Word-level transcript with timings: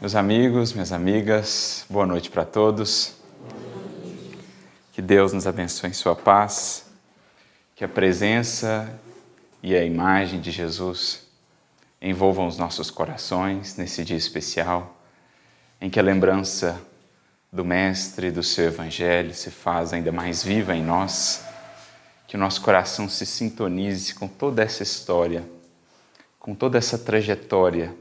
Meus 0.00 0.14
amigos, 0.14 0.72
minhas 0.72 0.92
amigas, 0.92 1.84
boa 1.90 2.06
noite 2.06 2.30
para 2.30 2.42
todos. 2.42 3.16
Que 4.94 5.02
Deus 5.02 5.34
nos 5.34 5.46
abençoe 5.46 5.90
em 5.90 5.92
Sua 5.92 6.16
paz, 6.16 6.86
que 7.76 7.84
a 7.84 7.88
presença 7.88 8.98
e 9.62 9.76
a 9.76 9.84
imagem 9.84 10.40
de 10.40 10.50
Jesus 10.50 11.28
envolvam 12.00 12.46
os 12.46 12.56
nossos 12.56 12.90
corações 12.90 13.76
nesse 13.76 14.02
dia 14.02 14.16
especial, 14.16 14.98
em 15.78 15.90
que 15.90 16.00
a 16.00 16.02
lembrança 16.02 16.80
do 17.52 17.62
Mestre 17.62 18.28
e 18.28 18.32
do 18.32 18.42
seu 18.42 18.68
Evangelho 18.68 19.34
se 19.34 19.50
faz 19.50 19.92
ainda 19.92 20.10
mais 20.10 20.42
viva 20.42 20.74
em 20.74 20.82
nós, 20.82 21.44
que 22.26 22.36
o 22.36 22.40
nosso 22.40 22.62
coração 22.62 23.06
se 23.06 23.26
sintonize 23.26 24.14
com 24.14 24.26
toda 24.26 24.62
essa 24.62 24.82
história, 24.82 25.46
com 26.38 26.54
toda 26.54 26.78
essa 26.78 26.96
trajetória 26.96 27.94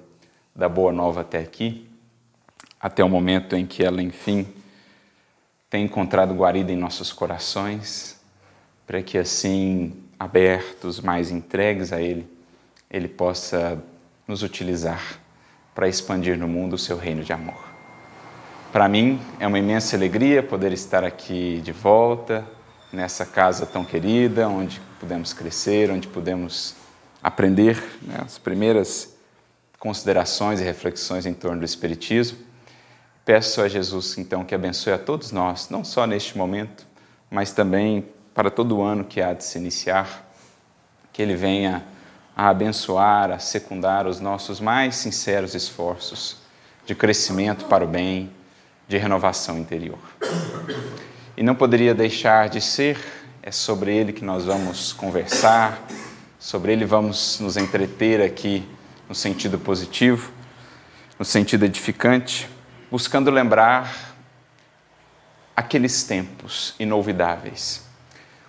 da 0.56 0.70
Boa 0.70 0.94
Nova 0.94 1.22
até 1.22 1.40
aqui 1.40 1.89
até 2.80 3.04
o 3.04 3.10
momento 3.10 3.56
em 3.56 3.66
que 3.66 3.84
ela, 3.84 4.02
enfim, 4.02 4.48
tem 5.70 5.86
encontrado 5.86 6.34
guarida 6.34 6.72
em 6.72 6.78
nossos 6.78 7.12
corações, 7.12 8.20
para 8.88 9.02
que 9.02 9.18
assim, 9.18 9.94
abertos, 10.20 11.00
mais 11.00 11.30
entregues 11.30 11.94
a 11.94 12.02
Ele, 12.02 12.28
Ele 12.90 13.08
possa 13.08 13.82
nos 14.28 14.42
utilizar 14.42 15.20
para 15.76 15.88
expandir 15.88 16.38
no 16.38 16.48
mundo 16.48 16.74
o 16.74 16.78
seu 16.78 16.98
reino 16.98 17.24
de 17.24 17.32
amor. 17.34 17.70
Para 18.72 18.88
mim 18.88 19.20
é 19.40 19.48
uma 19.48 19.60
imensa 19.60 19.96
alegria 19.96 20.44
poder 20.44 20.72
estar 20.72 21.04
aqui 21.04 21.62
de 21.64 21.72
volta, 21.72 22.46
nessa 22.92 23.26
casa 23.26 23.66
tão 23.66 23.86
querida, 23.86 24.48
onde 24.48 24.82
pudemos 25.00 25.34
crescer, 25.34 25.92
onde 25.92 26.08
pudemos 26.08 26.76
aprender 27.22 27.82
né, 28.02 28.18
as 28.26 28.38
primeiras 28.38 29.16
considerações 29.78 30.60
e 30.60 30.64
reflexões 30.64 31.26
em 31.26 31.34
torno 31.34 31.60
do 31.60 31.66
Espiritismo. 31.66 32.49
Peço 33.30 33.62
a 33.62 33.68
Jesus, 33.68 34.18
então, 34.18 34.44
que 34.44 34.56
abençoe 34.56 34.92
a 34.92 34.98
todos 34.98 35.32
nós, 35.32 35.70
não 35.70 35.84
só 35.84 36.08
neste 36.08 36.36
momento, 36.36 36.88
mas 37.30 37.52
também 37.52 38.04
para 38.34 38.50
todo 38.50 38.78
o 38.78 38.82
ano 38.82 39.04
que 39.04 39.22
há 39.22 39.34
de 39.34 39.44
se 39.44 39.60
iniciar, 39.60 40.28
que 41.14 41.22
Ele 41.22 41.36
venha 41.36 41.86
a 42.36 42.50
abençoar, 42.50 43.30
a 43.30 43.38
secundar 43.38 44.08
os 44.08 44.20
nossos 44.20 44.60
mais 44.60 44.96
sinceros 44.96 45.54
esforços 45.54 46.38
de 46.88 46.96
crescimento 46.96 47.66
para 47.66 47.86
o 47.86 47.88
bem, 47.88 48.32
de 48.88 48.98
renovação 48.98 49.60
interior. 49.60 50.00
E 51.38 51.44
não 51.44 51.54
poderia 51.54 51.94
deixar 51.94 52.50
de 52.50 52.60
ser, 52.60 52.98
é 53.44 53.52
sobre 53.52 53.96
Ele 53.96 54.12
que 54.12 54.26
nós 54.26 54.46
vamos 54.46 54.92
conversar, 54.92 55.80
sobre 56.40 56.72
Ele 56.72 56.84
vamos 56.84 57.40
nos 57.40 57.58
entreter 57.58 58.24
aqui 58.24 58.68
no 59.08 59.14
sentido 59.14 59.60
positivo, 59.60 60.32
no 61.20 61.24
sentido 61.24 61.64
edificante 61.64 62.50
buscando 62.92 63.30
lembrar 63.30 64.16
aqueles 65.56 66.04
tempos 66.04 66.74
inolvidáveis. 66.80 67.84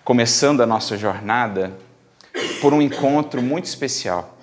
Começando 0.02 0.62
a 0.62 0.66
nossa 0.66 0.96
jornada 0.96 1.76
por 2.62 2.72
um 2.72 2.80
encontro 2.80 3.42
muito 3.42 3.66
especial 3.66 4.38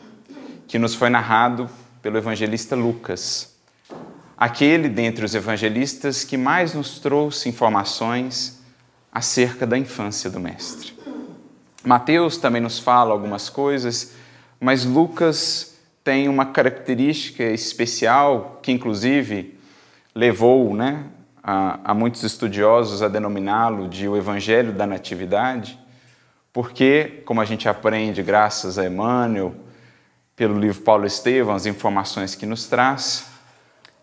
que 0.68 0.78
nos 0.78 0.94
foi 0.94 1.10
narrado 1.10 1.68
pelo 2.02 2.18
evangelista 2.18 2.76
Lucas, 2.76 3.56
aquele 4.38 4.88
dentre 4.88 5.26
os 5.26 5.34
evangelistas 5.34 6.24
que 6.24 6.38
mais 6.38 6.76
nos 6.76 7.00
trouxe 7.00 7.50
informações 7.50 8.62
acerca 9.12 9.66
da 9.66 9.78
infância 9.78 10.30
do 10.30 10.40
Mestre. 10.40 10.96
Mateus 11.84 12.38
também 12.38 12.62
nos 12.62 12.78
fala 12.78 13.14
algumas 13.14 13.50
coisas, 13.50 14.12
mas 14.60 14.86
Lucas 14.86 15.76
tem 16.04 16.28
uma 16.28 16.46
característica 16.46 17.44
especial 17.44 18.60
que, 18.62 18.72
inclusive, 18.72 19.57
levou 20.18 20.74
né, 20.74 21.04
a, 21.44 21.92
a 21.92 21.94
muitos 21.94 22.24
estudiosos 22.24 23.04
a 23.04 23.08
denominá-lo 23.08 23.88
de 23.88 24.08
o 24.08 24.18
Evangelho 24.18 24.74
da 24.74 24.88
Natividade, 24.88 25.78
porque, 26.52 27.22
como 27.24 27.40
a 27.40 27.46
gente 27.46 27.70
aprende 27.70 28.24
graças 28.24 28.80
a 28.80 28.88
Emmanuel, 28.88 29.54
pelo 30.36 30.60
livro 30.60 30.82
Paulo 30.82 31.06
Estevão, 31.06 31.54
as 31.54 31.68
informações 31.68 32.34
que 32.34 32.48
nos 32.48 32.66
traz, 32.66 33.28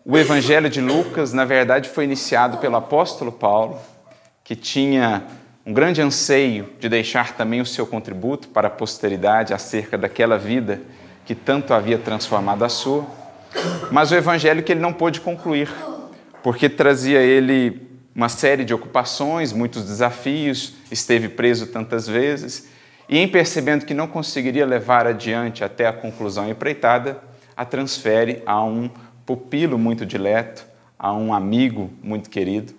o 0.05 0.17
Evangelho 0.17 0.69
de 0.69 0.79
Lucas, 0.79 1.33
na 1.33 1.43
verdade, 1.43 1.89
foi 1.89 2.05
iniciado 2.05 2.59
pelo 2.59 2.77
apóstolo 2.77 3.33
Paulo, 3.33 3.77
que 4.41 4.55
tinha 4.55 5.21
um 5.65 5.73
grande 5.73 6.01
anseio 6.01 6.69
de 6.79 6.87
deixar 6.87 7.33
também 7.33 7.59
o 7.59 7.65
seu 7.65 7.85
contributo 7.85 8.47
para 8.47 8.69
a 8.69 8.71
posteridade 8.71 9.53
acerca 9.53 9.97
daquela 9.97 10.37
vida 10.37 10.81
que 11.25 11.35
tanto 11.35 11.73
havia 11.73 11.97
transformado 11.97 12.63
a 12.63 12.69
sua, 12.69 13.05
mas 13.91 14.11
o 14.11 14.15
evangelho 14.15 14.63
que 14.63 14.71
ele 14.71 14.79
não 14.79 14.93
pôde 14.93 15.19
concluir, 15.19 15.69
porque 16.45 16.69
trazia 16.69 17.21
ele 17.21 17.89
uma 18.13 18.29
série 18.29 18.63
de 18.63 18.71
ocupações, 18.71 19.51
muitos 19.51 19.83
desafios, 19.83 20.75
esteve 20.91 21.27
preso 21.27 21.65
tantas 21.65 22.07
vezes, 22.07 22.69
e 23.09 23.17
em 23.17 23.27
percebendo 23.27 23.83
que 23.83 23.95
não 23.95 24.05
conseguiria 24.05 24.63
levar 24.63 25.07
adiante 25.07 25.63
até 25.63 25.87
a 25.87 25.91
conclusão 25.91 26.47
empreitada, 26.47 27.19
a 27.57 27.65
transfere 27.65 28.43
a 28.45 28.63
um 28.63 28.91
pupilo 29.25 29.79
muito 29.79 30.05
dileto, 30.05 30.67
a 30.99 31.11
um 31.11 31.33
amigo 31.33 31.89
muito 32.03 32.29
querido, 32.29 32.75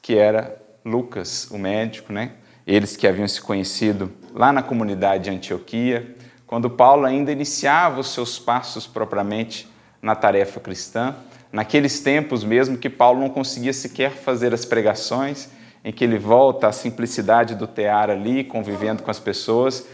que 0.00 0.16
era 0.16 0.56
Lucas, 0.84 1.48
o 1.50 1.58
médico, 1.58 2.12
né? 2.12 2.30
Eles 2.64 2.96
que 2.96 3.08
haviam 3.08 3.26
se 3.26 3.40
conhecido 3.40 4.12
lá 4.32 4.52
na 4.52 4.62
comunidade 4.62 5.24
de 5.24 5.30
Antioquia, 5.30 6.14
quando 6.46 6.70
Paulo 6.70 7.04
ainda 7.04 7.32
iniciava 7.32 7.98
os 7.98 8.14
seus 8.14 8.38
passos 8.38 8.86
propriamente 8.86 9.68
na 10.00 10.14
tarefa 10.14 10.60
cristã, 10.60 11.16
naqueles 11.52 12.00
tempos 12.00 12.44
mesmo 12.44 12.76
que 12.76 12.90
Paulo 12.90 13.20
não 13.20 13.28
conseguia 13.28 13.72
sequer 13.72 14.12
fazer 14.12 14.52
as 14.52 14.64
pregações, 14.64 15.48
em 15.84 15.92
que 15.92 16.04
ele 16.04 16.18
volta 16.18 16.68
à 16.68 16.72
simplicidade 16.72 17.54
do 17.54 17.66
tear 17.66 18.10
ali, 18.10 18.44
convivendo 18.44 19.02
com 19.02 19.10
as 19.10 19.18
pessoas 19.18 19.86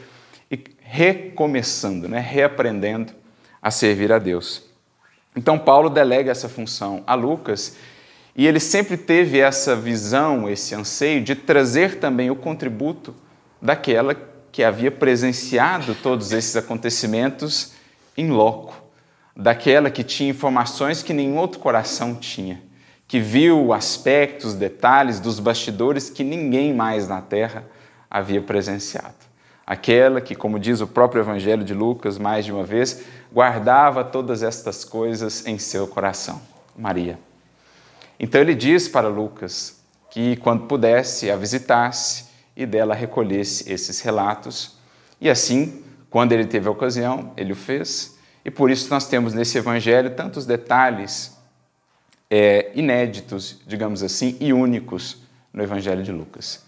e 0.50 0.58
recomeçando, 0.80 2.08
né, 2.08 2.18
reaprendendo 2.18 3.12
a 3.62 3.70
servir 3.70 4.12
a 4.12 4.18
Deus. 4.18 4.64
Então 5.36 5.58
Paulo 5.58 5.90
delega 5.90 6.30
essa 6.30 6.48
função 6.48 7.02
a 7.06 7.14
Lucas 7.14 7.76
e 8.36 8.46
ele 8.46 8.60
sempre 8.60 8.96
teve 8.96 9.38
essa 9.38 9.76
visão, 9.76 10.48
esse 10.48 10.74
anseio 10.74 11.22
de 11.22 11.34
trazer 11.34 11.98
também 11.98 12.30
o 12.30 12.36
contributo 12.36 13.14
daquela 13.60 14.16
que 14.50 14.62
havia 14.62 14.90
presenciado 14.90 15.94
todos 15.96 16.32
esses 16.32 16.56
acontecimentos 16.56 17.72
em 18.16 18.30
loco 18.30 18.83
daquela 19.36 19.90
que 19.90 20.04
tinha 20.04 20.30
informações 20.30 21.02
que 21.02 21.12
nenhum 21.12 21.36
outro 21.36 21.58
coração 21.58 22.14
tinha, 22.14 22.62
que 23.08 23.18
viu 23.18 23.72
aspectos, 23.72 24.54
detalhes 24.54 25.18
dos 25.18 25.40
bastidores 25.40 26.08
que 26.08 26.22
ninguém 26.22 26.72
mais 26.72 27.08
na 27.08 27.20
terra 27.20 27.64
havia 28.10 28.40
presenciado. 28.40 29.24
Aquela 29.66 30.20
que, 30.20 30.34
como 30.34 30.58
diz 30.58 30.80
o 30.80 30.86
próprio 30.86 31.22
Evangelho 31.22 31.64
de 31.64 31.74
Lucas 31.74 32.18
mais 32.18 32.44
de 32.44 32.52
uma 32.52 32.64
vez, 32.64 33.02
guardava 33.32 34.04
todas 34.04 34.42
estas 34.42 34.84
coisas 34.84 35.46
em 35.46 35.58
seu 35.58 35.88
coração, 35.88 36.40
Maria. 36.76 37.18
Então 38.20 38.40
ele 38.40 38.54
diz 38.54 38.88
para 38.88 39.08
Lucas 39.08 39.82
que, 40.10 40.36
quando 40.36 40.66
pudesse, 40.66 41.30
a 41.30 41.36
visitasse 41.36 42.26
e 42.56 42.64
dela 42.66 42.94
recolhesse 42.94 43.72
esses 43.72 44.00
relatos. 44.00 44.76
E 45.20 45.28
assim, 45.28 45.82
quando 46.10 46.32
ele 46.32 46.46
teve 46.46 46.68
a 46.68 46.70
ocasião, 46.70 47.32
ele 47.36 47.52
o 47.52 47.56
fez 47.56 48.13
e 48.44 48.50
por 48.50 48.70
isso 48.70 48.90
nós 48.90 49.08
temos 49.08 49.32
nesse 49.32 49.56
evangelho 49.56 50.10
tantos 50.14 50.44
detalhes 50.44 51.36
é, 52.30 52.70
inéditos, 52.74 53.60
digamos 53.66 54.02
assim, 54.02 54.36
e 54.40 54.52
únicos 54.52 55.22
no 55.52 55.62
evangelho 55.62 56.02
de 56.02 56.12
Lucas. 56.12 56.64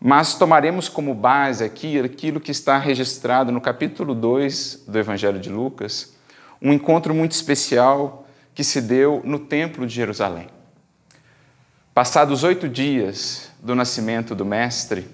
Mas 0.00 0.34
tomaremos 0.34 0.88
como 0.88 1.14
base 1.14 1.62
aqui 1.62 1.98
aquilo 2.00 2.40
que 2.40 2.50
está 2.50 2.78
registrado 2.78 3.52
no 3.52 3.60
capítulo 3.60 4.14
2 4.14 4.84
do 4.88 4.98
evangelho 4.98 5.38
de 5.38 5.50
Lucas, 5.50 6.14
um 6.60 6.72
encontro 6.72 7.14
muito 7.14 7.32
especial 7.32 8.26
que 8.54 8.64
se 8.64 8.80
deu 8.80 9.20
no 9.24 9.38
templo 9.38 9.86
de 9.86 9.94
Jerusalém. 9.94 10.48
Passados 11.92 12.42
oito 12.42 12.68
dias 12.68 13.50
do 13.62 13.74
nascimento 13.74 14.34
do 14.34 14.44
Mestre, 14.44 15.06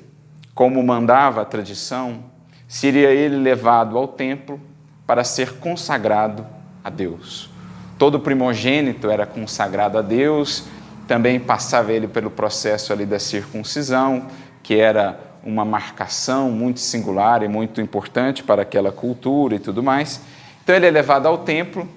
como 0.55 0.82
mandava 0.82 1.43
a 1.43 1.44
tradição, 1.44 2.25
seria 2.67 3.11
ele 3.11 3.37
levado 3.37 3.99
ao 3.99 4.08
templo 4.08 4.61
para 5.10 5.24
ser 5.24 5.54
consagrado 5.54 6.46
a 6.84 6.88
Deus. 6.88 7.50
Todo 7.98 8.20
primogênito 8.20 9.10
era 9.10 9.26
consagrado 9.26 9.98
a 9.98 10.02
Deus, 10.02 10.66
também 11.08 11.40
passava 11.40 11.92
ele 11.92 12.06
pelo 12.06 12.30
processo 12.30 12.92
ali 12.92 13.04
da 13.04 13.18
circuncisão, 13.18 14.28
que 14.62 14.76
era 14.76 15.18
uma 15.42 15.64
marcação 15.64 16.52
muito 16.52 16.78
singular 16.78 17.42
e 17.42 17.48
muito 17.48 17.80
importante 17.80 18.44
para 18.44 18.62
aquela 18.62 18.92
cultura 18.92 19.56
e 19.56 19.58
tudo 19.58 19.82
mais. 19.82 20.20
Então 20.62 20.76
ele 20.76 20.86
é 20.86 20.90
levado 20.92 21.26
ao 21.26 21.38
templo 21.38 21.88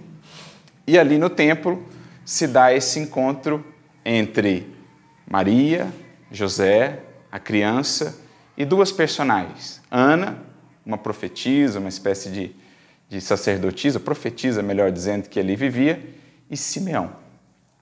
e 0.88 0.98
ali 0.98 1.20
no 1.20 1.30
templo 1.30 1.84
se 2.26 2.48
dá 2.48 2.74
esse 2.74 2.98
encontro 2.98 3.64
entre 4.04 4.76
Maria, 5.30 5.88
José, 6.32 6.98
a 7.32 7.38
criança 7.38 8.20
e 8.58 8.66
duas 8.66 8.92
personagens. 8.92 9.84
Ana, 9.92 10.36
uma 10.84 10.98
profetisa, 10.98 11.78
uma 11.78 11.90
espécie 11.90 12.32
de 12.32 12.63
de 13.14 13.22
sacerdotisa, 13.22 14.00
profetiza, 14.00 14.64
melhor 14.64 14.92
dizendo, 14.92 15.30
que 15.30 15.40
ali 15.40 15.56
vivia, 15.56 16.02
e 16.50 16.58
Simeão, 16.58 17.12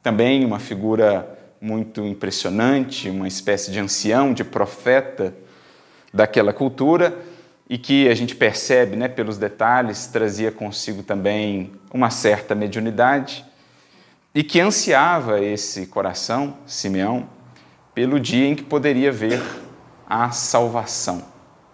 Também 0.04 0.44
uma 0.44 0.60
figura 0.60 1.40
muito 1.62 2.06
impressionante, 2.06 3.10
uma 3.10 3.30
espécie 3.30 3.72
de 3.72 3.80
ancião, 3.80 4.34
de 4.34 4.44
profeta 4.44 5.34
daquela 6.14 6.52
cultura, 6.52 7.18
e 7.70 7.78
que 7.78 8.10
a 8.10 8.14
gente 8.14 8.36
percebe, 8.36 8.98
né, 8.98 9.08
pelos 9.08 9.38
detalhes, 9.38 10.06
trazia 10.08 10.52
consigo 10.52 11.02
também 11.02 11.72
uma 11.94 12.10
certa 12.10 12.54
mediunidade, 12.54 13.46
e 14.36 14.44
que 14.44 14.60
ansiava 14.60 15.40
esse 15.40 15.86
coração, 15.86 16.58
Simeão, 16.66 17.30
pelo 17.94 18.20
dia 18.20 18.48
em 18.48 18.56
que 18.56 18.64
poderia 18.64 19.14
ver 19.14 19.42
a 20.10 20.32
salvação, 20.32 21.24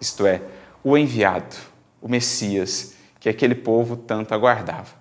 isto 0.00 0.24
é, 0.28 0.42
o 0.84 0.96
enviado, 0.96 1.56
o 2.00 2.08
Messias, 2.08 2.97
que 3.28 3.44
aquele 3.44 3.54
povo 3.54 3.94
tanto 3.94 4.32
aguardava. 4.32 4.96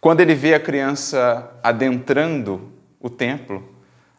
Quando 0.00 0.20
ele 0.20 0.34
vê 0.34 0.54
a 0.54 0.60
criança 0.60 1.56
adentrando 1.62 2.72
o 2.98 3.08
templo, 3.08 3.72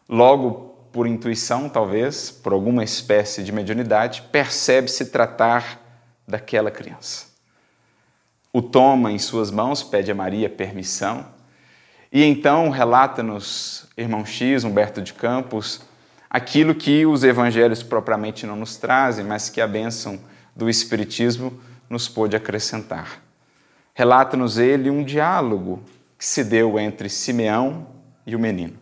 logo 0.08 0.74
por 0.90 1.06
intuição, 1.06 1.68
talvez, 1.68 2.30
por 2.30 2.52
alguma 2.52 2.82
espécie 2.82 3.42
de 3.42 3.52
mediunidade, 3.52 4.22
percebe-se 4.32 5.06
tratar 5.06 5.80
daquela 6.26 6.70
criança. 6.70 7.26
O 8.52 8.62
toma 8.62 9.12
em 9.12 9.18
suas 9.18 9.50
mãos, 9.50 9.82
pede 9.82 10.10
a 10.10 10.14
Maria 10.14 10.48
permissão, 10.48 11.26
e 12.10 12.24
então 12.24 12.70
relata-nos, 12.70 13.86
irmão 13.96 14.24
X, 14.24 14.64
Humberto 14.64 15.02
de 15.02 15.12
Campos, 15.14 15.82
aquilo 16.30 16.74
que 16.74 17.04
os 17.04 17.24
evangelhos 17.24 17.82
propriamente 17.82 18.46
não 18.46 18.56
nos 18.56 18.76
trazem, 18.76 19.24
mas 19.24 19.50
que 19.50 19.60
a 19.60 19.66
bênção 19.66 20.20
do 20.54 20.70
Espiritismo 20.70 21.58
nos 21.92 22.08
pôde 22.08 22.34
acrescentar. 22.34 23.22
Relata-nos 23.92 24.56
ele 24.56 24.88
um 24.88 25.04
diálogo 25.04 25.82
que 26.18 26.24
se 26.24 26.42
deu 26.42 26.80
entre 26.80 27.10
Simeão 27.10 27.86
e 28.26 28.34
o 28.34 28.38
menino. 28.38 28.78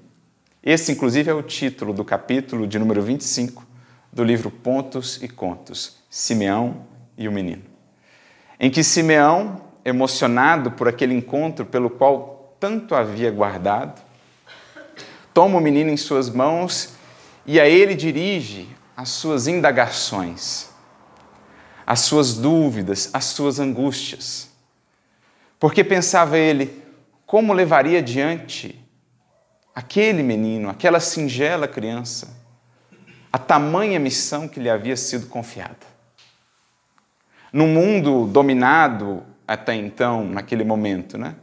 Esse, 0.62 0.92
inclusive, 0.92 1.28
é 1.28 1.34
o 1.34 1.42
título 1.42 1.92
do 1.92 2.04
capítulo 2.04 2.68
de 2.68 2.78
número 2.78 3.02
25 3.02 3.66
do 4.12 4.22
livro 4.22 4.48
Pontos 4.48 5.20
e 5.20 5.28
Contos, 5.28 5.96
Simeão 6.08 6.86
e 7.18 7.26
o 7.26 7.32
Menino. 7.32 7.62
Em 8.60 8.70
que 8.70 8.84
Simeão, 8.84 9.60
emocionado 9.84 10.70
por 10.70 10.86
aquele 10.86 11.14
encontro 11.14 11.66
pelo 11.66 11.90
qual 11.90 12.54
tanto 12.60 12.94
havia 12.94 13.30
guardado, 13.32 14.00
toma 15.34 15.58
o 15.58 15.60
menino 15.60 15.90
em 15.90 15.96
suas 15.96 16.30
mãos 16.30 16.94
e 17.44 17.58
a 17.58 17.68
ele 17.68 17.94
dirige 17.94 18.68
as 18.96 19.08
suas 19.08 19.48
indagações, 19.48 20.69
as 21.90 22.02
suas 22.02 22.34
dúvidas, 22.34 23.10
as 23.12 23.24
suas 23.24 23.58
angústias. 23.58 24.48
Porque 25.58 25.82
pensava 25.82 26.38
ele, 26.38 26.84
como 27.26 27.52
levaria 27.52 27.98
adiante 27.98 28.80
aquele 29.74 30.22
menino, 30.22 30.70
aquela 30.70 31.00
singela 31.00 31.66
criança, 31.66 32.28
a 33.32 33.38
tamanha 33.38 33.98
missão 33.98 34.46
que 34.46 34.60
lhe 34.60 34.70
havia 34.70 34.96
sido 34.96 35.26
confiada. 35.26 35.84
No 37.52 37.66
mundo 37.66 38.24
dominado 38.24 39.24
até 39.44 39.74
então, 39.74 40.24
naquele 40.24 40.62
momento, 40.62 41.18
né, 41.18 41.34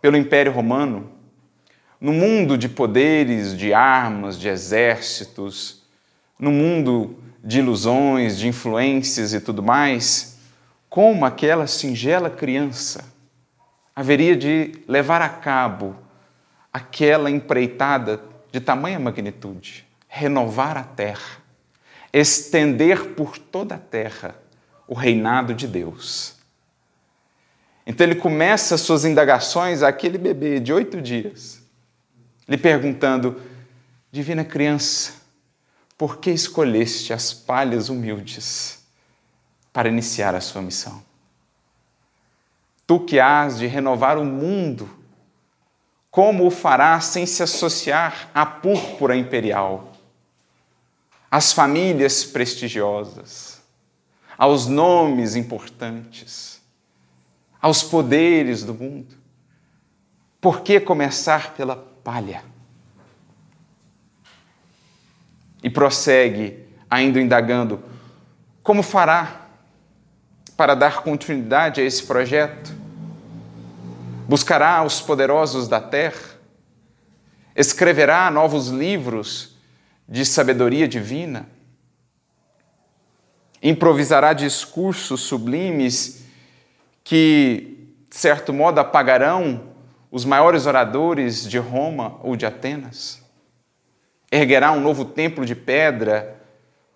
pelo 0.00 0.16
Império 0.16 0.50
Romano, 0.50 1.12
no 2.00 2.14
mundo 2.14 2.56
de 2.56 2.70
poderes, 2.70 3.54
de 3.54 3.74
armas, 3.74 4.38
de 4.38 4.48
exércitos, 4.48 5.82
no 6.38 6.50
mundo 6.50 7.22
de 7.42 7.58
ilusões, 7.58 8.38
de 8.38 8.48
influências 8.48 9.32
e 9.32 9.40
tudo 9.40 9.62
mais, 9.62 10.38
como 10.88 11.24
aquela 11.24 11.66
singela 11.66 12.28
criança 12.28 13.04
haveria 13.94 14.36
de 14.36 14.72
levar 14.88 15.22
a 15.22 15.28
cabo 15.28 15.96
aquela 16.72 17.30
empreitada 17.30 18.20
de 18.52 18.60
tamanha 18.60 18.98
magnitude, 18.98 19.86
renovar 20.08 20.76
a 20.76 20.82
terra, 20.82 21.38
estender 22.12 23.14
por 23.14 23.38
toda 23.38 23.76
a 23.76 23.78
terra 23.78 24.34
o 24.86 24.94
reinado 24.94 25.54
de 25.54 25.66
Deus. 25.68 26.34
Então 27.86 28.06
ele 28.06 28.16
começa 28.16 28.76
suas 28.76 29.04
indagações 29.04 29.82
àquele 29.82 30.18
bebê 30.18 30.60
de 30.60 30.72
oito 30.72 31.00
dias, 31.00 31.62
lhe 32.48 32.58
perguntando: 32.58 33.40
Divina 34.10 34.44
criança, 34.44 35.19
por 36.00 36.16
que 36.16 36.30
escolheste 36.30 37.12
as 37.12 37.34
palhas 37.34 37.90
humildes 37.90 38.82
para 39.70 39.86
iniciar 39.86 40.34
a 40.34 40.40
sua 40.40 40.62
missão? 40.62 41.02
Tu 42.86 43.00
que 43.00 43.20
has 43.20 43.58
de 43.58 43.66
renovar 43.66 44.16
o 44.16 44.24
mundo 44.24 44.88
como 46.10 46.46
o 46.46 46.50
fará 46.50 46.98
sem 47.02 47.26
se 47.26 47.42
associar 47.42 48.30
à 48.32 48.46
púrpura 48.46 49.14
imperial, 49.14 49.92
às 51.30 51.52
famílias 51.52 52.24
prestigiosas, 52.24 53.60
aos 54.38 54.66
nomes 54.66 55.36
importantes, 55.36 56.62
aos 57.60 57.82
poderes 57.82 58.64
do 58.64 58.72
mundo? 58.72 59.14
Por 60.40 60.62
que 60.62 60.80
começar 60.80 61.52
pela 61.52 61.76
palha? 61.76 62.49
E 65.62 65.68
prossegue, 65.70 66.66
ainda 66.88 67.20
indagando: 67.20 67.82
como 68.62 68.82
fará 68.82 69.48
para 70.56 70.74
dar 70.74 71.02
continuidade 71.02 71.80
a 71.80 71.84
esse 71.84 72.02
projeto? 72.02 72.80
buscará 74.30 74.80
os 74.84 75.00
poderosos 75.00 75.66
da 75.66 75.80
terra, 75.80 76.38
escreverá 77.56 78.30
novos 78.30 78.68
livros 78.68 79.56
de 80.08 80.24
sabedoria 80.24 80.86
divina, 80.86 81.48
improvisará 83.60 84.32
discursos 84.32 85.22
sublimes 85.22 86.22
que, 87.02 87.92
de 88.08 88.16
certo 88.16 88.52
modo, 88.52 88.78
apagarão 88.78 89.64
os 90.12 90.24
maiores 90.24 90.64
oradores 90.64 91.44
de 91.44 91.58
Roma 91.58 92.16
ou 92.22 92.36
de 92.36 92.46
Atenas, 92.46 93.19
erguerá 94.30 94.72
um 94.72 94.80
novo 94.80 95.04
templo 95.04 95.44
de 95.44 95.54
pedra 95.54 96.40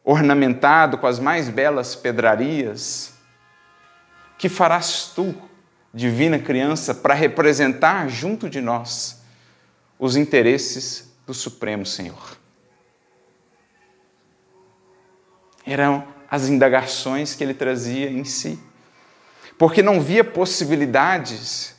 ornamentado 0.05 0.99
com 0.99 1.07
as 1.07 1.19
mais 1.19 1.49
belas 1.49 1.95
pedrarias. 1.95 3.15
Que 4.39 4.49
farás 4.49 5.13
tu? 5.15 5.35
divina 5.95 6.41
criança 6.41 6.93
para 6.93 7.15
representar 7.15 8.09
junto 8.09 8.51
de 8.51 8.61
nós 8.61 9.23
os 9.97 10.17
interesses 10.17 11.15
do 11.25 11.33
Supremo 11.33 11.87
Senhor. 11.87 12.37
Eram 15.65 16.07
as 16.29 16.49
indagações 16.49 17.35
que 17.35 17.45
ele 17.45 17.55
trazia 17.55 18.11
em 18.11 18.25
si, 18.25 18.59
porque 19.57 19.83
não 19.83 20.01
via 20.01 20.25
possibilidades 20.25 21.77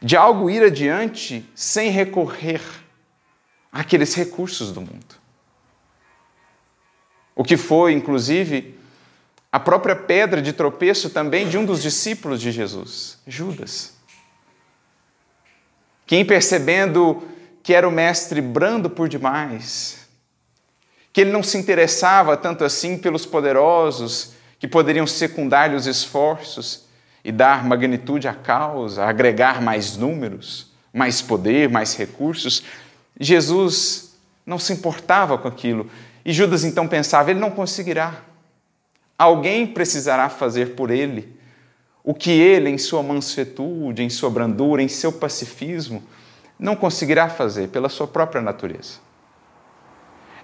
de 0.00 0.16
algo 0.16 0.48
ir 0.48 0.62
adiante 0.62 1.46
sem 1.54 1.90
recorrer 1.90 2.62
àqueles 3.72 4.14
recursos 4.14 4.72
do 4.72 4.80
mundo. 4.80 5.16
O 7.34 7.44
que 7.44 7.56
foi, 7.56 7.92
inclusive, 7.92 8.78
a 9.50 9.60
própria 9.60 9.96
pedra 9.96 10.42
de 10.42 10.52
tropeço 10.52 11.10
também 11.10 11.48
de 11.48 11.56
um 11.56 11.64
dos 11.64 11.80
discípulos 11.80 12.40
de 12.40 12.50
Jesus, 12.50 13.18
Judas. 13.26 13.94
Quem 16.06 16.24
percebendo 16.24 17.22
que 17.62 17.74
era 17.74 17.88
o 17.88 17.92
mestre 17.92 18.40
brando 18.40 18.88
por 18.88 19.08
demais, 19.08 20.08
que 21.12 21.20
ele 21.20 21.30
não 21.30 21.42
se 21.42 21.58
interessava 21.58 22.36
tanto 22.36 22.64
assim 22.64 22.96
pelos 22.96 23.26
poderosos 23.26 24.32
que 24.58 24.66
poderiam 24.66 25.06
secundar-lhe 25.06 25.76
os 25.76 25.86
esforços 25.86 26.86
e 27.24 27.30
dar 27.30 27.64
magnitude 27.64 28.26
à 28.26 28.34
causa, 28.34 29.04
agregar 29.04 29.60
mais 29.60 29.96
números, 29.96 30.72
mais 30.92 31.20
poder, 31.20 31.68
mais 31.68 31.94
recursos, 31.96 32.62
Jesus 33.18 34.16
não 34.44 34.58
se 34.58 34.72
importava 34.72 35.36
com 35.38 35.46
aquilo. 35.46 35.90
E 36.24 36.32
Judas 36.32 36.64
então 36.64 36.88
pensava: 36.88 37.30
ele 37.30 37.40
não 37.40 37.50
conseguirá. 37.50 38.22
Alguém 39.18 39.66
precisará 39.66 40.28
fazer 40.28 40.74
por 40.74 40.90
ele 40.90 41.36
o 42.04 42.14
que 42.14 42.30
ele, 42.30 42.70
em 42.70 42.78
sua 42.78 43.02
mansuetude, 43.02 44.02
em 44.02 44.08
sua 44.08 44.30
brandura, 44.30 44.82
em 44.82 44.88
seu 44.88 45.12
pacifismo, 45.12 46.02
não 46.58 46.74
conseguirá 46.74 47.28
fazer 47.28 47.68
pela 47.68 47.88
sua 47.88 48.06
própria 48.06 48.40
natureza. 48.40 48.94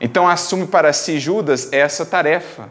Então 0.01 0.29
assume 0.29 0.67
para 0.67 0.93
si 0.93 1.19
Judas 1.19 1.73
essa 1.73 2.05
tarefa, 2.05 2.69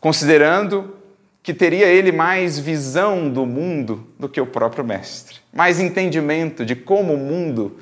considerando 0.00 0.96
que 1.42 1.54
teria 1.54 1.86
ele 1.86 2.12
mais 2.12 2.58
visão 2.58 3.28
do 3.30 3.46
mundo 3.46 4.06
do 4.18 4.28
que 4.28 4.40
o 4.40 4.46
próprio 4.46 4.84
mestre, 4.84 5.36
mais 5.52 5.80
entendimento 5.80 6.64
de 6.64 6.76
como 6.76 7.14
o 7.14 7.18
mundo 7.18 7.78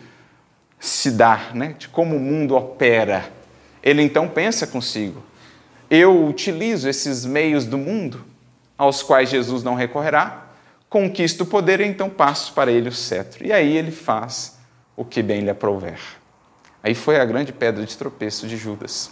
se 0.85 1.11
dá, 1.11 1.51
né? 1.55 1.75
de 1.79 1.89
como 1.89 2.17
o 2.17 2.21
mundo 2.21 2.55
opera. 2.55 3.31
Ele 3.83 4.03
então 4.03 4.29
pensa 4.29 4.67
consigo: 4.67 5.23
eu 5.91 6.27
utilizo 6.27 6.89
esses 6.89 7.25
meios 7.25 7.65
do 7.65 7.79
mundo 7.79 8.25
aos 8.77 9.03
quais 9.03 9.31
Jesus 9.31 9.63
não 9.63 9.75
recorrerá, 9.75 10.47
conquisto 10.89 11.43
o 11.43 11.47
poder 11.47 11.81
e 11.81 11.87
então 11.87 12.11
passo 12.11 12.53
para 12.53 12.71
ele 12.71 12.91
o 12.91 12.93
cetro. 12.93 13.47
E 13.47 13.53
aí 13.53 13.77
ele 13.77 13.91
faz 13.91 14.59
o 14.95 15.05
que 15.05 15.23
bem 15.23 15.41
lhe 15.41 15.51
aprouver. 15.51 15.99
Aí 16.83 16.95
foi 16.95 17.19
a 17.19 17.25
grande 17.25 17.53
pedra 17.53 17.85
de 17.87 17.97
tropeço 17.97 18.47
de 18.47 18.59
Judas. 18.59 19.11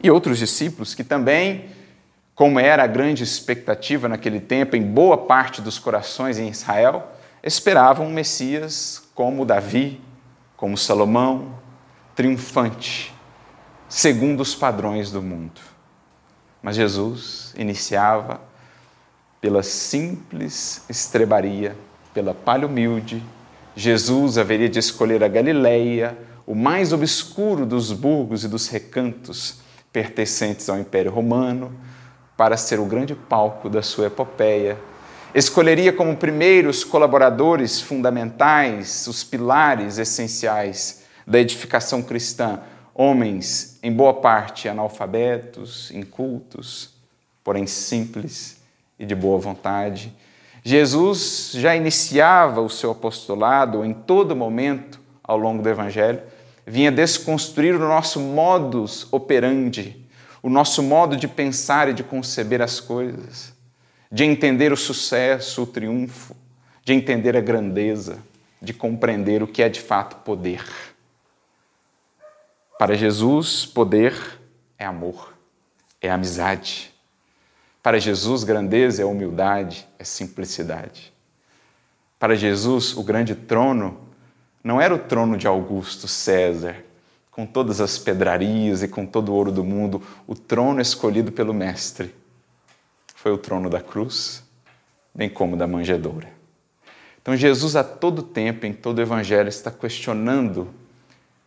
E 0.00 0.10
outros 0.10 0.38
discípulos 0.38 0.94
que 0.94 1.02
também, 1.02 1.70
como 2.36 2.60
era 2.60 2.84
a 2.84 2.86
grande 2.86 3.24
expectativa 3.24 4.08
naquele 4.08 4.38
tempo 4.38 4.76
em 4.76 4.82
boa 4.82 5.18
parte 5.18 5.60
dos 5.60 5.78
corações 5.78 6.38
em 6.38 6.48
Israel, 6.48 7.10
esperavam 7.42 8.06
um 8.06 8.12
Messias 8.12 9.02
como 9.14 9.44
Davi, 9.44 10.00
como 10.56 10.76
Salomão, 10.76 11.58
triunfante, 12.14 13.14
segundo 13.88 14.40
os 14.40 14.54
padrões 14.54 15.10
do 15.10 15.22
mundo. 15.22 15.60
Mas 16.62 16.76
Jesus 16.76 17.54
iniciava 17.56 18.40
pela 19.40 19.62
simples 19.62 20.82
estrebaria, 20.88 21.76
pela 22.12 22.34
palha 22.34 22.66
humilde. 22.66 23.22
Jesus 23.76 24.38
haveria 24.38 24.68
de 24.68 24.78
escolher 24.78 25.22
a 25.22 25.28
Galileia, 25.28 26.16
o 26.46 26.54
mais 26.54 26.92
obscuro 26.92 27.66
dos 27.66 27.92
burgos 27.92 28.44
e 28.44 28.48
dos 28.48 28.68
recantos 28.68 29.60
pertencentes 29.92 30.68
ao 30.68 30.78
Império 30.78 31.12
Romano, 31.12 31.72
para 32.36 32.56
ser 32.56 32.80
o 32.80 32.86
grande 32.86 33.14
palco 33.14 33.68
da 33.68 33.82
sua 33.82 34.06
epopeia. 34.06 34.76
Escolheria 35.36 35.92
como 35.92 36.16
primeiros 36.16 36.82
colaboradores 36.82 37.78
fundamentais, 37.78 39.06
os 39.06 39.22
pilares 39.22 39.98
essenciais 39.98 41.02
da 41.26 41.38
edificação 41.38 42.02
cristã, 42.02 42.60
homens, 42.94 43.78
em 43.82 43.92
boa 43.92 44.14
parte 44.14 44.66
analfabetos, 44.66 45.90
incultos, 45.90 46.94
porém 47.44 47.66
simples 47.66 48.56
e 48.98 49.04
de 49.04 49.14
boa 49.14 49.38
vontade. 49.38 50.10
Jesus 50.64 51.50
já 51.52 51.76
iniciava 51.76 52.62
o 52.62 52.70
seu 52.70 52.92
apostolado 52.92 53.84
em 53.84 53.92
todo 53.92 54.34
momento 54.34 54.98
ao 55.22 55.36
longo 55.36 55.62
do 55.62 55.68
Evangelho, 55.68 56.22
vinha 56.66 56.90
desconstruir 56.90 57.74
o 57.74 57.78
nosso 57.78 58.18
modus 58.20 59.06
operandi, 59.12 60.02
o 60.42 60.48
nosso 60.48 60.82
modo 60.82 61.14
de 61.14 61.28
pensar 61.28 61.90
e 61.90 61.92
de 61.92 62.02
conceber 62.02 62.62
as 62.62 62.80
coisas, 62.80 63.54
de 64.10 64.24
entender 64.24 64.72
o 64.72 64.76
sucesso, 64.76 65.62
o 65.62 65.66
triunfo, 65.66 66.36
de 66.84 66.92
entender 66.92 67.36
a 67.36 67.40
grandeza, 67.40 68.18
de 68.60 68.72
compreender 68.72 69.42
o 69.42 69.46
que 69.46 69.62
é 69.62 69.68
de 69.68 69.80
fato 69.80 70.16
poder. 70.24 70.64
Para 72.78 72.94
Jesus, 72.94 73.64
poder 73.64 74.14
é 74.78 74.84
amor, 74.84 75.34
é 76.00 76.10
amizade. 76.10 76.92
Para 77.82 77.98
Jesus, 77.98 78.44
grandeza 78.44 79.02
é 79.02 79.04
humildade, 79.04 79.86
é 79.98 80.04
simplicidade. 80.04 81.12
Para 82.18 82.34
Jesus, 82.34 82.96
o 82.96 83.02
grande 83.02 83.34
trono 83.34 84.00
não 84.62 84.80
era 84.80 84.94
o 84.94 84.98
trono 84.98 85.36
de 85.36 85.46
Augusto 85.46 86.08
César, 86.08 86.76
com 87.30 87.46
todas 87.46 87.80
as 87.80 87.98
pedrarias 87.98 88.82
e 88.82 88.88
com 88.88 89.06
todo 89.06 89.30
o 89.30 89.34
ouro 89.34 89.52
do 89.52 89.62
mundo, 89.62 90.02
o 90.26 90.34
trono 90.34 90.80
escolhido 90.80 91.30
pelo 91.30 91.54
Mestre. 91.54 92.14
Foi 93.26 93.32
o 93.32 93.38
trono 93.38 93.68
da 93.68 93.80
cruz, 93.80 94.44
bem 95.12 95.28
como 95.28 95.56
da 95.56 95.66
manjedoura. 95.66 96.28
Então, 97.20 97.34
Jesus, 97.34 97.74
a 97.74 97.82
todo 97.82 98.22
tempo, 98.22 98.66
em 98.66 98.72
todo 98.72 98.98
o 98.98 99.02
Evangelho, 99.02 99.48
está 99.48 99.68
questionando, 99.68 100.72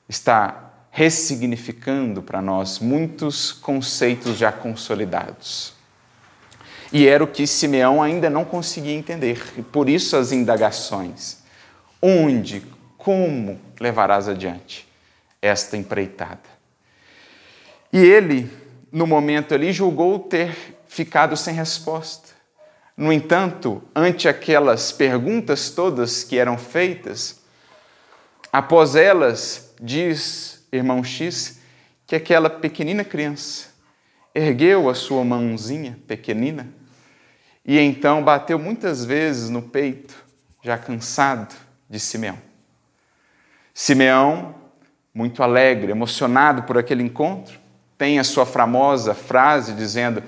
está 0.09 0.73
ressignificando 0.91 2.21
para 2.21 2.41
nós 2.41 2.79
muitos 2.79 3.53
conceitos 3.53 4.37
já 4.37 4.51
consolidados. 4.51 5.73
E 6.91 7.07
era 7.07 7.23
o 7.23 7.27
que 7.27 7.47
Simeão 7.47 8.03
ainda 8.03 8.29
não 8.29 8.43
conseguia 8.43 8.93
entender, 8.93 9.41
e 9.57 9.61
por 9.61 9.87
isso 9.87 10.17
as 10.17 10.33
indagações. 10.33 11.37
Onde, 12.01 12.61
como 12.97 13.57
levarás 13.79 14.27
adiante 14.27 14.85
esta 15.41 15.77
empreitada? 15.77 16.43
E 17.93 17.99
ele, 17.99 18.51
no 18.91 19.07
momento 19.07 19.53
ali, 19.53 19.71
julgou 19.71 20.19
ter 20.19 20.77
ficado 20.89 21.37
sem 21.37 21.53
resposta. 21.53 22.27
No 22.97 23.13
entanto, 23.13 23.81
ante 23.95 24.27
aquelas 24.27 24.91
perguntas 24.91 25.69
todas 25.69 26.25
que 26.25 26.37
eram 26.37 26.57
feitas, 26.57 27.39
após 28.51 28.95
elas, 28.95 29.73
diz 29.79 30.67
irmão 30.71 31.01
X, 31.01 31.61
que 32.05 32.15
aquela 32.15 32.49
pequenina 32.49 33.05
criança 33.05 33.67
ergueu 34.35 34.89
a 34.89 34.95
sua 34.95 35.23
mãozinha 35.23 35.97
pequenina 36.07 36.67
e 37.63 37.79
então 37.79 38.23
bateu 38.23 38.57
muitas 38.57 39.05
vezes 39.05 39.49
no 39.49 39.61
peito, 39.61 40.15
já 40.63 40.77
cansado 40.77 41.53
de 41.89 41.99
Simeão. 41.99 42.37
Simeão, 43.73 44.55
muito 45.13 45.43
alegre, 45.43 45.91
emocionado 45.91 46.63
por 46.63 46.77
aquele 46.77 47.03
encontro, 47.03 47.59
tem 47.97 48.17
a 48.17 48.23
sua 48.23 48.45
famosa 48.45 49.13
frase 49.13 49.73
dizendo: 49.73 50.23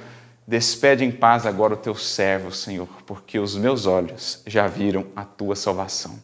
Despede 0.51 1.05
em 1.05 1.11
paz 1.13 1.45
agora 1.45 1.75
o 1.75 1.77
teu 1.77 1.95
servo, 1.95 2.51
Senhor, 2.51 2.89
porque 3.05 3.39
os 3.39 3.55
meus 3.55 3.85
olhos 3.85 4.43
já 4.45 4.67
viram 4.67 5.05
a 5.15 5.23
tua 5.23 5.55
salvação. 5.55 6.21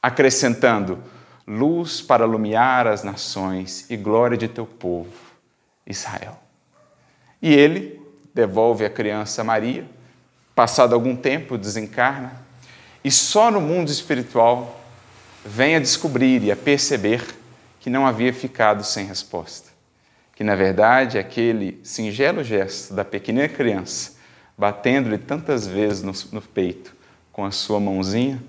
Acrescentando: 0.00 1.02
luz 1.44 2.00
para 2.00 2.24
iluminar 2.24 2.86
as 2.86 3.02
nações 3.02 3.90
e 3.90 3.96
glória 3.96 4.36
de 4.36 4.46
teu 4.46 4.64
povo, 4.64 5.10
Israel. 5.84 6.38
E 7.42 7.52
ele 7.52 8.00
devolve 8.32 8.84
a 8.84 8.90
criança 8.90 9.42
Maria, 9.42 9.84
passado 10.54 10.94
algum 10.94 11.16
tempo 11.16 11.58
desencarna, 11.58 12.40
e 13.02 13.10
só 13.10 13.50
no 13.50 13.60
mundo 13.60 13.90
espiritual 13.90 14.80
vem 15.44 15.74
a 15.74 15.80
descobrir 15.80 16.40
e 16.44 16.52
a 16.52 16.56
perceber 16.56 17.34
que 17.80 17.90
não 17.90 18.06
havia 18.06 18.32
ficado 18.32 18.84
sem 18.84 19.04
resposta. 19.06 19.73
Que 20.34 20.42
na 20.42 20.54
verdade 20.54 21.18
aquele 21.18 21.80
singelo 21.82 22.42
gesto 22.42 22.94
da 22.94 23.04
pequena 23.04 23.48
criança, 23.48 24.14
batendo-lhe 24.56 25.18
tantas 25.18 25.66
vezes 25.66 26.02
no, 26.02 26.12
no 26.32 26.42
peito 26.42 26.94
com 27.32 27.44
a 27.44 27.50
sua 27.50 27.80
mãozinha, 27.80 28.42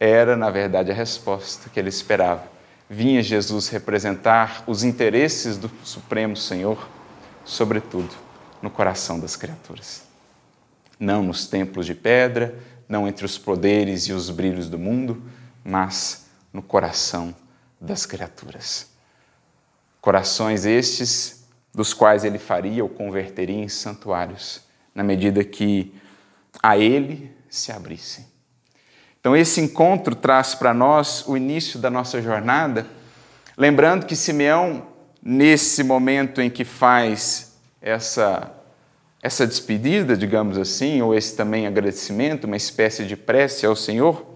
era, 0.00 0.36
na 0.36 0.50
verdade, 0.50 0.90
a 0.90 0.94
resposta 0.94 1.70
que 1.70 1.78
ele 1.78 1.88
esperava. 1.88 2.42
Vinha 2.90 3.22
Jesus 3.22 3.68
representar 3.68 4.64
os 4.66 4.82
interesses 4.82 5.56
do 5.56 5.70
Supremo 5.84 6.36
Senhor, 6.36 6.88
sobretudo 7.44 8.10
no 8.60 8.68
coração 8.68 9.20
das 9.20 9.36
criaturas. 9.36 10.02
Não 10.98 11.22
nos 11.22 11.46
templos 11.46 11.86
de 11.86 11.94
pedra, 11.94 12.54
não 12.88 13.06
entre 13.06 13.24
os 13.24 13.38
poderes 13.38 14.02
e 14.08 14.12
os 14.12 14.28
brilhos 14.28 14.68
do 14.68 14.78
mundo, 14.78 15.22
mas 15.64 16.26
no 16.52 16.62
coração 16.62 17.34
das 17.80 18.04
criaturas. 18.04 18.91
Corações 20.02 20.66
estes 20.66 21.44
dos 21.72 21.94
quais 21.94 22.24
ele 22.24 22.38
faria 22.38 22.82
ou 22.82 22.90
converteria 22.90 23.62
em 23.62 23.68
santuários, 23.68 24.60
na 24.92 25.04
medida 25.04 25.44
que 25.44 25.94
a 26.60 26.76
ele 26.76 27.30
se 27.48 27.70
abrissem. 27.70 28.26
Então, 29.20 29.36
esse 29.36 29.60
encontro 29.60 30.16
traz 30.16 30.56
para 30.56 30.74
nós 30.74 31.24
o 31.28 31.36
início 31.36 31.78
da 31.78 31.88
nossa 31.88 32.20
jornada, 32.20 32.84
lembrando 33.56 34.04
que 34.04 34.16
Simeão, 34.16 34.88
nesse 35.22 35.84
momento 35.84 36.42
em 36.42 36.50
que 36.50 36.64
faz 36.64 37.52
essa, 37.80 38.52
essa 39.22 39.46
despedida, 39.46 40.16
digamos 40.16 40.58
assim, 40.58 41.00
ou 41.00 41.14
esse 41.14 41.36
também 41.36 41.64
agradecimento, 41.64 42.48
uma 42.48 42.56
espécie 42.56 43.04
de 43.04 43.16
prece 43.16 43.64
ao 43.64 43.76
Senhor, 43.76 44.26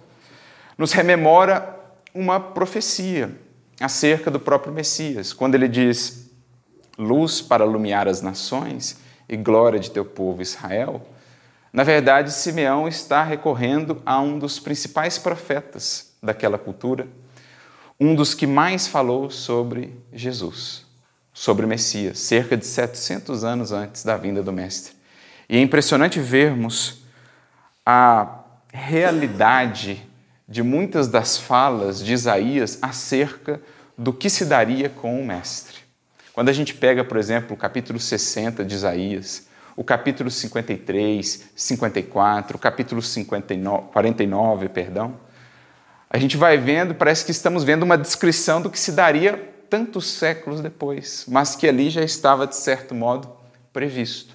nos 0.78 0.92
rememora 0.92 1.76
uma 2.14 2.38
profecia 2.38 3.45
acerca 3.80 4.30
do 4.30 4.40
próprio 4.40 4.72
Messias, 4.72 5.32
quando 5.32 5.54
ele 5.54 5.68
diz: 5.68 6.30
luz 6.98 7.40
para 7.40 7.64
iluminar 7.64 8.08
as 8.08 8.22
nações 8.22 8.98
e 9.28 9.36
glória 9.36 9.78
de 9.78 9.90
teu 9.90 10.04
povo 10.04 10.42
Israel. 10.42 11.06
Na 11.72 11.84
verdade, 11.84 12.32
Simeão 12.32 12.88
está 12.88 13.22
recorrendo 13.22 14.00
a 14.06 14.18
um 14.20 14.38
dos 14.38 14.58
principais 14.58 15.18
profetas 15.18 16.14
daquela 16.22 16.56
cultura, 16.56 17.06
um 18.00 18.14
dos 18.14 18.34
que 18.34 18.46
mais 18.46 18.86
falou 18.86 19.30
sobre 19.30 19.94
Jesus, 20.12 20.86
sobre 21.34 21.66
o 21.66 21.68
Messias, 21.68 22.18
cerca 22.18 22.56
de 22.56 22.64
700 22.64 23.44
anos 23.44 23.72
antes 23.72 24.04
da 24.04 24.16
vinda 24.16 24.42
do 24.42 24.52
Mestre. 24.52 24.94
E 25.48 25.56
é 25.56 25.60
impressionante 25.60 26.18
vermos 26.18 27.02
a 27.84 28.40
realidade 28.72 30.02
de 30.48 30.62
muitas 30.62 31.08
das 31.08 31.36
falas 31.36 32.04
de 32.04 32.12
Isaías 32.12 32.78
acerca 32.80 33.60
do 33.98 34.12
que 34.12 34.30
se 34.30 34.44
daria 34.44 34.88
com 34.88 35.20
o 35.20 35.24
Mestre. 35.24 35.78
Quando 36.32 36.48
a 36.48 36.52
gente 36.52 36.74
pega, 36.74 37.02
por 37.02 37.16
exemplo, 37.16 37.54
o 37.54 37.56
capítulo 37.56 37.98
60 37.98 38.64
de 38.64 38.74
Isaías, 38.74 39.48
o 39.74 39.82
capítulo 39.82 40.30
53, 40.30 41.50
54, 41.54 42.56
o 42.56 42.60
capítulo 42.60 43.02
59, 43.02 43.88
49, 43.92 44.68
perdão, 44.68 45.16
a 46.08 46.18
gente 46.18 46.36
vai 46.36 46.56
vendo, 46.56 46.94
parece 46.94 47.24
que 47.24 47.30
estamos 47.30 47.64
vendo 47.64 47.82
uma 47.82 47.98
descrição 47.98 48.62
do 48.62 48.70
que 48.70 48.78
se 48.78 48.92
daria 48.92 49.52
tantos 49.68 50.06
séculos 50.06 50.60
depois, 50.60 51.24
mas 51.28 51.56
que 51.56 51.68
ali 51.68 51.90
já 51.90 52.02
estava, 52.02 52.46
de 52.46 52.56
certo 52.56 52.94
modo, 52.94 53.28
previsto. 53.72 54.34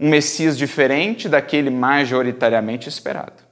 Um 0.00 0.10
Messias 0.10 0.58
diferente 0.58 1.28
daquele 1.28 1.70
majoritariamente 1.70 2.88
esperado. 2.88 3.42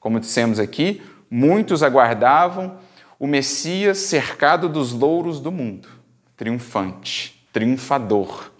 Como 0.00 0.18
dissemos 0.18 0.58
aqui, 0.58 1.02
muitos 1.34 1.82
aguardavam 1.82 2.76
o 3.18 3.26
Messias 3.26 3.96
cercado 3.96 4.68
dos 4.68 4.92
louros 4.92 5.40
do 5.40 5.50
mundo, 5.50 5.88
triunfante, 6.36 7.42
triunfador. 7.50 8.50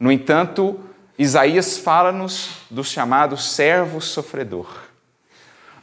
No 0.00 0.10
entanto, 0.10 0.80
Isaías 1.16 1.78
fala-nos 1.78 2.50
do 2.68 2.82
chamado 2.82 3.36
servo 3.36 4.00
sofredor, 4.00 4.66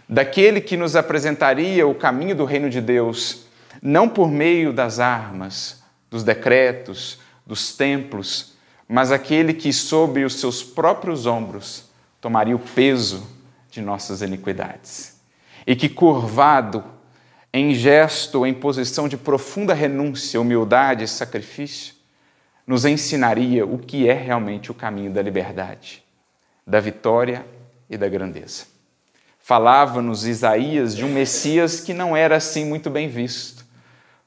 daquele 0.10 0.60
que 0.60 0.76
nos 0.76 0.98
apresentaria 0.98 1.88
o 1.88 1.96
caminho 1.96 2.36
do 2.36 2.44
reino 2.44 2.70
de 2.70 2.82
Deus, 2.82 3.46
não 3.82 4.10
por 4.10 4.30
meio 4.30 4.74
das 4.74 5.00
armas, 5.00 5.82
dos 6.10 6.26
decretos, 6.26 7.20
dos 7.48 7.74
templos, 7.78 8.52
mas 8.86 9.14
aquele 9.14 9.54
que, 9.54 9.72
sob 9.72 10.26
os 10.26 10.42
seus 10.42 10.62
próprios 10.62 11.26
ombros, 11.26 11.90
tomaria 12.20 12.54
o 12.54 12.60
peso 12.60 13.26
de 13.72 13.82
nossas 13.82 14.22
iniquidades. 14.22 15.11
E 15.72 15.76
que, 15.78 15.88
curvado, 15.88 16.84
em 17.54 17.74
gesto, 17.74 18.46
em 18.46 18.54
posição 18.54 19.08
de 19.08 19.16
profunda 19.16 19.74
renúncia, 19.74 20.42
humildade 20.42 21.06
e 21.06 21.08
sacrifício, 21.08 21.94
nos 22.68 22.84
ensinaria 22.84 23.66
o 23.66 23.78
que 23.78 24.06
é 24.06 24.12
realmente 24.12 24.70
o 24.70 24.74
caminho 24.74 25.14
da 25.14 25.22
liberdade, 25.22 26.04
da 26.68 26.82
vitória 26.82 27.46
e 27.90 27.96
da 27.96 28.10
grandeza. 28.10 28.66
Falava-nos 29.40 30.28
Isaías 30.28 30.94
de 30.94 31.06
um 31.06 31.14
Messias 31.14 31.80
que 31.80 31.94
não 31.94 32.18
era 32.18 32.36
assim 32.36 32.66
muito 32.66 32.90
bem 32.90 33.08
visto, 33.08 33.66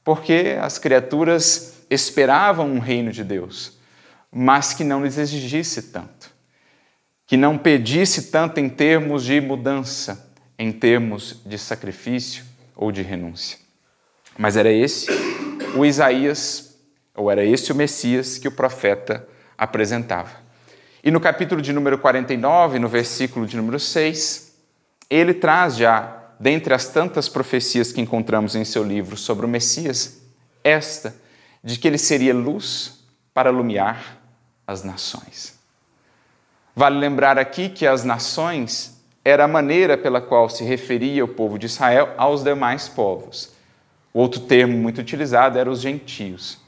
porque 0.03 0.57
as 0.59 0.79
criaturas 0.79 1.85
esperavam 1.91 2.71
um 2.71 2.79
reino 2.79 3.11
de 3.11 3.23
Deus, 3.23 3.77
mas 4.31 4.73
que 4.73 4.83
não 4.83 5.03
lhes 5.03 5.19
exigisse 5.19 5.91
tanto, 5.91 6.31
que 7.27 7.37
não 7.37 7.55
pedisse 7.55 8.31
tanto 8.31 8.59
em 8.59 8.67
termos 8.67 9.23
de 9.23 9.39
mudança, 9.39 10.24
em 10.57 10.71
termos 10.71 11.41
de 11.45 11.57
sacrifício 11.57 12.45
ou 12.75 12.91
de 12.91 13.01
renúncia. 13.01 13.57
Mas 14.37 14.57
era 14.57 14.71
esse 14.71 15.07
o 15.75 15.85
Isaías, 15.85 16.77
ou 17.13 17.29
era 17.29 17.43
esse 17.43 17.71
o 17.71 17.75
Messias 17.75 18.37
que 18.37 18.47
o 18.47 18.51
profeta 18.51 19.27
apresentava. 19.57 20.43
E 21.03 21.11
no 21.11 21.19
capítulo 21.19 21.61
de 21.61 21.71
número 21.71 21.97
49, 21.97 22.79
no 22.79 22.87
versículo 22.87 23.45
de 23.45 23.55
número 23.55 23.79
6, 23.79 24.55
ele 25.09 25.33
traz 25.33 25.75
já, 25.75 26.31
dentre 26.39 26.73
as 26.73 26.87
tantas 26.87 27.29
profecias 27.29 27.91
que 27.91 28.01
encontramos 28.01 28.55
em 28.55 28.65
seu 28.65 28.83
livro 28.83 29.15
sobre 29.15 29.45
o 29.45 29.49
Messias, 29.49 30.21
esta 30.63 31.15
de 31.63 31.77
que 31.77 31.87
ele 31.87 31.97
seria 31.97 32.33
luz 32.33 33.05
para 33.33 33.49
iluminar 33.49 34.21
as 34.65 34.83
nações. 34.83 35.57
Vale 36.75 36.97
lembrar 36.97 37.37
aqui 37.37 37.69
que 37.69 37.85
as 37.87 38.03
nações 38.03 38.94
era 39.27 39.45
a 39.45 39.47
maneira 39.47 39.97
pela 39.97 40.21
qual 40.21 40.47
se 40.47 40.63
referia 40.63 41.25
o 41.25 41.27
povo 41.27 41.57
de 41.57 41.65
Israel 41.65 42.13
aos 42.15 42.43
demais 42.43 42.87
povos. 42.87 43.51
O 44.13 44.19
outro 44.19 44.39
termo 44.41 44.77
muito 44.77 45.01
utilizado 45.01 45.57
era 45.57 45.69
os 45.69 45.81
gentios. 45.81 46.59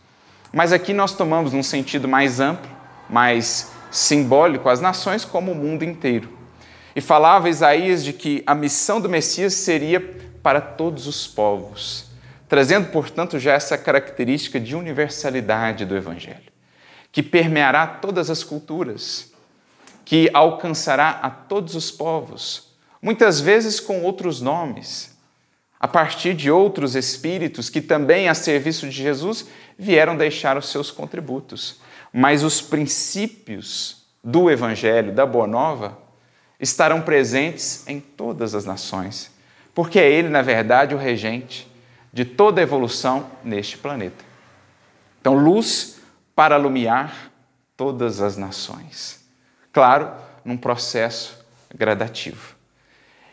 Mas 0.51 0.73
aqui 0.73 0.91
nós 0.91 1.13
tomamos 1.13 1.53
num 1.53 1.61
sentido 1.61 2.07
mais 2.07 2.39
amplo, 2.39 2.69
mais 3.07 3.71
simbólico, 3.91 4.69
as 4.69 4.81
nações 4.81 5.23
como 5.23 5.51
o 5.51 5.55
mundo 5.55 5.83
inteiro. 5.83 6.29
E 6.95 6.99
falava 6.99 7.47
Isaías 7.47 8.03
de 8.03 8.11
que 8.11 8.41
a 8.47 8.55
missão 8.55 8.99
do 8.99 9.07
Messias 9.07 9.53
seria 9.53 9.99
para 10.41 10.59
todos 10.59 11.05
os 11.05 11.27
povos, 11.27 12.05
trazendo, 12.49 12.87
portanto, 12.87 13.37
já 13.37 13.53
essa 13.53 13.77
característica 13.77 14.59
de 14.59 14.75
universalidade 14.75 15.85
do 15.85 15.95
Evangelho, 15.95 16.51
que 17.11 17.21
permeará 17.21 17.85
todas 17.85 18.31
as 18.31 18.43
culturas, 18.43 19.31
que 20.07 20.29
alcançará 20.33 21.19
a 21.21 21.29
todos 21.29 21.75
os 21.75 21.91
povos, 21.91 22.71
muitas 23.01 23.41
vezes 23.41 23.77
com 23.77 24.03
outros 24.03 24.39
nomes, 24.39 25.17
a 25.77 25.85
partir 25.85 26.33
de 26.33 26.49
outros 26.49 26.95
espíritos 26.95 27.69
que 27.69 27.81
também, 27.81 28.29
a 28.29 28.33
serviço 28.33 28.87
de 28.87 28.93
Jesus, 28.93 29.49
vieram 29.77 30.15
deixar 30.15 30.57
os 30.57 30.69
seus 30.69 30.89
contributos. 30.89 31.81
Mas 32.13 32.41
os 32.41 32.61
princípios 32.61 34.05
do 34.23 34.49
Evangelho, 34.49 35.13
da 35.13 35.25
Boa 35.25 35.45
Nova, 35.45 35.97
estarão 36.57 37.01
presentes 37.01 37.85
em 37.85 37.99
todas 37.99 38.55
as 38.55 38.63
nações, 38.63 39.29
porque 39.75 39.99
é 39.99 40.09
Ele, 40.09 40.29
na 40.29 40.41
verdade, 40.41 40.95
o 40.95 40.97
regente 40.97 41.69
de 42.13 42.23
toda 42.23 42.61
a 42.61 42.63
evolução 42.63 43.29
neste 43.43 43.77
planeta. 43.77 44.23
Então, 45.19 45.35
luz 45.35 45.97
para 46.33 46.55
alumiar 46.55 47.29
todas 47.75 48.21
as 48.21 48.37
nações 48.37 49.16
claro, 49.77 50.09
num 50.43 50.57
processo 50.57 51.37
gradativo. 51.71 52.55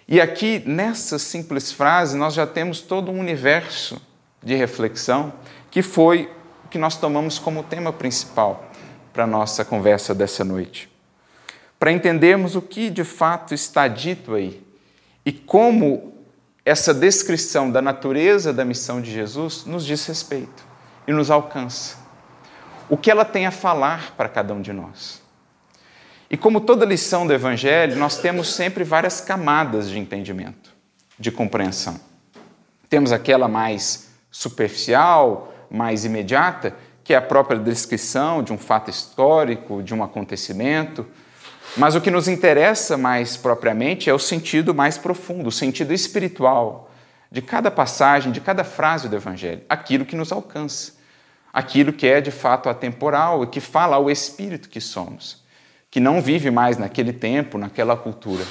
E 0.06 0.20
aqui, 0.20 0.62
nessa 0.66 1.18
simples 1.18 1.72
frase, 1.72 2.18
nós 2.18 2.34
já 2.34 2.46
temos 2.46 2.82
todo 2.82 3.10
um 3.10 3.18
universo 3.18 3.98
de 4.42 4.54
reflexão 4.54 5.32
que 5.70 5.80
foi 5.80 6.30
o 6.62 6.68
que 6.68 6.76
nós 6.76 6.98
tomamos 6.98 7.38
como 7.38 7.62
tema 7.62 7.94
principal 7.94 8.70
para 9.10 9.24
a 9.24 9.26
nossa 9.26 9.64
conversa 9.64 10.14
dessa 10.14 10.44
noite. 10.44 10.92
Para 11.78 11.90
entendermos 11.90 12.54
o 12.54 12.60
que 12.60 12.90
de 12.90 13.04
fato 13.04 13.54
está 13.54 13.88
dito 13.88 14.34
aí 14.34 14.62
e 15.24 15.32
como 15.32 16.12
essa 16.62 16.92
descrição 16.92 17.70
da 17.70 17.80
natureza 17.80 18.52
da 18.52 18.66
missão 18.66 19.00
de 19.00 19.10
Jesus 19.10 19.64
nos 19.64 19.86
diz 19.86 20.04
respeito 20.04 20.62
e 21.08 21.12
nos 21.14 21.30
alcança. 21.30 21.96
O 22.86 22.98
que 22.98 23.10
ela 23.10 23.24
tem 23.24 23.46
a 23.46 23.50
falar 23.50 24.12
para 24.14 24.28
cada 24.28 24.52
um 24.52 24.60
de 24.60 24.74
nós. 24.74 25.23
E 26.30 26.36
como 26.36 26.60
toda 26.60 26.86
lição 26.86 27.26
do 27.26 27.32
Evangelho, 27.32 27.96
nós 27.96 28.18
temos 28.18 28.54
sempre 28.54 28.82
várias 28.82 29.20
camadas 29.20 29.90
de 29.90 29.98
entendimento, 29.98 30.70
de 31.18 31.30
compreensão. 31.30 32.00
Temos 32.88 33.12
aquela 33.12 33.46
mais 33.46 34.08
superficial, 34.30 35.52
mais 35.70 36.04
imediata, 36.04 36.74
que 37.02 37.12
é 37.12 37.16
a 37.16 37.22
própria 37.22 37.58
descrição 37.58 38.42
de 38.42 38.52
um 38.52 38.58
fato 38.58 38.90
histórico, 38.90 39.82
de 39.82 39.94
um 39.94 40.02
acontecimento. 40.02 41.06
Mas 41.76 41.94
o 41.94 42.00
que 42.00 42.10
nos 42.10 42.26
interessa 42.26 42.96
mais 42.96 43.36
propriamente 43.36 44.08
é 44.08 44.14
o 44.14 44.18
sentido 44.18 44.74
mais 44.74 44.96
profundo, 44.96 45.48
o 45.48 45.52
sentido 45.52 45.92
espiritual 45.92 46.90
de 47.30 47.42
cada 47.42 47.70
passagem, 47.70 48.32
de 48.32 48.40
cada 48.40 48.64
frase 48.64 49.08
do 49.08 49.16
Evangelho, 49.16 49.62
aquilo 49.68 50.06
que 50.06 50.16
nos 50.16 50.32
alcança, 50.32 50.92
aquilo 51.52 51.92
que 51.92 52.06
é 52.06 52.20
de 52.20 52.30
fato 52.30 52.68
atemporal 52.68 53.44
e 53.44 53.46
que 53.48 53.60
fala 53.60 53.96
ao 53.96 54.10
espírito 54.10 54.68
que 54.68 54.80
somos 54.80 55.43
que 55.94 56.00
não 56.00 56.20
vive 56.20 56.50
mais 56.50 56.76
naquele 56.76 57.12
tempo, 57.12 57.56
naquela 57.56 57.96
cultura. 57.96 58.44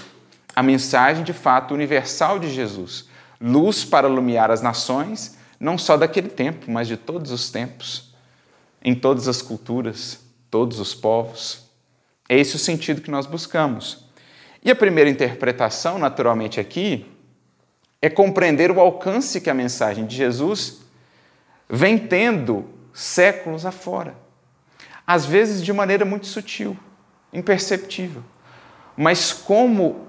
A 0.55 0.63
mensagem 0.63 1.25
de 1.25 1.33
fato 1.33 1.73
universal 1.73 2.39
de 2.39 2.49
Jesus, 2.49 3.09
luz 3.37 3.83
para 3.83 4.07
iluminar 4.07 4.49
as 4.49 4.61
nações, 4.61 5.37
não 5.59 5.77
só 5.77 5.97
daquele 5.97 6.29
tempo, 6.29 6.71
mas 6.71 6.87
de 6.87 6.95
todos 6.95 7.31
os 7.31 7.51
tempos, 7.51 8.13
em 8.81 8.95
todas 8.95 9.27
as 9.27 9.41
culturas, 9.41 10.21
todos 10.49 10.79
os 10.79 10.95
povos. 10.95 11.67
É 12.29 12.39
esse 12.39 12.55
o 12.55 12.59
sentido 12.59 13.01
que 13.01 13.11
nós 13.11 13.25
buscamos. 13.25 14.05
E 14.63 14.71
a 14.71 14.75
primeira 14.75 15.09
interpretação, 15.09 15.99
naturalmente, 15.99 16.61
aqui, 16.61 17.05
é 18.01 18.09
compreender 18.09 18.71
o 18.71 18.79
alcance 18.79 19.41
que 19.41 19.49
a 19.49 19.53
mensagem 19.53 20.05
de 20.05 20.15
Jesus 20.15 20.79
vem 21.69 21.97
tendo 21.97 22.69
séculos 22.93 23.65
afora. 23.65 24.15
Às 25.05 25.25
vezes 25.25 25.61
de 25.61 25.73
maneira 25.73 26.05
muito 26.05 26.25
sutil 26.25 26.79
imperceptível. 27.33 28.23
Mas 28.95 29.33
como 29.33 30.07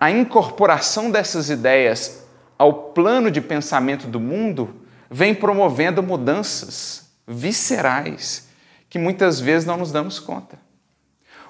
a 0.00 0.10
incorporação 0.10 1.10
dessas 1.10 1.50
ideias 1.50 2.24
ao 2.56 2.72
plano 2.72 3.30
de 3.30 3.40
pensamento 3.40 4.06
do 4.06 4.20
mundo 4.20 4.74
vem 5.10 5.34
promovendo 5.34 6.02
mudanças 6.02 7.10
viscerais 7.26 8.48
que 8.88 8.98
muitas 8.98 9.40
vezes 9.40 9.66
não 9.66 9.76
nos 9.76 9.92
damos 9.92 10.18
conta. 10.18 10.58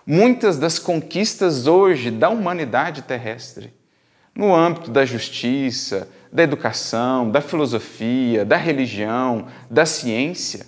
Muitas 0.07 0.59
das 0.59 0.79
conquistas 0.79 1.67
hoje 1.67 2.11
da 2.11 2.31
humanidade 2.31 3.03
terrestre, 3.03 3.75
no 4.35 4.55
âmbito 4.55 4.91
da 4.91 5.05
justiça, 5.05 6.09
da 6.33 6.43
educação, 6.43 7.31
da 7.31 7.41
filosofia, 7.41 8.45
da 8.45 8.57
religião, 8.57 9.47
da 9.71 9.85
ciência, 9.85 10.67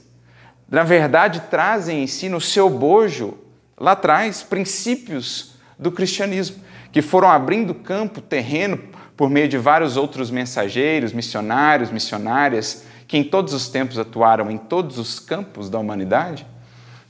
na 0.69 0.83
verdade 0.83 1.41
trazem 1.51 2.03
em 2.03 2.07
si 2.07 2.29
no 2.29 2.41
seu 2.41 2.69
bojo 2.69 3.39
lá 3.81 3.93
atrás 3.93 4.43
princípios 4.43 5.55
do 5.79 5.90
cristianismo, 5.90 6.62
que 6.93 7.01
foram 7.01 7.31
abrindo 7.31 7.75
campo, 7.75 8.21
terreno, 8.21 8.79
por 9.16 9.31
meio 9.31 9.49
de 9.49 9.57
vários 9.57 9.97
outros 9.97 10.31
mensageiros, 10.31 11.12
missionários, 11.12 11.90
missionárias, 11.90 12.85
que 13.09 13.16
em 13.16 13.25
todos 13.25 13.55
os 13.55 13.69
tempos 13.69 13.99
atuaram 13.99 14.51
em 14.51 14.59
todos 14.59 14.99
os 14.99 15.19
campos 15.19 15.71
da 15.71 15.79
humanidade, 15.79 16.47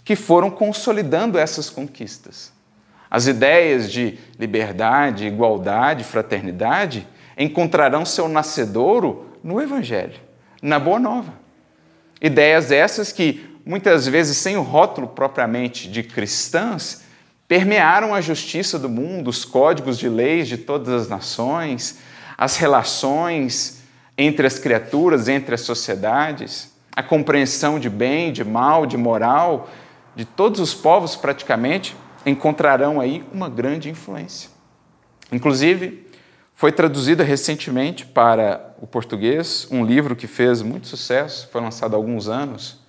que 0.05 0.15
foram 0.17 0.51
consolidando 0.51 1.39
essas 1.39 1.69
conquistas. 1.69 2.53
As 3.11 3.27
ideias 3.27 3.91
de 3.91 4.19
liberdade, 4.39 5.27
igualdade, 5.27 6.05
fraternidade 6.05 7.07
encontrarão 7.37 8.05
seu 8.05 8.29
nascedouro 8.29 9.31
no 9.43 9.61
Evangelho, 9.61 10.21
na 10.63 10.79
Boa 10.79 11.01
Nova. 11.01 11.35
Ideias 12.21 12.71
essas 12.71 13.11
que 13.11 13.50
muitas 13.65 14.07
vezes 14.07 14.37
sem 14.37 14.57
o 14.57 14.63
rótulo 14.63 15.09
propriamente 15.09 15.89
de 15.89 16.03
cristãs, 16.03 17.03
permearam 17.47 18.15
a 18.15 18.21
justiça 18.21 18.79
do 18.79 18.89
mundo, 18.89 19.29
os 19.29 19.45
códigos 19.45 19.99
de 19.99 20.09
leis 20.09 20.47
de 20.47 20.57
todas 20.57 20.89
as 21.03 21.09
nações, 21.09 21.99
as 22.39 22.57
relações 22.57 23.83
entre 24.17 24.47
as 24.47 24.59
criaturas, 24.59 25.29
entre 25.29 25.55
as 25.55 25.63
sociedades, 25.63 26.73
a 26.95 27.03
compreensão 27.03 27.79
de 27.79 27.89
bem, 27.89 28.33
de 28.33 28.45
mal, 28.45 28.87
de 28.87 28.97
moral, 28.97 29.69
de 30.15 30.25
todos 30.25 30.61
os 30.61 30.75
povos 30.75 31.17
praticamente, 31.17 31.97
encontrarão 32.25 33.01
aí 33.01 33.25
uma 33.33 33.49
grande 33.49 33.89
influência. 33.89 34.51
Inclusive, 35.33 36.07
foi 36.55 36.71
traduzida 36.71 37.25
recentemente 37.25 38.05
para 38.05 38.75
o 38.83 38.87
português 38.87 39.67
um 39.71 39.85
livro 39.85 40.15
que 40.15 40.27
fez 40.27 40.61
muito 40.61 40.87
sucesso, 40.87 41.49
foi 41.51 41.61
lançado 41.61 41.95
há 41.95 41.97
alguns 41.97 42.29
anos. 42.29 42.80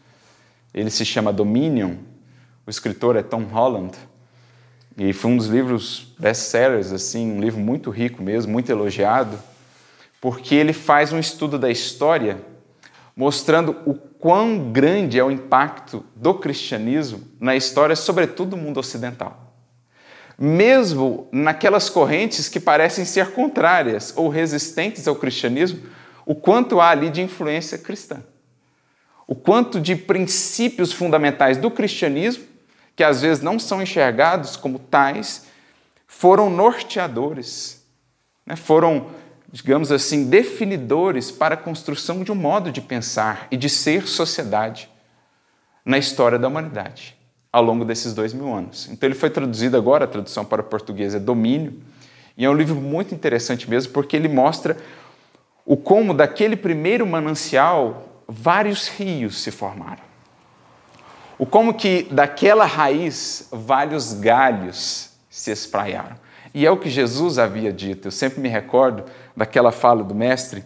Ele 0.73 0.89
se 0.89 1.05
chama 1.05 1.33
Dominion. 1.33 1.95
O 2.65 2.69
escritor 2.69 3.15
é 3.15 3.23
Tom 3.23 3.43
Holland. 3.43 3.97
E 4.97 5.13
foi 5.13 5.31
um 5.31 5.37
dos 5.37 5.47
livros 5.47 6.13
best-sellers, 6.19 6.91
assim, 6.91 7.31
um 7.31 7.39
livro 7.39 7.59
muito 7.59 7.89
rico 7.89 8.21
mesmo, 8.21 8.51
muito 8.51 8.71
elogiado, 8.71 9.39
porque 10.19 10.53
ele 10.53 10.73
faz 10.73 11.11
um 11.13 11.19
estudo 11.19 11.57
da 11.57 11.69
história 11.69 12.37
mostrando 13.15 13.75
o 13.85 13.93
quão 13.93 14.71
grande 14.71 15.19
é 15.19 15.23
o 15.23 15.31
impacto 15.31 16.05
do 16.15 16.33
cristianismo 16.33 17.21
na 17.39 17.55
história, 17.55 17.95
sobretudo 17.95 18.51
do 18.51 18.57
mundo 18.57 18.79
ocidental. 18.79 19.53
Mesmo 20.37 21.27
naquelas 21.31 21.89
correntes 21.89 22.49
que 22.49 22.59
parecem 22.59 23.05
ser 23.05 23.31
contrárias 23.31 24.13
ou 24.15 24.29
resistentes 24.29 25.07
ao 25.07 25.15
cristianismo, 25.15 25.81
o 26.25 26.33
quanto 26.33 26.79
há 26.79 26.89
ali 26.89 27.09
de 27.09 27.21
influência 27.21 27.77
cristã. 27.77 28.23
O 29.31 29.35
quanto 29.35 29.79
de 29.79 29.95
princípios 29.95 30.91
fundamentais 30.91 31.55
do 31.55 31.71
cristianismo, 31.71 32.43
que 32.97 33.01
às 33.01 33.21
vezes 33.21 33.41
não 33.41 33.57
são 33.57 33.81
enxergados 33.81 34.57
como 34.57 34.77
tais, 34.77 35.45
foram 36.05 36.49
norteadores, 36.49 37.81
né? 38.45 38.57
foram 38.57 39.07
digamos 39.49 39.89
assim, 39.89 40.29
definidores 40.29 41.31
para 41.31 41.55
a 41.55 41.57
construção 41.57 42.25
de 42.25 42.31
um 42.33 42.35
modo 42.35 42.73
de 42.73 42.81
pensar 42.81 43.47
e 43.49 43.55
de 43.55 43.69
ser 43.69 44.05
sociedade 44.05 44.89
na 45.85 45.97
história 45.97 46.37
da 46.37 46.49
humanidade 46.49 47.15
ao 47.53 47.63
longo 47.63 47.85
desses 47.85 48.13
dois 48.13 48.33
mil 48.33 48.53
anos. 48.53 48.89
Então 48.91 49.07
ele 49.07 49.15
foi 49.15 49.29
traduzido 49.29 49.77
agora, 49.77 50.03
a 50.03 50.09
tradução 50.09 50.43
para 50.43 50.59
o 50.59 50.65
português 50.65 51.15
é 51.15 51.19
Domínio, 51.19 51.81
e 52.35 52.43
é 52.43 52.49
um 52.49 52.53
livro 52.53 52.75
muito 52.75 53.15
interessante 53.15 53.69
mesmo, 53.69 53.93
porque 53.93 54.13
ele 54.13 54.27
mostra 54.27 54.75
o 55.65 55.77
como 55.77 56.13
daquele 56.13 56.57
primeiro 56.57 57.07
manancial 57.07 58.10
vários 58.31 58.87
rios 58.87 59.41
se 59.41 59.51
formaram. 59.51 60.03
O 61.37 61.45
como 61.45 61.73
que 61.73 62.03
daquela 62.03 62.65
raiz 62.65 63.49
vários 63.51 64.13
galhos 64.13 65.11
se 65.29 65.51
espraiaram. 65.51 66.15
E 66.53 66.65
é 66.65 66.71
o 66.71 66.77
que 66.77 66.89
Jesus 66.89 67.37
havia 67.37 67.73
dito. 67.73 68.07
Eu 68.07 68.11
sempre 68.11 68.39
me 68.39 68.47
recordo 68.47 69.03
daquela 69.35 69.71
fala 69.71 70.03
do 70.03 70.15
Mestre: 70.15 70.63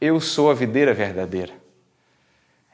Eu 0.00 0.20
sou 0.20 0.50
a 0.50 0.54
videira 0.54 0.94
verdadeira. 0.94 1.52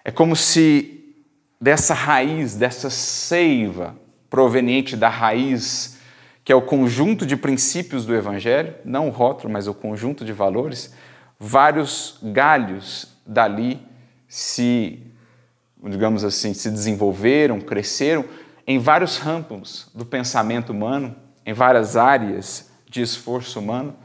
É 0.04 0.10
como 0.10 0.36
se 0.36 1.14
dessa 1.60 1.94
raiz, 1.94 2.54
dessa 2.54 2.90
seiva 2.90 3.96
proveniente 4.28 4.96
da 4.96 5.08
raiz, 5.08 5.98
que 6.44 6.52
é 6.52 6.54
o 6.54 6.62
conjunto 6.62 7.24
de 7.24 7.36
princípios 7.36 8.04
do 8.04 8.14
Evangelho, 8.14 8.74
não 8.84 9.08
o 9.08 9.10
rótulo, 9.10 9.52
mas 9.52 9.66
o 9.66 9.74
conjunto 9.74 10.24
de 10.24 10.32
valores, 10.32 10.94
vários 11.38 12.18
galhos 12.22 13.16
dali 13.26 13.88
se, 14.28 15.02
digamos 15.82 16.22
assim, 16.22 16.52
se 16.52 16.70
desenvolveram, 16.70 17.60
cresceram 17.60 18.24
em 18.66 18.78
vários 18.78 19.16
ramos 19.16 19.88
do 19.94 20.04
pensamento 20.04 20.70
humano, 20.70 21.16
em 21.46 21.54
várias 21.54 21.96
áreas 21.96 22.70
de 22.86 23.00
esforço 23.00 23.58
humano, 23.58 23.96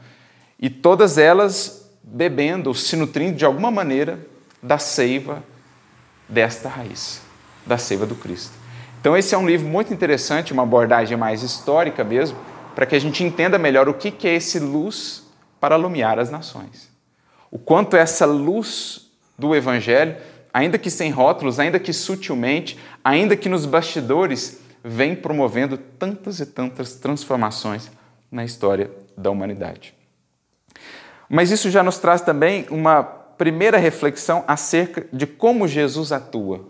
e 0.58 0.70
todas 0.70 1.18
elas 1.18 1.90
bebendo 2.02 2.68
ou 2.68 2.74
se 2.74 2.96
nutrindo 2.96 3.36
de 3.36 3.44
alguma 3.44 3.70
maneira 3.70 4.18
da 4.62 4.78
seiva 4.78 5.42
desta 6.28 6.68
raiz, 6.68 7.20
da 7.66 7.76
seiva 7.76 8.06
do 8.06 8.14
Cristo. 8.14 8.52
Então, 9.00 9.14
esse 9.14 9.34
é 9.34 9.38
um 9.38 9.46
livro 9.46 9.68
muito 9.68 9.92
interessante, 9.92 10.54
uma 10.54 10.62
abordagem 10.62 11.16
mais 11.16 11.42
histórica 11.42 12.02
mesmo, 12.02 12.38
para 12.74 12.86
que 12.86 12.94
a 12.94 12.98
gente 12.98 13.22
entenda 13.22 13.58
melhor 13.58 13.88
o 13.88 13.94
que 13.94 14.26
é 14.26 14.34
esse 14.34 14.58
luz 14.58 15.24
para 15.60 15.78
iluminar 15.78 16.18
as 16.18 16.30
nações. 16.30 16.88
O 17.50 17.58
quanto 17.58 17.96
essa 17.96 18.24
luz 18.24 19.03
do 19.38 19.54
Evangelho, 19.54 20.16
ainda 20.52 20.78
que 20.78 20.90
sem 20.90 21.10
rótulos, 21.10 21.58
ainda 21.58 21.78
que 21.78 21.92
sutilmente, 21.92 22.78
ainda 23.02 23.36
que 23.36 23.48
nos 23.48 23.66
bastidores, 23.66 24.60
vem 24.82 25.16
promovendo 25.16 25.76
tantas 25.76 26.40
e 26.40 26.46
tantas 26.46 26.94
transformações 26.94 27.90
na 28.30 28.44
história 28.44 28.90
da 29.16 29.30
humanidade. 29.30 29.94
Mas 31.28 31.50
isso 31.50 31.70
já 31.70 31.82
nos 31.82 31.98
traz 31.98 32.20
também 32.20 32.66
uma 32.70 33.02
primeira 33.02 33.78
reflexão 33.78 34.44
acerca 34.46 35.06
de 35.12 35.26
como 35.26 35.66
Jesus 35.66 36.12
atua. 36.12 36.68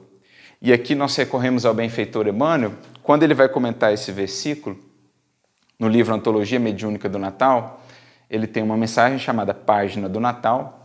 E 0.62 0.72
aqui 0.72 0.94
nós 0.94 1.14
recorremos 1.16 1.66
ao 1.66 1.74
benfeitor 1.74 2.26
Emmanuel, 2.26 2.72
quando 3.02 3.22
ele 3.22 3.34
vai 3.34 3.48
comentar 3.48 3.92
esse 3.92 4.10
versículo, 4.12 4.78
no 5.78 5.88
livro 5.88 6.14
Antologia 6.14 6.58
Mediúnica 6.58 7.08
do 7.08 7.18
Natal, 7.18 7.82
ele 8.30 8.46
tem 8.46 8.62
uma 8.62 8.76
mensagem 8.76 9.18
chamada 9.18 9.52
Página 9.52 10.08
do 10.08 10.20
Natal, 10.20 10.83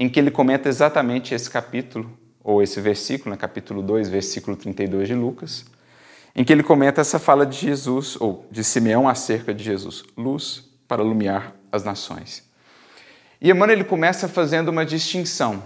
em 0.00 0.08
que 0.08 0.18
ele 0.18 0.30
comenta 0.30 0.66
exatamente 0.66 1.34
esse 1.34 1.50
capítulo, 1.50 2.18
ou 2.42 2.62
esse 2.62 2.80
versículo, 2.80 3.34
no 3.34 3.38
capítulo 3.38 3.82
2, 3.82 4.08
versículo 4.08 4.56
32 4.56 5.08
de 5.08 5.14
Lucas, 5.14 5.66
em 6.34 6.42
que 6.42 6.50
ele 6.50 6.62
comenta 6.62 7.02
essa 7.02 7.18
fala 7.18 7.44
de 7.44 7.58
Jesus, 7.58 8.16
ou 8.18 8.46
de 8.50 8.64
Simeão 8.64 9.06
acerca 9.06 9.52
de 9.52 9.62
Jesus, 9.62 10.02
luz 10.16 10.64
para 10.88 11.02
iluminar 11.02 11.54
as 11.70 11.84
nações. 11.84 12.48
E 13.42 13.50
Emmanuel 13.50 13.76
ele 13.76 13.84
começa 13.84 14.26
fazendo 14.26 14.70
uma 14.70 14.86
distinção, 14.86 15.62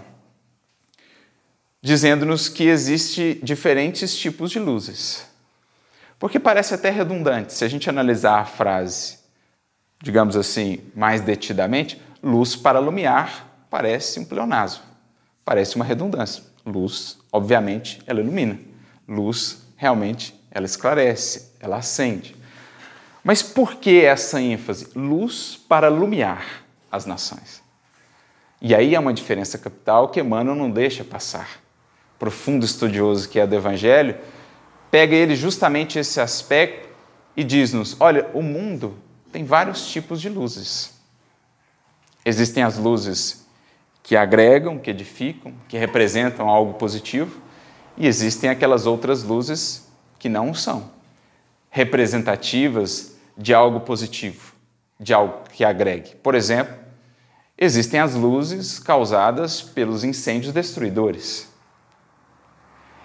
dizendo-nos 1.81 2.49
que 2.49 2.65
existe 2.65 3.39
diferentes 3.41 4.17
tipos 4.17 4.51
de 4.51 4.59
luzes. 4.59 5.29
Porque 6.19 6.41
parece 6.41 6.73
até 6.73 6.89
redundante, 6.89 7.53
se 7.53 7.63
a 7.63 7.69
gente 7.69 7.89
analisar 7.89 8.41
a 8.41 8.45
frase, 8.45 9.17
digamos 10.03 10.35
assim, 10.35 10.79
mais 10.93 11.21
detidamente, 11.21 12.01
luz 12.21 12.53
para 12.53 12.81
iluminar 12.81 13.54
parece 13.69 14.19
um 14.19 14.25
pleonasmo, 14.25 14.83
parece 15.43 15.75
uma 15.75 15.85
redundância. 15.85 16.43
Luz, 16.65 17.17
obviamente, 17.31 18.01
ela 18.07 18.19
ilumina. 18.19 18.59
Luz, 19.07 19.63
realmente, 19.75 20.33
ela 20.49 20.65
esclarece, 20.65 21.51
ela 21.59 21.77
acende. 21.77 22.35
Mas 23.23 23.41
por 23.41 23.75
que 23.75 24.03
essa 24.03 24.41
ênfase? 24.41 24.89
Luz 24.95 25.59
para 25.67 25.87
iluminar 25.87 26.63
as 26.91 27.05
nações. 27.05 27.61
E 28.61 28.73
aí 28.73 28.95
é 28.95 28.99
uma 28.99 29.13
diferença 29.13 29.57
capital 29.57 30.09
que 30.09 30.19
Emmanuel 30.19 30.55
não 30.55 30.71
deixa 30.71 31.03
passar. 31.03 31.59
Profundo 32.17 32.65
estudioso 32.65 33.29
que 33.29 33.39
é 33.39 33.45
do 33.45 33.55
Evangelho, 33.55 34.17
pega 34.89 35.15
ele 35.15 35.35
justamente 35.35 35.99
esse 35.99 36.21
aspecto 36.21 36.87
e 37.35 37.43
diz-nos: 37.43 37.97
olha, 37.99 38.29
o 38.33 38.41
mundo 38.41 38.97
tem 39.31 39.43
vários 39.43 39.87
tipos 39.87 40.21
de 40.21 40.29
luzes. 40.29 40.93
Existem 42.23 42.63
as 42.63 42.77
luzes 42.77 43.44
que 44.05 44.15
agregam, 44.15 44.77
que 44.77 44.91
edificam, 44.91 45.51
que 45.67 45.79
representam 45.79 46.47
algo 46.47 46.75
positivo, 46.75 47.41
e 47.97 48.05
existem 48.05 48.51
aquelas 48.51 48.85
outras 48.85 49.23
luzes 49.23 49.87
que 50.19 50.29
não 50.29 50.53
são 50.53 50.91
representativas 51.71 53.15
de 53.35 53.51
algo 53.51 53.79
positivo, 53.79 54.53
de 54.99 55.11
algo 55.11 55.49
que 55.51 55.65
agregue. 55.65 56.15
Por 56.17 56.35
exemplo, 56.35 56.75
existem 57.57 57.99
as 57.99 58.13
luzes 58.13 58.77
causadas 58.77 59.63
pelos 59.63 60.03
incêndios 60.03 60.53
destruidores. 60.53 61.51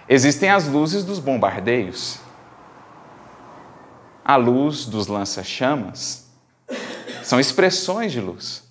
Existem 0.07 0.51
as 0.51 0.67
luzes 0.67 1.03
dos 1.03 1.17
bombardeios. 1.17 2.19
A 4.23 4.35
luz 4.35 4.85
dos 4.85 5.07
lança-chamas 5.07 6.29
são 7.23 7.39
expressões 7.39 8.11
de 8.11 8.21
luz. 8.21 8.63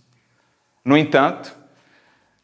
No 0.85 0.97
entanto, 0.97 1.60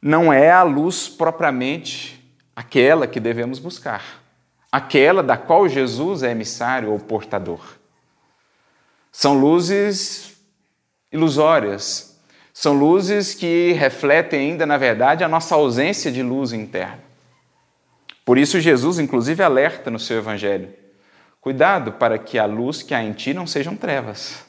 não 0.06 0.32
é 0.32 0.50
a 0.50 0.62
luz 0.62 1.08
propriamente 1.08 2.22
aquela 2.54 3.06
que 3.06 3.20
devemos 3.20 3.58
buscar 3.58 4.26
aquela 4.70 5.22
da 5.22 5.38
qual 5.38 5.66
Jesus 5.66 6.22
é 6.22 6.30
emissário 6.30 6.90
ou 6.90 6.98
portador. 6.98 7.60
São 9.10 9.32
luzes 9.32 10.36
ilusórias, 11.10 12.20
são 12.52 12.74
luzes 12.74 13.32
que 13.32 13.72
refletem 13.72 14.50
ainda, 14.50 14.66
na 14.66 14.76
verdade, 14.76 15.24
a 15.24 15.28
nossa 15.28 15.54
ausência 15.54 16.12
de 16.12 16.22
luz 16.22 16.52
interna. 16.52 17.02
Por 18.22 18.36
isso, 18.36 18.60
Jesus, 18.60 18.98
inclusive, 18.98 19.42
alerta 19.42 19.90
no 19.90 19.98
seu 19.98 20.18
Evangelho: 20.18 20.68
cuidado 21.40 21.92
para 21.92 22.18
que 22.18 22.38
a 22.38 22.44
luz 22.44 22.82
que 22.82 22.92
há 22.92 23.02
em 23.02 23.14
ti 23.14 23.32
não 23.32 23.46
sejam 23.46 23.74
trevas. 23.74 24.44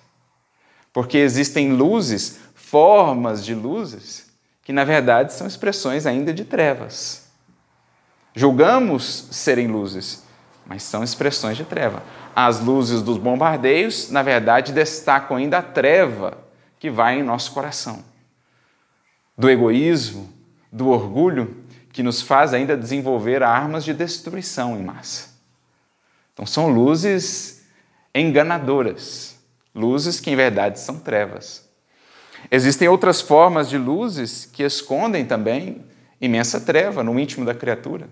Porque 0.91 1.17
existem 1.17 1.71
luzes, 1.71 2.39
formas 2.53 3.45
de 3.45 3.55
luzes, 3.55 4.26
que 4.67 4.73
na 4.73 4.83
verdade 4.83 5.31
são 5.31 5.47
expressões 5.47 6.05
ainda 6.05 6.33
de 6.33 6.43
trevas. 6.43 7.29
Julgamos 8.35 9.29
serem 9.31 9.65
luzes, 9.65 10.25
mas 10.65 10.83
são 10.83 11.05
expressões 11.05 11.55
de 11.55 11.63
treva. 11.63 12.03
As 12.35 12.59
luzes 12.59 13.01
dos 13.01 13.17
bombardeios, 13.17 14.11
na 14.11 14.21
verdade, 14.21 14.73
destacam 14.73 15.37
ainda 15.37 15.59
a 15.59 15.61
treva 15.61 16.37
que 16.77 16.89
vai 16.89 17.17
em 17.17 17.23
nosso 17.23 17.53
coração. 17.53 18.03
Do 19.37 19.49
egoísmo, 19.49 20.33
do 20.69 20.89
orgulho 20.89 21.63
que 21.93 22.03
nos 22.03 22.21
faz 22.21 22.53
ainda 22.53 22.75
desenvolver 22.75 23.43
armas 23.43 23.85
de 23.85 23.93
destruição 23.93 24.77
em 24.77 24.83
massa. 24.83 25.29
Então 26.33 26.45
são 26.45 26.67
luzes 26.67 27.63
enganadoras, 28.13 29.39
luzes 29.73 30.19
que 30.19 30.29
em 30.29 30.35
verdade 30.35 30.77
são 30.77 30.99
trevas. 30.99 31.66
Existem 32.49 32.87
outras 32.87 33.21
formas 33.21 33.69
de 33.69 33.77
luzes 33.77 34.45
que 34.45 34.63
escondem 34.63 35.25
também 35.25 35.85
imensa 36.19 36.61
treva 36.61 37.03
no 37.03 37.19
íntimo 37.19 37.45
da 37.45 37.53
criatura. 37.53 38.09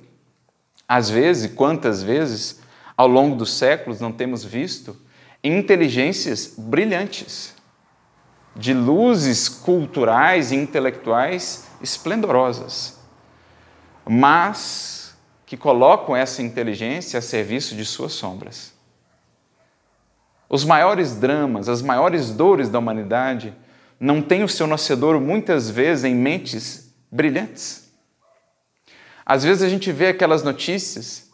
Às 0.87 1.09
vezes, 1.09 1.51
quantas 1.53 2.03
vezes, 2.03 2.61
ao 2.95 3.07
longo 3.07 3.35
dos 3.35 3.53
séculos, 3.53 3.99
não 3.99 4.11
temos 4.11 4.43
visto 4.43 4.95
inteligências 5.43 6.53
brilhantes, 6.57 7.55
de 8.55 8.73
luzes 8.73 9.49
culturais 9.49 10.51
e 10.51 10.55
intelectuais 10.55 11.67
esplendorosas, 11.81 12.97
mas 14.07 15.13
que 15.45 15.57
colocam 15.57 16.15
essa 16.15 16.41
inteligência 16.41 17.19
a 17.19 17.21
serviço 17.21 17.75
de 17.75 17.85
suas 17.85 18.13
sombras. 18.13 18.73
Os 20.47 20.63
maiores 20.63 21.15
dramas, 21.15 21.67
as 21.67 21.81
maiores 21.81 22.31
dores 22.31 22.69
da 22.69 22.79
humanidade 22.79 23.53
não 23.99 24.21
têm 24.21 24.43
o 24.43 24.49
seu 24.49 24.67
nascedor 24.67 25.19
muitas 25.19 25.69
vezes 25.69 26.03
em 26.03 26.15
mentes 26.15 26.93
brilhantes. 27.11 27.89
Às 29.25 29.43
vezes 29.43 29.63
a 29.63 29.69
gente 29.69 29.91
vê 29.91 30.07
aquelas 30.07 30.43
notícias, 30.43 31.29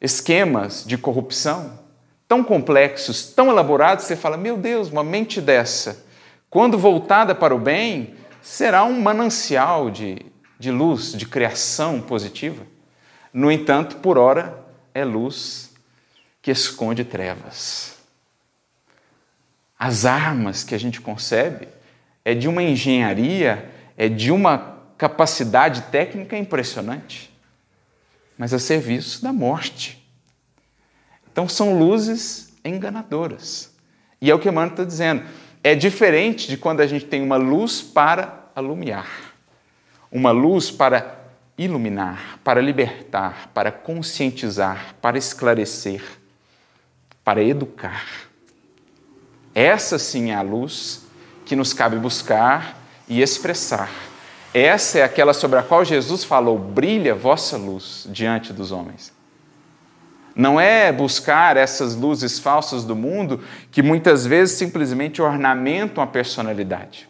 esquemas 0.00 0.84
de 0.86 0.96
corrupção 0.96 1.84
tão 2.28 2.42
complexos, 2.42 3.26
tão 3.26 3.48
elaborados, 3.50 4.04
você 4.04 4.16
fala: 4.16 4.36
meu 4.36 4.56
Deus, 4.56 4.90
uma 4.90 5.04
mente 5.04 5.40
dessa, 5.40 6.04
quando 6.50 6.78
voltada 6.78 7.34
para 7.34 7.54
o 7.54 7.58
bem, 7.58 8.14
será 8.42 8.84
um 8.84 9.00
manancial 9.00 9.90
de, 9.90 10.18
de 10.58 10.70
luz, 10.70 11.12
de 11.12 11.26
criação 11.26 12.00
positiva. 12.00 12.66
No 13.32 13.50
entanto, 13.50 13.96
por 13.96 14.16
ora, 14.16 14.64
é 14.92 15.04
luz 15.04 15.72
que 16.40 16.50
esconde 16.50 17.04
trevas. 17.04 17.96
As 19.78 20.04
armas 20.04 20.62
que 20.62 20.74
a 20.74 20.78
gente 20.78 21.00
concebe 21.00 21.68
é 22.24 22.34
de 22.34 22.48
uma 22.48 22.62
engenharia, 22.62 23.70
é 23.96 24.08
de 24.08 24.32
uma 24.32 24.78
capacidade 24.96 25.82
técnica 25.82 26.36
impressionante, 26.38 27.30
mas 28.38 28.54
a 28.54 28.58
serviço 28.58 29.22
da 29.22 29.32
morte. 29.32 30.02
Então 31.30 31.48
são 31.48 31.78
luzes 31.78 32.52
enganadoras. 32.64 33.72
E 34.20 34.30
é 34.30 34.34
o 34.34 34.38
que 34.38 34.48
Emmanuel 34.48 34.70
está 34.70 34.84
dizendo. 34.84 35.24
É 35.62 35.74
diferente 35.74 36.48
de 36.48 36.56
quando 36.56 36.80
a 36.80 36.86
gente 36.86 37.04
tem 37.04 37.22
uma 37.22 37.36
luz 37.36 37.82
para 37.82 38.48
alumiar, 38.54 39.34
uma 40.10 40.30
luz 40.30 40.70
para 40.70 41.20
iluminar, 41.56 42.38
para 42.42 42.60
libertar, 42.60 43.50
para 43.52 43.70
conscientizar, 43.70 44.94
para 45.00 45.18
esclarecer, 45.18 46.02
para 47.22 47.42
educar. 47.42 48.06
Essa 49.54 49.98
sim 49.98 50.30
é 50.30 50.34
a 50.34 50.42
luz 50.42 51.03
que 51.44 51.56
nos 51.56 51.72
cabe 51.72 51.96
buscar 51.96 52.80
e 53.08 53.20
expressar. 53.20 53.90
Essa 54.52 55.00
é 55.00 55.02
aquela 55.02 55.34
sobre 55.34 55.58
a 55.58 55.62
qual 55.62 55.84
Jesus 55.84 56.24
falou: 56.24 56.58
brilha 56.58 57.14
vossa 57.14 57.56
luz 57.56 58.06
diante 58.10 58.52
dos 58.52 58.70
homens. 58.72 59.12
Não 60.34 60.60
é 60.60 60.90
buscar 60.90 61.56
essas 61.56 61.94
luzes 61.94 62.38
falsas 62.38 62.84
do 62.84 62.96
mundo 62.96 63.40
que 63.70 63.82
muitas 63.82 64.26
vezes 64.26 64.56
simplesmente 64.56 65.22
ornamentam 65.22 66.02
a 66.02 66.06
personalidade. 66.06 67.08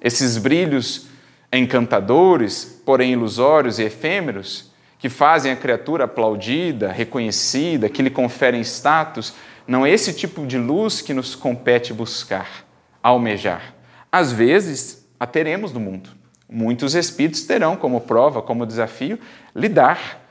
Esses 0.00 0.36
brilhos 0.36 1.06
encantadores, 1.52 2.82
porém 2.84 3.12
ilusórios 3.12 3.78
e 3.78 3.84
efêmeros, 3.84 4.70
que 4.98 5.08
fazem 5.08 5.50
a 5.50 5.56
criatura 5.56 6.04
aplaudida, 6.04 6.92
reconhecida, 6.92 7.88
que 7.88 8.02
lhe 8.02 8.10
conferem 8.10 8.60
status, 8.60 9.32
não 9.66 9.86
é 9.86 9.90
esse 9.90 10.12
tipo 10.12 10.46
de 10.46 10.58
luz 10.58 11.00
que 11.00 11.14
nos 11.14 11.34
compete 11.34 11.92
buscar, 11.92 12.64
almejar. 13.08 13.74
Às 14.10 14.32
vezes, 14.32 15.06
a 15.18 15.26
teremos 15.26 15.72
no 15.72 15.80
mundo. 15.80 16.10
Muitos 16.48 16.94
espíritos 16.94 17.42
terão 17.42 17.76
como 17.76 18.00
prova, 18.00 18.40
como 18.40 18.66
desafio, 18.66 19.18
lidar 19.54 20.22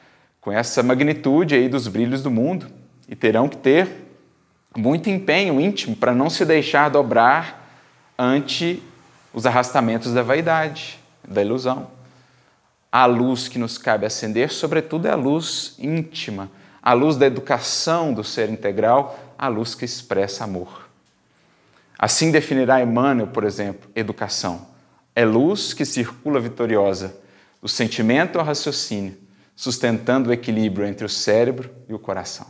com 0.41 0.51
essa 0.51 0.81
magnitude 0.81 1.55
aí 1.55 1.69
dos 1.69 1.87
brilhos 1.87 2.23
do 2.23 2.31
mundo 2.31 2.67
e 3.07 3.15
terão 3.15 3.47
que 3.47 3.57
ter 3.57 3.87
muito 4.75 5.09
empenho 5.09 5.59
íntimo 5.59 5.95
para 5.95 6.13
não 6.13 6.29
se 6.29 6.45
deixar 6.45 6.89
dobrar 6.89 7.67
ante 8.17 8.81
os 9.33 9.45
arrastamentos 9.45 10.13
da 10.13 10.23
vaidade, 10.23 10.99
da 11.27 11.41
ilusão. 11.41 11.87
A 12.91 13.05
luz 13.05 13.47
que 13.47 13.59
nos 13.59 13.77
cabe 13.77 14.05
acender, 14.05 14.51
sobretudo, 14.51 15.07
é 15.07 15.11
a 15.11 15.15
luz 15.15 15.75
íntima, 15.77 16.49
a 16.81 16.93
luz 16.93 17.17
da 17.17 17.27
educação 17.27 18.13
do 18.13 18.23
ser 18.23 18.49
integral, 18.49 19.19
a 19.37 19.47
luz 19.47 19.75
que 19.75 19.85
expressa 19.85 20.45
amor. 20.45 20.86
Assim 21.97 22.31
definirá 22.31 22.81
Emmanuel, 22.81 23.27
por 23.27 23.43
exemplo, 23.43 23.89
educação. 23.95 24.67
É 25.15 25.25
luz 25.25 25.73
que 25.73 25.85
circula 25.85 26.39
vitoriosa 26.39 27.15
do 27.61 27.67
sentimento 27.67 28.37
ao 28.37 28.45
raciocínio, 28.45 29.17
sustentando 29.55 30.29
o 30.29 30.33
equilíbrio 30.33 30.85
entre 30.85 31.05
o 31.05 31.09
cérebro 31.09 31.71
e 31.89 31.93
o 31.93 31.99
coração. 31.99 32.47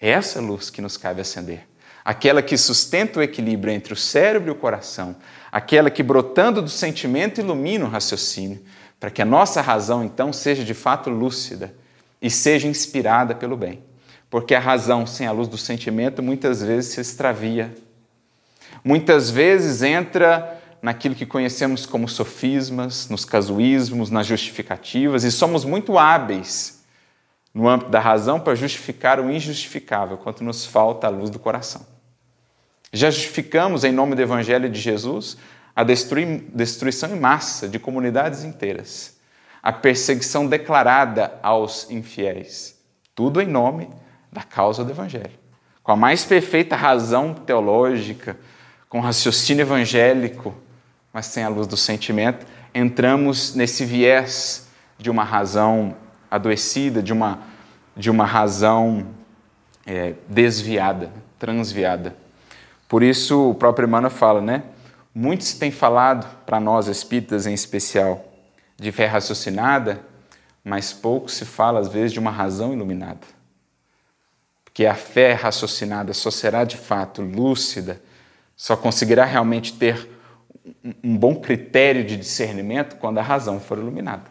É 0.00 0.10
essa 0.10 0.40
luz 0.40 0.68
que 0.68 0.82
nos 0.82 0.96
cabe 0.96 1.20
acender. 1.20 1.66
Aquela 2.04 2.42
que 2.42 2.56
sustenta 2.56 3.18
o 3.18 3.22
equilíbrio 3.22 3.72
entre 3.72 3.92
o 3.92 3.96
cérebro 3.96 4.48
e 4.48 4.52
o 4.52 4.56
coração, 4.56 5.16
aquela 5.50 5.90
que, 5.90 6.02
brotando 6.02 6.60
do 6.60 6.68
sentimento, 6.68 7.40
ilumina 7.40 7.84
o 7.84 7.88
raciocínio, 7.88 8.62
para 8.98 9.10
que 9.10 9.22
a 9.22 9.24
nossa 9.24 9.60
razão, 9.60 10.04
então, 10.04 10.32
seja 10.32 10.64
de 10.64 10.74
fato 10.74 11.10
lúcida 11.10 11.74
e 12.20 12.30
seja 12.30 12.68
inspirada 12.68 13.34
pelo 13.34 13.56
bem. 13.56 13.82
Porque 14.28 14.54
a 14.54 14.60
razão 14.60 15.06
sem 15.06 15.26
a 15.26 15.32
luz 15.32 15.48
do 15.48 15.58
sentimento 15.58 16.22
muitas 16.22 16.62
vezes 16.62 16.92
se 16.92 17.00
extravia. 17.00 17.74
Muitas 18.84 19.30
vezes 19.30 19.82
entra 19.82 20.60
naquilo 20.82 21.14
que 21.14 21.26
conhecemos 21.26 21.86
como 21.86 22.08
sofismas, 22.08 23.08
nos 23.08 23.24
casuísmos, 23.24 24.10
nas 24.10 24.26
justificativas, 24.26 25.24
e 25.24 25.32
somos 25.32 25.64
muito 25.64 25.98
hábeis 25.98 26.84
no 27.52 27.68
âmbito 27.68 27.90
da 27.90 27.98
razão 27.98 28.38
para 28.38 28.54
justificar 28.54 29.18
o 29.18 29.30
injustificável, 29.30 30.18
quanto 30.18 30.44
nos 30.44 30.66
falta 30.66 31.06
a 31.06 31.10
luz 31.10 31.30
do 31.30 31.38
coração. 31.38 31.86
Já 32.92 33.10
justificamos, 33.10 33.82
em 33.82 33.92
nome 33.92 34.14
do 34.14 34.22
Evangelho 34.22 34.68
de 34.68 34.78
Jesus, 34.78 35.36
a 35.74 35.82
destruição 35.82 37.10
em 37.14 37.18
massa 37.18 37.68
de 37.68 37.78
comunidades 37.78 38.44
inteiras, 38.44 39.16
a 39.62 39.72
perseguição 39.72 40.46
declarada 40.46 41.38
aos 41.42 41.90
infiéis, 41.90 42.78
tudo 43.14 43.40
em 43.40 43.46
nome 43.46 43.90
da 44.30 44.42
causa 44.42 44.84
do 44.84 44.92
Evangelho. 44.92 45.38
Com 45.82 45.92
a 45.92 45.96
mais 45.96 46.24
perfeita 46.24 46.76
razão 46.76 47.34
teológica, 47.34 48.38
com 48.88 49.00
raciocínio 49.00 49.62
evangélico, 49.62 50.54
mas 51.12 51.26
sem 51.26 51.42
a 51.42 51.48
luz 51.48 51.66
do 51.66 51.76
sentimento, 51.76 52.46
entramos 52.74 53.54
nesse 53.54 53.84
viés 53.84 54.68
de 54.98 55.10
uma 55.10 55.24
razão 55.24 55.96
adoecida, 56.30 57.02
de 57.02 57.12
uma, 57.12 57.40
de 57.96 58.10
uma 58.10 58.24
razão 58.24 59.06
é, 59.86 60.14
desviada, 60.28 61.10
transviada. 61.38 62.16
Por 62.88 63.02
isso 63.02 63.50
o 63.50 63.54
próprio 63.54 63.86
Emmanuel 63.86 64.10
fala, 64.10 64.40
né? 64.40 64.62
Muito 65.14 65.44
se 65.44 65.58
tem 65.58 65.70
falado, 65.70 66.26
para 66.44 66.60
nós 66.60 66.88
espíritas 66.88 67.46
em 67.46 67.54
especial, 67.54 68.24
de 68.76 68.92
fé 68.92 69.06
raciocinada, 69.06 70.02
mas 70.62 70.92
pouco 70.92 71.30
se 71.30 71.44
fala, 71.44 71.80
às 71.80 71.88
vezes, 71.88 72.12
de 72.12 72.18
uma 72.18 72.30
razão 72.30 72.72
iluminada. 72.72 73.26
Porque 74.64 74.84
a 74.84 74.94
fé 74.94 75.32
raciocinada 75.32 76.12
só 76.12 76.30
será 76.30 76.64
de 76.64 76.76
fato 76.76 77.22
lúcida, 77.22 78.02
só 78.56 78.74
conseguirá 78.76 79.24
realmente 79.24 79.74
ter 79.74 80.08
um 81.04 81.16
bom 81.16 81.36
critério 81.36 82.04
de 82.04 82.16
discernimento 82.16 82.96
quando 82.96 83.18
a 83.18 83.22
razão 83.22 83.60
for 83.60 83.78
iluminada. 83.78 84.30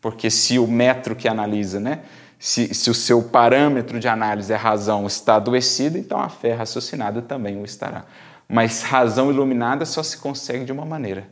Porque 0.00 0.30
se 0.30 0.58
o 0.58 0.66
metro 0.66 1.16
que 1.16 1.26
analisa, 1.26 1.80
né, 1.80 2.02
se, 2.38 2.72
se 2.72 2.88
o 2.88 2.94
seu 2.94 3.22
parâmetro 3.22 3.98
de 3.98 4.06
análise 4.06 4.52
é 4.52 4.56
razão 4.56 5.06
está 5.06 5.36
adoecido, 5.36 5.98
então 5.98 6.20
a 6.20 6.28
fé 6.28 6.54
raciocinada 6.54 7.20
também 7.20 7.60
o 7.60 7.64
estará. 7.64 8.04
Mas 8.48 8.82
razão 8.82 9.30
iluminada 9.30 9.84
só 9.84 10.02
se 10.02 10.18
consegue 10.18 10.64
de 10.64 10.72
uma 10.72 10.84
maneira, 10.84 11.28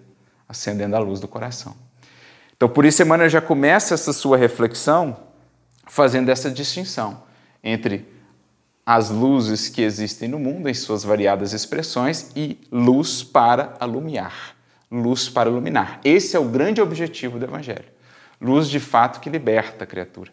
acendendo 0.49 0.97
a 0.97 0.99
luz 0.99 1.21
do 1.21 1.29
coração. 1.29 1.77
Então, 2.57 2.69
por 2.69 2.85
isso, 2.85 3.03
Emmanuel 3.03 3.29
já 3.29 3.41
começa 3.41 3.95
essa 3.95 4.13
sua 4.13 4.37
reflexão 4.37 5.17
fazendo 5.87 6.31
essa 6.31 6.51
distinção 6.51 7.23
entre 7.63 8.14
as 8.87 9.11
luzes 9.11 9.69
que 9.69 9.83
existem 9.83 10.29
no 10.29 10.39
mundo 10.39 10.69
em 10.69 10.75
suas 10.75 11.05
variadas 11.05 11.53
expressões 11.53 12.31
e 12.37 12.59
luz 12.71 13.23
para 13.23 13.75
alumiar, 13.81 14.55
luz 14.91 15.29
para 15.29 15.49
iluminar. 15.49 16.01
Esse 16.05 16.37
é 16.37 16.39
o 16.39 16.45
grande 16.45 16.83
objetivo 16.83 17.39
do 17.39 17.47
Evangelho. 17.47 17.87
Luz 18.41 18.69
de 18.69 18.79
fato 18.79 19.21
que 19.21 19.31
liberta 19.31 19.85
a 19.85 19.87
criatura, 19.87 20.31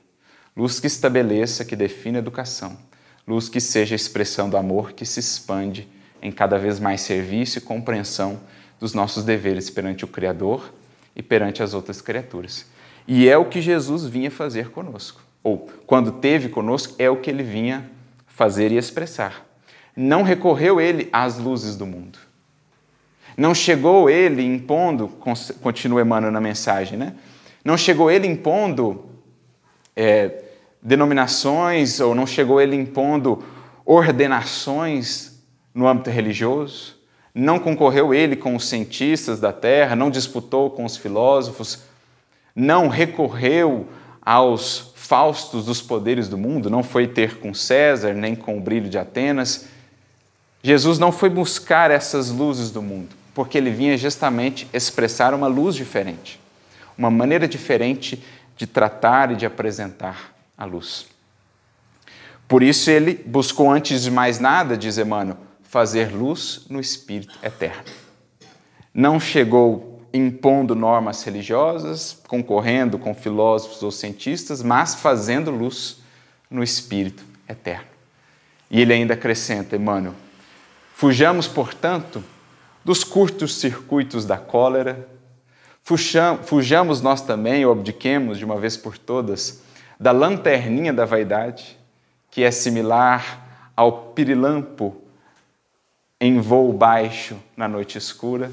luz 0.55 0.79
que 0.79 0.87
estabeleça, 0.87 1.63
que 1.63 1.75
define 1.75 2.17
a 2.17 2.19
educação, 2.19 2.77
luz 3.25 3.47
que 3.47 3.61
seja 3.61 3.95
a 3.95 3.97
expressão 3.97 4.49
do 4.49 4.57
amor 4.57 4.91
que 4.91 5.05
se 5.05 5.19
expande 5.19 5.87
em 6.21 6.31
cada 6.31 6.57
vez 6.57 6.79
mais 6.79 7.01
serviço 7.01 7.57
e 7.57 7.61
compreensão 7.61 8.39
dos 8.79 8.93
nossos 8.93 9.23
deveres 9.23 9.69
perante 9.69 10.03
o 10.03 10.07
Criador 10.07 10.73
e 11.15 11.23
perante 11.23 11.63
as 11.63 11.73
outras 11.73 12.01
criaturas. 12.01 12.65
E 13.07 13.29
é 13.29 13.37
o 13.37 13.45
que 13.45 13.61
Jesus 13.61 14.05
vinha 14.05 14.29
fazer 14.29 14.69
conosco. 14.71 15.21
Ou, 15.43 15.69
quando 15.87 16.11
teve 16.13 16.49
conosco, 16.49 16.95
é 16.99 17.09
o 17.09 17.17
que 17.17 17.29
ele 17.29 17.43
vinha 17.43 17.79
fazer 17.79 18.00
e 18.71 18.77
expressar. 18.77 19.45
Não 19.95 20.23
recorreu 20.23 20.79
ele 20.79 21.09
às 21.11 21.37
luzes 21.37 21.75
do 21.75 21.85
mundo. 21.85 22.17
Não 23.37 23.53
chegou 23.53 24.09
ele 24.09 24.43
impondo, 24.43 25.07
continua 25.61 26.01
Emmanuel 26.01 26.31
na 26.31 26.41
mensagem, 26.41 26.97
né? 26.97 27.15
Não 27.63 27.77
chegou 27.77 28.09
ele 28.09 28.27
impondo 28.27 29.05
é, 29.95 30.43
denominações, 30.81 31.99
ou 31.99 32.15
não 32.15 32.25
chegou 32.25 32.59
ele 32.59 32.75
impondo 32.75 33.43
ordenações 33.85 35.39
no 35.73 35.87
âmbito 35.87 36.09
religioso. 36.09 36.99
Não 37.33 37.59
concorreu 37.59 38.13
ele 38.13 38.35
com 38.35 38.55
os 38.55 38.67
cientistas 38.67 39.39
da 39.39 39.53
terra, 39.53 39.95
não 39.95 40.09
disputou 40.09 40.69
com 40.69 40.83
os 40.83 40.97
filósofos, 40.97 41.83
não 42.55 42.87
recorreu 42.87 43.87
aos 44.21 44.90
faustos 45.11 45.65
dos 45.65 45.81
poderes 45.81 46.29
do 46.29 46.37
mundo, 46.37 46.69
não 46.69 46.81
foi 46.81 47.05
ter 47.05 47.37
com 47.37 47.53
César, 47.53 48.13
nem 48.13 48.33
com 48.33 48.57
o 48.57 48.61
brilho 48.61 48.89
de 48.89 48.97
Atenas. 48.97 49.65
Jesus 50.63 50.97
não 50.97 51.11
foi 51.11 51.29
buscar 51.29 51.91
essas 51.91 52.29
luzes 52.29 52.71
do 52.71 52.81
mundo, 52.81 53.09
porque 53.35 53.57
ele 53.57 53.71
vinha 53.71 53.97
justamente 53.97 54.69
expressar 54.71 55.33
uma 55.33 55.47
luz 55.47 55.75
diferente, 55.75 56.39
uma 56.97 57.11
maneira 57.11 57.45
diferente 57.45 58.23
de 58.55 58.65
tratar 58.65 59.33
e 59.33 59.35
de 59.35 59.45
apresentar 59.45 60.33
a 60.57 60.63
luz. 60.63 61.07
Por 62.47 62.63
isso 62.63 62.89
ele 62.89 63.21
buscou, 63.25 63.69
antes 63.69 64.03
de 64.03 64.09
mais 64.09 64.39
nada, 64.39 64.77
diz 64.77 64.97
Emmanuel, 64.97 65.35
fazer 65.61 66.15
luz 66.15 66.61
no 66.69 66.79
Espírito 66.79 67.37
eterno. 67.43 67.83
Não 68.93 69.19
chegou 69.19 69.90
impondo 70.13 70.75
normas 70.75 71.23
religiosas, 71.23 72.21
concorrendo 72.27 72.99
com 72.99 73.13
filósofos 73.13 73.81
ou 73.83 73.91
cientistas, 73.91 74.61
mas 74.61 74.95
fazendo 74.95 75.51
luz 75.51 76.01
no 76.49 76.63
Espírito 76.63 77.23
eterno. 77.47 77.87
E 78.69 78.81
ele 78.81 78.93
ainda 78.93 79.13
acrescenta, 79.13 79.75
Emmanuel, 79.75 80.13
fujamos, 80.93 81.47
portanto, 81.47 82.23
dos 82.83 83.03
curtos 83.03 83.59
circuitos 83.59 84.25
da 84.25 84.37
cólera, 84.37 85.07
fujamos 85.83 87.01
nós 87.01 87.21
também, 87.21 87.65
ou 87.65 87.71
abdiquemos 87.71 88.37
de 88.37 88.45
uma 88.45 88.57
vez 88.57 88.77
por 88.77 88.97
todas, 88.97 89.61
da 89.99 90.11
lanterninha 90.11 90.93
da 90.93 91.05
vaidade, 91.05 91.77
que 92.29 92.43
é 92.43 92.51
similar 92.51 93.71
ao 93.75 94.13
pirilampo 94.13 94.95
em 96.19 96.39
voo 96.39 96.71
baixo 96.71 97.35
na 97.57 97.67
noite 97.67 97.97
escura. 97.97 98.51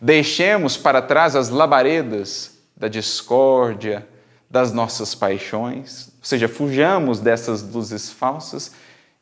Deixemos 0.00 0.76
para 0.76 1.02
trás 1.02 1.36
as 1.36 1.50
labaredas 1.50 2.58
da 2.76 2.88
discórdia, 2.88 4.08
das 4.50 4.72
nossas 4.72 5.14
paixões, 5.14 6.08
ou 6.18 6.24
seja, 6.24 6.48
fujamos 6.48 7.20
dessas 7.20 7.62
luzes 7.62 8.10
falsas 8.10 8.72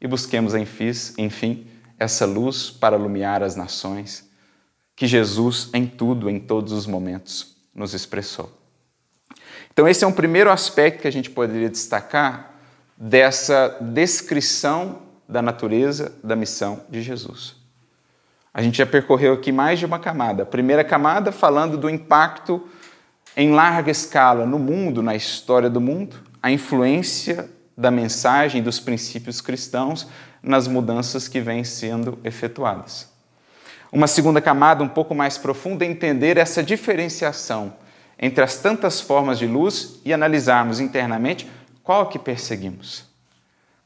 e 0.00 0.06
busquemos, 0.06 0.54
enfim, 0.54 1.66
essa 1.98 2.24
luz 2.24 2.70
para 2.70 2.96
iluminar 2.96 3.42
as 3.42 3.56
nações, 3.56 4.30
que 4.94 5.06
Jesus, 5.06 5.68
em 5.74 5.86
tudo, 5.86 6.30
em 6.30 6.38
todos 6.38 6.72
os 6.72 6.86
momentos, 6.86 7.56
nos 7.74 7.92
expressou. 7.92 8.56
Então, 9.72 9.86
esse 9.86 10.04
é 10.04 10.06
um 10.06 10.12
primeiro 10.12 10.50
aspecto 10.50 11.02
que 11.02 11.08
a 11.08 11.12
gente 11.12 11.30
poderia 11.30 11.68
destacar 11.68 12.54
dessa 12.96 13.76
descrição 13.80 15.02
da 15.28 15.42
natureza 15.42 16.12
da 16.24 16.34
missão 16.34 16.84
de 16.88 17.02
Jesus. 17.02 17.57
A 18.58 18.60
gente 18.60 18.78
já 18.78 18.86
percorreu 18.86 19.34
aqui 19.34 19.52
mais 19.52 19.78
de 19.78 19.86
uma 19.86 20.00
camada. 20.00 20.42
A 20.42 20.46
primeira 20.46 20.82
camada 20.82 21.30
falando 21.30 21.78
do 21.78 21.88
impacto 21.88 22.68
em 23.36 23.52
larga 23.52 23.88
escala 23.88 24.44
no 24.44 24.58
mundo, 24.58 25.00
na 25.00 25.14
história 25.14 25.70
do 25.70 25.80
mundo, 25.80 26.16
a 26.42 26.50
influência 26.50 27.48
da 27.76 27.88
mensagem 27.88 28.60
dos 28.60 28.80
princípios 28.80 29.40
cristãos 29.40 30.08
nas 30.42 30.66
mudanças 30.66 31.28
que 31.28 31.40
vêm 31.40 31.62
sendo 31.62 32.18
efetuadas. 32.24 33.08
Uma 33.92 34.08
segunda 34.08 34.40
camada, 34.40 34.82
um 34.82 34.88
pouco 34.88 35.14
mais 35.14 35.38
profunda, 35.38 35.84
é 35.84 35.88
entender 35.88 36.36
essa 36.36 36.60
diferenciação 36.60 37.74
entre 38.18 38.42
as 38.42 38.56
tantas 38.56 39.00
formas 39.00 39.38
de 39.38 39.46
luz 39.46 40.00
e 40.04 40.12
analisarmos 40.12 40.80
internamente 40.80 41.48
qual 41.84 42.08
que 42.08 42.18
perseguimos. 42.18 43.07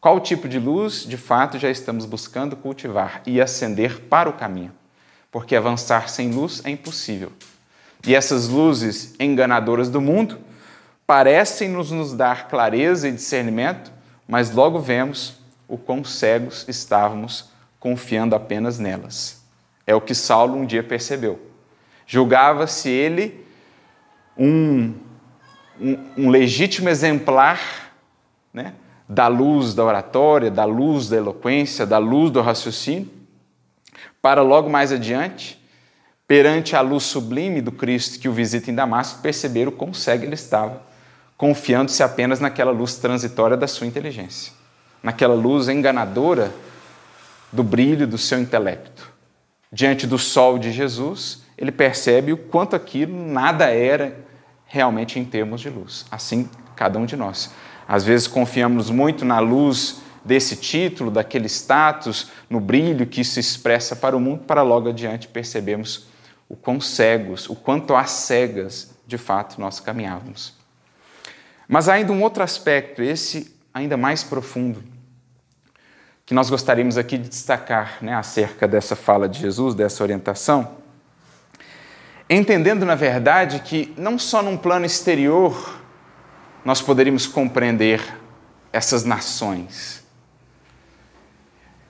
Qual 0.02 0.18
tipo 0.18 0.48
de 0.48 0.58
luz, 0.58 1.06
de 1.06 1.16
fato, 1.16 1.60
já 1.60 1.70
estamos 1.70 2.04
buscando 2.04 2.56
cultivar 2.56 3.22
e 3.24 3.40
acender 3.40 4.00
para 4.00 4.28
o 4.28 4.32
caminho? 4.32 4.72
Porque 5.30 5.54
avançar 5.54 6.08
sem 6.08 6.32
luz 6.32 6.60
é 6.64 6.70
impossível. 6.70 7.32
E 8.04 8.12
essas 8.12 8.48
luzes 8.48 9.14
enganadoras 9.20 9.88
do 9.88 10.00
mundo 10.00 10.40
parecem 11.06 11.68
nos, 11.68 11.92
nos 11.92 12.14
dar 12.14 12.48
clareza 12.48 13.08
e 13.08 13.12
discernimento, 13.12 13.92
mas 14.26 14.50
logo 14.50 14.80
vemos 14.80 15.34
o 15.68 15.78
quão 15.78 16.02
cegos 16.02 16.64
estávamos 16.66 17.48
confiando 17.78 18.34
apenas 18.34 18.80
nelas. 18.80 19.40
É 19.86 19.94
o 19.94 20.00
que 20.00 20.16
Saulo 20.16 20.56
um 20.56 20.66
dia 20.66 20.82
percebeu. 20.82 21.40
Julgava-se 22.08 22.88
ele 22.90 23.46
um, 24.36 24.94
um, 25.80 25.98
um 26.18 26.28
legítimo 26.28 26.88
exemplar 26.88 27.92
né, 28.52 28.74
da 29.12 29.28
luz 29.28 29.74
da 29.74 29.84
oratória, 29.84 30.50
da 30.50 30.64
luz 30.64 31.10
da 31.10 31.18
eloquência, 31.18 31.84
da 31.84 31.98
luz 31.98 32.30
do 32.30 32.40
raciocínio, 32.40 33.10
para 34.22 34.40
logo 34.40 34.70
mais 34.70 34.90
adiante, 34.90 35.62
perante 36.26 36.74
a 36.74 36.80
luz 36.80 37.02
sublime 37.04 37.60
do 37.60 37.70
Cristo 37.70 38.18
que 38.18 38.26
o 38.26 38.32
visita 38.32 38.70
em 38.70 38.74
Damasco, 38.74 39.20
perceber 39.20 39.68
o 39.68 39.72
quão 39.72 39.92
cego 39.92 40.24
ele 40.24 40.34
estava, 40.34 40.82
confiando-se 41.36 42.02
apenas 42.02 42.40
naquela 42.40 42.70
luz 42.70 42.96
transitória 42.96 43.54
da 43.54 43.66
sua 43.66 43.86
inteligência, 43.86 44.50
naquela 45.02 45.34
luz 45.34 45.68
enganadora 45.68 46.50
do 47.52 47.62
brilho 47.62 48.06
do 48.06 48.16
seu 48.16 48.40
intelecto. 48.40 49.12
Diante 49.70 50.06
do 50.06 50.18
sol 50.18 50.58
de 50.58 50.72
Jesus, 50.72 51.42
ele 51.58 51.70
percebe 51.70 52.32
o 52.32 52.38
quanto 52.38 52.74
aquilo 52.74 53.14
nada 53.14 53.66
era 53.66 54.16
realmente 54.64 55.18
em 55.18 55.24
termos 55.24 55.60
de 55.60 55.68
luz. 55.68 56.06
Assim, 56.10 56.48
cada 56.74 56.98
um 56.98 57.04
de 57.04 57.14
nós. 57.14 57.50
Às 57.92 58.04
vezes 58.04 58.26
confiamos 58.26 58.88
muito 58.88 59.22
na 59.22 59.38
luz 59.38 60.00
desse 60.24 60.56
título, 60.56 61.10
daquele 61.10 61.46
status, 61.46 62.28
no 62.48 62.58
brilho 62.58 63.06
que 63.06 63.20
isso 63.20 63.38
expressa 63.38 63.94
para 63.94 64.16
o 64.16 64.20
mundo, 64.20 64.44
para 64.44 64.62
logo 64.62 64.88
adiante 64.88 65.28
percebermos 65.28 66.06
o 66.48 66.56
quão 66.56 66.80
cegos, 66.80 67.50
o 67.50 67.54
quanto 67.54 67.94
às 67.94 68.10
cegas, 68.12 68.94
de 69.06 69.18
fato, 69.18 69.60
nós 69.60 69.78
caminhávamos. 69.78 70.54
Mas 71.68 71.86
há 71.86 71.92
ainda 71.92 72.14
um 72.14 72.22
outro 72.22 72.42
aspecto, 72.42 73.02
esse 73.02 73.54
ainda 73.74 73.98
mais 73.98 74.24
profundo, 74.24 74.82
que 76.24 76.32
nós 76.32 76.48
gostaríamos 76.48 76.96
aqui 76.96 77.18
de 77.18 77.28
destacar 77.28 77.98
né, 78.00 78.14
acerca 78.14 78.66
dessa 78.66 78.96
fala 78.96 79.28
de 79.28 79.38
Jesus, 79.38 79.74
dessa 79.74 80.02
orientação, 80.02 80.78
entendendo, 82.30 82.86
na 82.86 82.94
verdade, 82.94 83.60
que 83.60 83.92
não 83.98 84.18
só 84.18 84.42
num 84.42 84.56
plano 84.56 84.86
exterior 84.86 85.81
nós 86.64 86.80
poderíamos 86.80 87.26
compreender 87.26 88.00
essas 88.72 89.04
nações. 89.04 90.02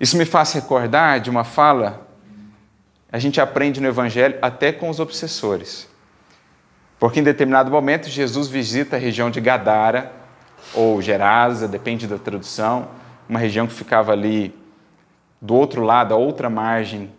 Isso 0.01 0.17
me 0.17 0.25
faz 0.25 0.53
recordar 0.53 1.21
de 1.21 1.31
uma 1.31 1.45
fala, 1.45 2.09
a 3.11 3.19
gente 3.19 3.41
aprende 3.41 3.81
no 3.81 3.87
Evangelho 3.87 4.39
até 4.43 4.73
com 4.73 4.89
os 4.89 4.99
obsessores. 4.99 5.89
Porque 6.99 7.21
em 7.21 7.23
determinado 7.23 7.71
momento 7.71 8.09
Jesus 8.09 8.49
visita 8.49 8.97
a 8.97 8.99
região 8.99 9.31
de 9.31 9.41
Gadara, 9.41 10.13
ou 10.75 11.01
Gerasa, 11.01 11.69
depende 11.69 12.07
da 12.07 12.19
tradução, 12.19 12.89
uma 13.29 13.39
região 13.39 13.67
que 13.67 13.75
ficava 13.75 14.13
ali 14.13 14.55
do 15.41 15.55
outro 15.55 15.83
lado, 15.83 16.15
a 16.15 16.17
outra 16.17 16.49
margem 16.49 17.13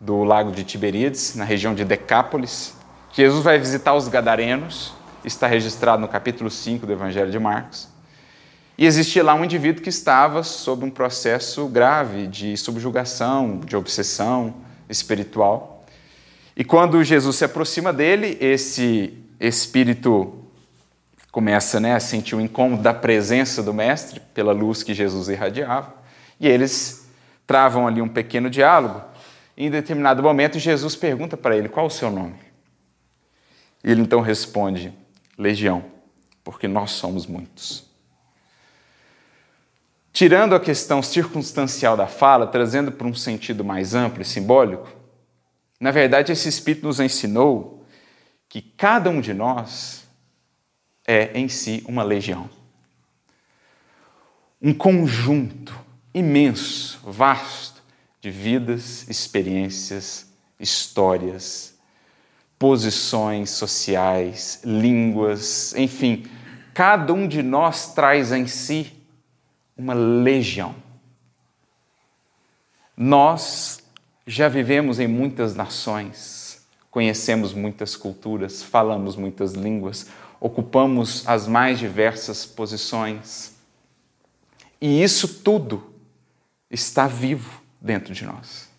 do 0.00 0.22
lago 0.24 0.52
de 0.52 0.64
Tiberíades, 0.64 1.34
na 1.34 1.44
região 1.44 1.74
de 1.74 1.84
Decápolis. 1.84 2.76
Jesus 3.12 3.42
vai 3.42 3.58
visitar 3.58 3.94
os 3.94 4.08
gadarenos 4.08 4.93
está 5.24 5.46
registrado 5.46 6.00
no 6.00 6.08
capítulo 6.08 6.50
5 6.50 6.86
do 6.86 6.92
Evangelho 6.92 7.30
de 7.30 7.38
Marcos. 7.38 7.88
E 8.76 8.86
existia 8.86 9.22
lá 9.22 9.34
um 9.34 9.44
indivíduo 9.44 9.82
que 9.82 9.88
estava 9.88 10.42
sob 10.42 10.84
um 10.84 10.90
processo 10.90 11.66
grave 11.68 12.26
de 12.26 12.56
subjugação, 12.56 13.60
de 13.60 13.76
obsessão 13.76 14.54
espiritual. 14.88 15.84
E 16.56 16.64
quando 16.64 17.02
Jesus 17.02 17.36
se 17.36 17.44
aproxima 17.44 17.92
dele, 17.92 18.36
esse 18.40 19.14
espírito 19.38 20.44
começa 21.30 21.80
né, 21.80 21.94
a 21.94 22.00
sentir 22.00 22.34
o 22.34 22.40
incômodo 22.40 22.82
da 22.82 22.94
presença 22.94 23.62
do 23.62 23.72
Mestre 23.72 24.20
pela 24.32 24.52
luz 24.52 24.82
que 24.82 24.94
Jesus 24.94 25.28
irradiava. 25.28 25.94
E 26.38 26.48
eles 26.48 27.08
travam 27.46 27.86
ali 27.86 28.00
um 28.02 28.08
pequeno 28.08 28.50
diálogo. 28.50 29.02
E 29.56 29.66
em 29.66 29.70
determinado 29.70 30.22
momento, 30.22 30.58
Jesus 30.58 30.96
pergunta 30.96 31.36
para 31.36 31.56
ele: 31.56 31.68
Qual 31.68 31.86
o 31.86 31.90
seu 31.90 32.10
nome? 32.10 32.34
E 33.84 33.90
ele 33.90 34.02
então 34.02 34.20
responde: 34.20 34.92
legião, 35.36 35.84
porque 36.42 36.68
nós 36.68 36.92
somos 36.92 37.26
muitos. 37.26 37.84
Tirando 40.12 40.54
a 40.54 40.60
questão 40.60 41.02
circunstancial 41.02 41.96
da 41.96 42.06
fala, 42.06 42.46
trazendo 42.46 42.92
para 42.92 43.06
um 43.06 43.14
sentido 43.14 43.64
mais 43.64 43.94
amplo 43.94 44.22
e 44.22 44.24
simbólico, 44.24 44.88
na 45.80 45.90
verdade 45.90 46.30
esse 46.30 46.48
Espírito 46.48 46.86
nos 46.86 47.00
ensinou 47.00 47.84
que 48.48 48.62
cada 48.62 49.10
um 49.10 49.20
de 49.20 49.34
nós 49.34 50.04
é 51.06 51.36
em 51.36 51.48
si 51.48 51.84
uma 51.88 52.04
legião. 52.04 52.48
Um 54.62 54.72
conjunto 54.72 55.78
imenso, 56.14 57.00
vasto 57.04 57.82
de 58.20 58.30
vidas, 58.30 59.08
experiências, 59.08 60.32
histórias, 60.58 61.73
posições 62.64 63.50
sociais, 63.50 64.62
línguas, 64.64 65.74
enfim, 65.74 66.24
cada 66.72 67.12
um 67.12 67.28
de 67.28 67.42
nós 67.42 67.92
traz 67.92 68.32
em 68.32 68.46
si 68.46 68.90
uma 69.76 69.92
legião. 69.92 70.74
Nós 72.96 73.80
já 74.26 74.48
vivemos 74.48 74.98
em 74.98 75.06
muitas 75.06 75.54
nações, 75.54 76.66
conhecemos 76.90 77.52
muitas 77.52 77.96
culturas, 77.96 78.62
falamos 78.62 79.14
muitas 79.14 79.52
línguas, 79.52 80.06
ocupamos 80.40 81.22
as 81.28 81.46
mais 81.46 81.78
diversas 81.78 82.46
posições. 82.46 83.56
E 84.80 85.02
isso 85.02 85.28
tudo 85.42 85.92
está 86.70 87.06
vivo 87.06 87.60
dentro 87.78 88.14
de 88.14 88.24
nós. 88.24 88.73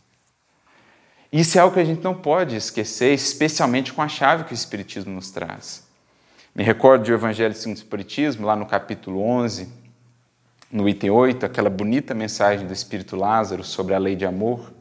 Isso 1.35 1.57
é 1.57 1.61
algo 1.61 1.73
que 1.73 1.81
a 1.81 1.83
gente 1.83 2.01
não 2.01 2.13
pode 2.13 2.55
esquecer, 2.55 3.13
especialmente 3.13 3.91
com 3.91 4.01
a 4.01 4.07
chave 4.07 4.45
que 4.45 4.53
o 4.53 4.55
Espiritismo 4.55 5.13
nos 5.13 5.31
traz. 5.31 5.85
Me 6.55 6.63
recordo 6.63 7.03
do 7.03 7.11
Evangelho 7.11 7.53
segundo 7.53 7.75
o 7.75 7.79
Espiritismo, 7.79 8.47
lá 8.47 8.55
no 8.55 8.65
capítulo 8.65 9.21
11, 9.21 9.67
no 10.71 10.87
item 10.87 11.09
8, 11.09 11.45
aquela 11.45 11.69
bonita 11.69 12.13
mensagem 12.13 12.65
do 12.65 12.71
Espírito 12.71 13.17
Lázaro 13.17 13.65
sobre 13.65 13.93
a 13.93 13.97
lei 13.97 14.15
de 14.15 14.25
amor, 14.25 14.71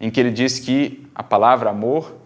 em 0.00 0.10
que 0.10 0.18
ele 0.18 0.32
diz 0.32 0.58
que 0.58 1.08
a 1.14 1.22
palavra 1.22 1.70
amor 1.70 2.16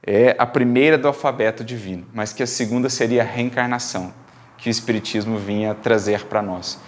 é 0.00 0.36
a 0.38 0.46
primeira 0.46 0.96
do 0.96 1.08
alfabeto 1.08 1.64
divino, 1.64 2.06
mas 2.14 2.32
que 2.32 2.44
a 2.44 2.46
segunda 2.46 2.88
seria 2.88 3.22
a 3.22 3.26
reencarnação, 3.26 4.14
que 4.56 4.68
o 4.68 4.70
Espiritismo 4.70 5.36
vinha 5.36 5.74
trazer 5.74 6.26
para 6.26 6.40
nós. 6.40 6.78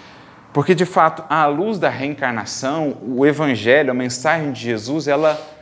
Porque, 0.53 0.73
de 0.73 0.87
fato, 0.87 1.25
à 1.29 1.47
luz 1.47 1.81
da 1.81 1.91
reencarnação, 1.91 2.97
o 3.03 3.27
Evangelho, 3.27 3.91
a 3.91 3.95
mensagem 3.95 4.53
de 4.53 4.61
Jesus, 4.61 5.09
ela, 5.09 5.56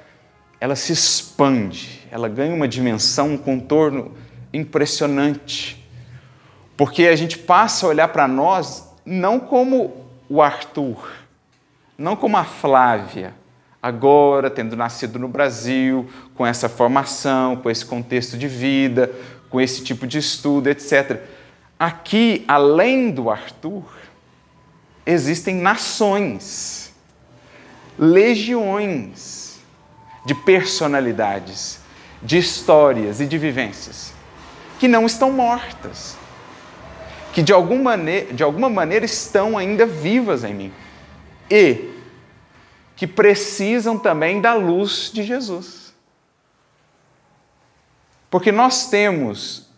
ela 0.60 0.76
se 0.76 0.92
expande, 0.92 2.06
ela 2.10 2.28
ganha 2.28 2.54
uma 2.54 2.68
dimensão, 2.68 3.34
um 3.34 3.38
contorno 3.38 4.12
impressionante. 4.52 5.84
Porque 6.76 7.06
a 7.06 7.16
gente 7.16 7.38
passa 7.38 7.86
a 7.86 7.88
olhar 7.88 8.08
para 8.08 8.26
nós 8.26 8.88
não 9.04 9.38
como 9.38 10.06
o 10.28 10.40
Arthur, 10.40 11.12
não 11.98 12.16
como 12.16 12.36
a 12.36 12.44
Flávia, 12.44 13.34
agora 13.82 14.48
tendo 14.48 14.74
nascido 14.74 15.18
no 15.18 15.28
Brasil, 15.28 16.08
com 16.34 16.46
essa 16.46 16.68
formação, 16.68 17.56
com 17.56 17.70
esse 17.70 17.84
contexto 17.84 18.38
de 18.38 18.48
vida, 18.48 19.12
com 19.50 19.60
esse 19.60 19.84
tipo 19.84 20.06
de 20.06 20.18
estudo, 20.18 20.68
etc. 20.68 21.20
Aqui, 21.78 22.44
além 22.48 23.10
do 23.10 23.28
Arthur, 23.28 23.84
existem 25.04 25.56
nações, 25.56 26.94
legiões 27.98 29.33
de 30.24 30.34
personalidades, 30.34 31.80
de 32.22 32.38
histórias 32.38 33.20
e 33.20 33.26
de 33.26 33.38
vivências 33.38 34.14
que 34.78 34.88
não 34.88 35.06
estão 35.06 35.32
mortas, 35.32 36.16
que 37.32 37.42
de 37.42 37.52
alguma, 37.54 37.96
maneira, 37.96 38.34
de 38.34 38.42
alguma 38.42 38.68
maneira 38.68 39.04
estão 39.04 39.56
ainda 39.56 39.86
vivas 39.86 40.44
em 40.44 40.54
mim 40.54 40.72
e 41.50 41.90
que 42.96 43.06
precisam 43.06 43.98
também 43.98 44.40
da 44.40 44.54
luz 44.54 45.10
de 45.12 45.22
Jesus. 45.22 45.94
Porque 48.30 48.52
nós 48.52 48.88
temos 48.88 49.68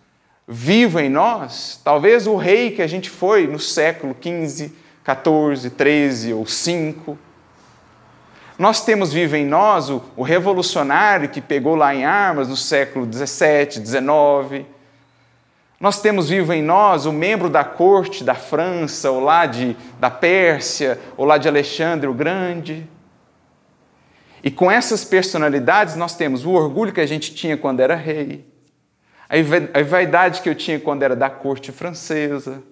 vivo 0.48 0.98
em 0.98 1.08
nós, 1.08 1.80
talvez 1.84 2.26
o 2.26 2.36
rei 2.36 2.70
que 2.72 2.82
a 2.82 2.86
gente 2.86 3.08
foi 3.08 3.46
no 3.46 3.58
século 3.58 4.16
XV, 4.20 4.72
14, 5.04 5.70
13 5.70 6.32
ou 6.32 6.46
5. 6.46 7.18
Nós 8.58 8.84
temos 8.84 9.12
vivo 9.12 9.36
em 9.36 9.44
nós 9.44 9.90
o, 9.90 10.02
o 10.16 10.22
revolucionário 10.22 11.28
que 11.28 11.40
pegou 11.40 11.74
lá 11.74 11.94
em 11.94 12.04
armas 12.04 12.48
no 12.48 12.56
século 12.56 13.04
17, 13.04 13.80
19. 13.80 14.64
Nós 15.78 16.00
temos 16.00 16.30
vivo 16.30 16.54
em 16.54 16.62
nós 16.62 17.04
o 17.04 17.12
membro 17.12 17.50
da 17.50 17.62
corte 17.62 18.24
da 18.24 18.34
França, 18.34 19.10
ou 19.10 19.20
lá 19.20 19.44
de, 19.44 19.76
da 20.00 20.08
Pérsia, 20.08 20.98
ou 21.18 21.26
lá 21.26 21.36
de 21.36 21.48
Alexandre 21.48 22.08
o 22.08 22.14
Grande. 22.14 22.88
E 24.42 24.50
com 24.50 24.70
essas 24.70 25.04
personalidades 25.04 25.94
nós 25.96 26.16
temos 26.16 26.46
o 26.46 26.52
orgulho 26.52 26.92
que 26.92 27.00
a 27.00 27.06
gente 27.06 27.34
tinha 27.34 27.58
quando 27.58 27.80
era 27.80 27.94
rei, 27.94 28.46
a 29.28 29.82
vaidade 29.82 30.40
que 30.40 30.48
eu 30.48 30.54
tinha 30.54 30.80
quando 30.80 31.02
era 31.02 31.16
da 31.16 31.28
corte 31.28 31.72
francesa, 31.72 32.62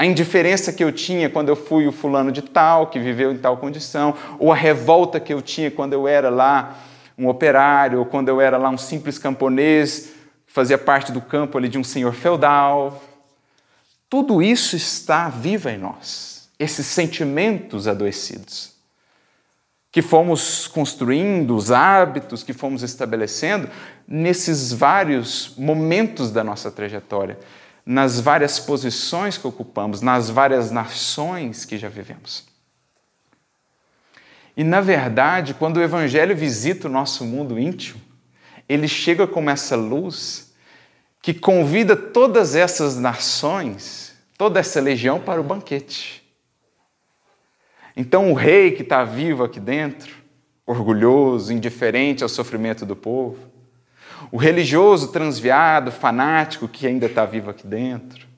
a 0.00 0.06
indiferença 0.06 0.72
que 0.72 0.82
eu 0.82 0.90
tinha 0.90 1.28
quando 1.28 1.50
eu 1.50 1.56
fui 1.56 1.86
o 1.86 1.92
fulano 1.92 2.32
de 2.32 2.40
tal, 2.40 2.86
que 2.86 2.98
viveu 2.98 3.32
em 3.32 3.36
tal 3.36 3.58
condição, 3.58 4.14
ou 4.38 4.50
a 4.50 4.56
revolta 4.56 5.20
que 5.20 5.30
eu 5.30 5.42
tinha 5.42 5.70
quando 5.70 5.92
eu 5.92 6.08
era 6.08 6.30
lá 6.30 6.74
um 7.18 7.28
operário, 7.28 7.98
ou 7.98 8.06
quando 8.06 8.30
eu 8.30 8.40
era 8.40 8.56
lá 8.56 8.70
um 8.70 8.78
simples 8.78 9.18
camponês, 9.18 10.12
fazia 10.46 10.78
parte 10.78 11.12
do 11.12 11.20
campo 11.20 11.58
ali 11.58 11.68
de 11.68 11.76
um 11.76 11.84
senhor 11.84 12.14
feudal. 12.14 13.04
Tudo 14.08 14.40
isso 14.40 14.74
está 14.74 15.28
vivo 15.28 15.68
em 15.68 15.76
nós, 15.76 16.48
esses 16.58 16.86
sentimentos 16.86 17.86
adoecidos 17.86 18.70
que 19.92 20.00
fomos 20.00 20.66
construindo, 20.66 21.54
os 21.54 21.70
hábitos 21.70 22.42
que 22.42 22.54
fomos 22.54 22.82
estabelecendo 22.82 23.68
nesses 24.08 24.72
vários 24.72 25.52
momentos 25.58 26.30
da 26.30 26.42
nossa 26.42 26.70
trajetória 26.70 27.36
nas 27.90 28.20
várias 28.20 28.60
posições 28.60 29.36
que 29.36 29.48
ocupamos, 29.48 30.00
nas 30.00 30.30
várias 30.30 30.70
nações 30.70 31.64
que 31.64 31.76
já 31.76 31.88
vivemos. 31.88 32.46
E, 34.56 34.62
na 34.62 34.80
verdade, 34.80 35.54
quando 35.54 35.78
o 35.78 35.82
Evangelho 35.82 36.36
visita 36.36 36.86
o 36.86 36.90
nosso 36.90 37.24
mundo 37.24 37.58
íntimo, 37.58 38.00
ele 38.68 38.86
chega 38.86 39.26
com 39.26 39.50
essa 39.50 39.74
luz 39.74 40.54
que 41.20 41.34
convida 41.34 41.96
todas 41.96 42.54
essas 42.54 42.96
nações, 42.96 44.14
toda 44.38 44.60
essa 44.60 44.80
legião 44.80 45.18
para 45.18 45.40
o 45.40 45.44
banquete. 45.44 46.22
Então, 47.96 48.30
o 48.30 48.34
rei 48.34 48.70
que 48.70 48.82
está 48.82 49.02
vivo 49.02 49.42
aqui 49.42 49.58
dentro, 49.58 50.14
orgulhoso, 50.64 51.52
indiferente 51.52 52.22
ao 52.22 52.28
sofrimento 52.28 52.86
do 52.86 52.94
povo, 52.94 53.50
o 54.30 54.36
religioso 54.36 55.08
transviado, 55.08 55.90
fanático 55.90 56.68
que 56.68 56.86
ainda 56.86 57.06
está 57.06 57.24
vivo 57.24 57.50
aqui 57.50 57.66
dentro, 57.66 58.28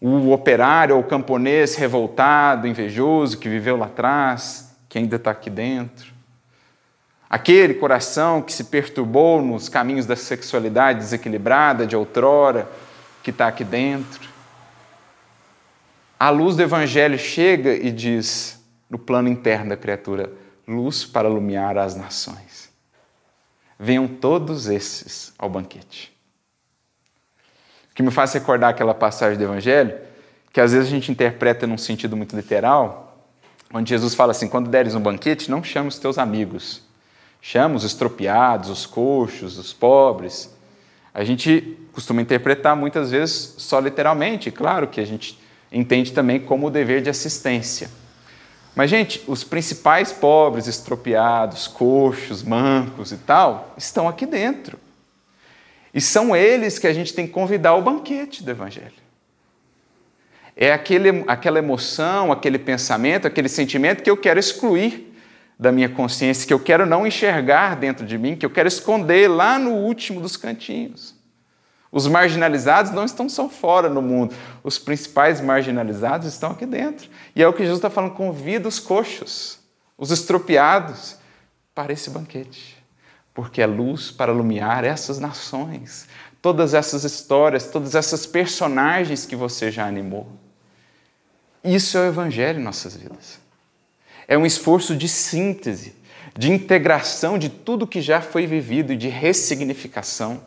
o 0.00 0.30
operário 0.32 0.96
ou 0.96 1.02
camponês 1.02 1.74
revoltado, 1.74 2.66
invejoso 2.66 3.38
que 3.38 3.48
viveu 3.48 3.76
lá 3.76 3.86
atrás, 3.86 4.76
que 4.88 4.98
ainda 4.98 5.16
está 5.16 5.30
aqui 5.30 5.50
dentro, 5.50 6.12
aquele 7.28 7.74
coração 7.74 8.42
que 8.42 8.52
se 8.52 8.64
perturbou 8.64 9.42
nos 9.42 9.68
caminhos 9.68 10.06
da 10.06 10.16
sexualidade 10.16 11.00
desequilibrada 11.00 11.86
de 11.86 11.96
outrora, 11.96 12.70
que 13.22 13.30
está 13.30 13.48
aqui 13.48 13.64
dentro. 13.64 14.28
A 16.18 16.30
luz 16.30 16.56
do 16.56 16.62
Evangelho 16.62 17.18
chega 17.18 17.74
e 17.74 17.90
diz, 17.90 18.62
no 18.88 18.98
plano 18.98 19.28
interno 19.28 19.70
da 19.70 19.76
criatura, 19.76 20.32
luz 20.66 21.04
para 21.04 21.28
iluminar 21.28 21.76
as 21.76 21.96
nações. 21.96 22.65
Venham 23.78 24.08
todos 24.08 24.68
esses 24.68 25.32
ao 25.38 25.48
banquete. 25.50 26.12
O 27.90 27.94
que 27.94 28.02
me 28.02 28.10
faz 28.10 28.32
recordar 28.32 28.70
aquela 28.70 28.94
passagem 28.94 29.38
do 29.38 29.44
Evangelho, 29.44 29.98
que 30.52 30.60
às 30.60 30.72
vezes 30.72 30.88
a 30.88 30.90
gente 30.90 31.10
interpreta 31.10 31.66
num 31.66 31.78
sentido 31.78 32.16
muito 32.16 32.34
literal, 32.34 33.26
onde 33.72 33.90
Jesus 33.90 34.14
fala 34.14 34.32
assim: 34.32 34.48
quando 34.48 34.70
deres 34.70 34.94
um 34.94 35.00
banquete, 35.00 35.50
não 35.50 35.62
chame 35.62 35.88
os 35.88 35.98
teus 35.98 36.18
amigos, 36.18 36.82
chama 37.40 37.76
os 37.76 37.84
estropiados, 37.84 38.70
os 38.70 38.86
coxos, 38.86 39.58
os 39.58 39.72
pobres. 39.72 40.54
A 41.12 41.24
gente 41.24 41.78
costuma 41.92 42.20
interpretar 42.20 42.76
muitas 42.76 43.10
vezes 43.10 43.54
só 43.58 43.80
literalmente, 43.80 44.50
claro 44.50 44.88
que 44.88 45.00
a 45.00 45.06
gente 45.06 45.38
entende 45.72 46.12
também 46.12 46.38
como 46.40 46.66
o 46.66 46.70
dever 46.70 47.00
de 47.02 47.08
assistência. 47.08 47.90
Mas, 48.76 48.90
gente, 48.90 49.24
os 49.26 49.42
principais 49.42 50.12
pobres, 50.12 50.66
estropiados, 50.66 51.66
coxos, 51.66 52.42
mancos 52.42 53.10
e 53.10 53.16
tal, 53.16 53.72
estão 53.74 54.06
aqui 54.06 54.26
dentro. 54.26 54.78
E 55.94 56.00
são 56.00 56.36
eles 56.36 56.78
que 56.78 56.86
a 56.86 56.92
gente 56.92 57.14
tem 57.14 57.26
que 57.26 57.32
convidar 57.32 57.70
ao 57.70 57.80
banquete 57.80 58.44
do 58.44 58.50
Evangelho. 58.50 58.92
É 60.54 60.74
aquele, 60.74 61.24
aquela 61.26 61.58
emoção, 61.58 62.30
aquele 62.30 62.58
pensamento, 62.58 63.26
aquele 63.26 63.48
sentimento 63.48 64.02
que 64.02 64.10
eu 64.10 64.16
quero 64.16 64.38
excluir 64.38 65.10
da 65.58 65.72
minha 65.72 65.88
consciência, 65.88 66.46
que 66.46 66.52
eu 66.52 66.60
quero 66.60 66.84
não 66.84 67.06
enxergar 67.06 67.76
dentro 67.76 68.04
de 68.04 68.18
mim, 68.18 68.36
que 68.36 68.44
eu 68.44 68.50
quero 68.50 68.68
esconder 68.68 69.26
lá 69.26 69.58
no 69.58 69.70
último 69.70 70.20
dos 70.20 70.36
cantinhos. 70.36 71.15
Os 71.90 72.06
marginalizados 72.06 72.92
não 72.92 73.04
estão 73.04 73.28
só 73.28 73.48
fora 73.48 73.88
no 73.88 74.02
mundo, 74.02 74.34
os 74.62 74.78
principais 74.78 75.40
marginalizados 75.40 76.26
estão 76.26 76.50
aqui 76.50 76.66
dentro. 76.66 77.08
E 77.34 77.42
é 77.42 77.48
o 77.48 77.52
que 77.52 77.62
Jesus 77.62 77.78
está 77.78 77.88
falando: 77.90 78.14
convida 78.14 78.68
os 78.68 78.78
coxos, 78.78 79.58
os 79.96 80.10
estropiados, 80.10 81.16
para 81.76 81.92
esse 81.92 82.08
banquete, 82.08 82.82
porque 83.34 83.60
é 83.60 83.66
luz 83.66 84.10
para 84.10 84.32
iluminar 84.32 84.82
essas 84.82 85.18
nações, 85.18 86.08
todas 86.40 86.72
essas 86.72 87.04
histórias, 87.04 87.66
todas 87.66 87.94
essas 87.94 88.24
personagens 88.24 89.26
que 89.26 89.36
você 89.36 89.70
já 89.70 89.86
animou. 89.86 90.26
Isso 91.62 91.98
é 91.98 92.00
o 92.00 92.06
Evangelho 92.06 92.60
em 92.60 92.62
nossas 92.62 92.96
vidas. 92.96 93.38
É 94.26 94.38
um 94.38 94.46
esforço 94.46 94.96
de 94.96 95.06
síntese, 95.06 95.94
de 96.36 96.50
integração 96.50 97.38
de 97.38 97.50
tudo 97.50 97.86
que 97.86 98.00
já 98.00 98.22
foi 98.22 98.46
vivido 98.46 98.92
e 98.92 98.96
de 98.96 99.08
ressignificação, 99.08 100.40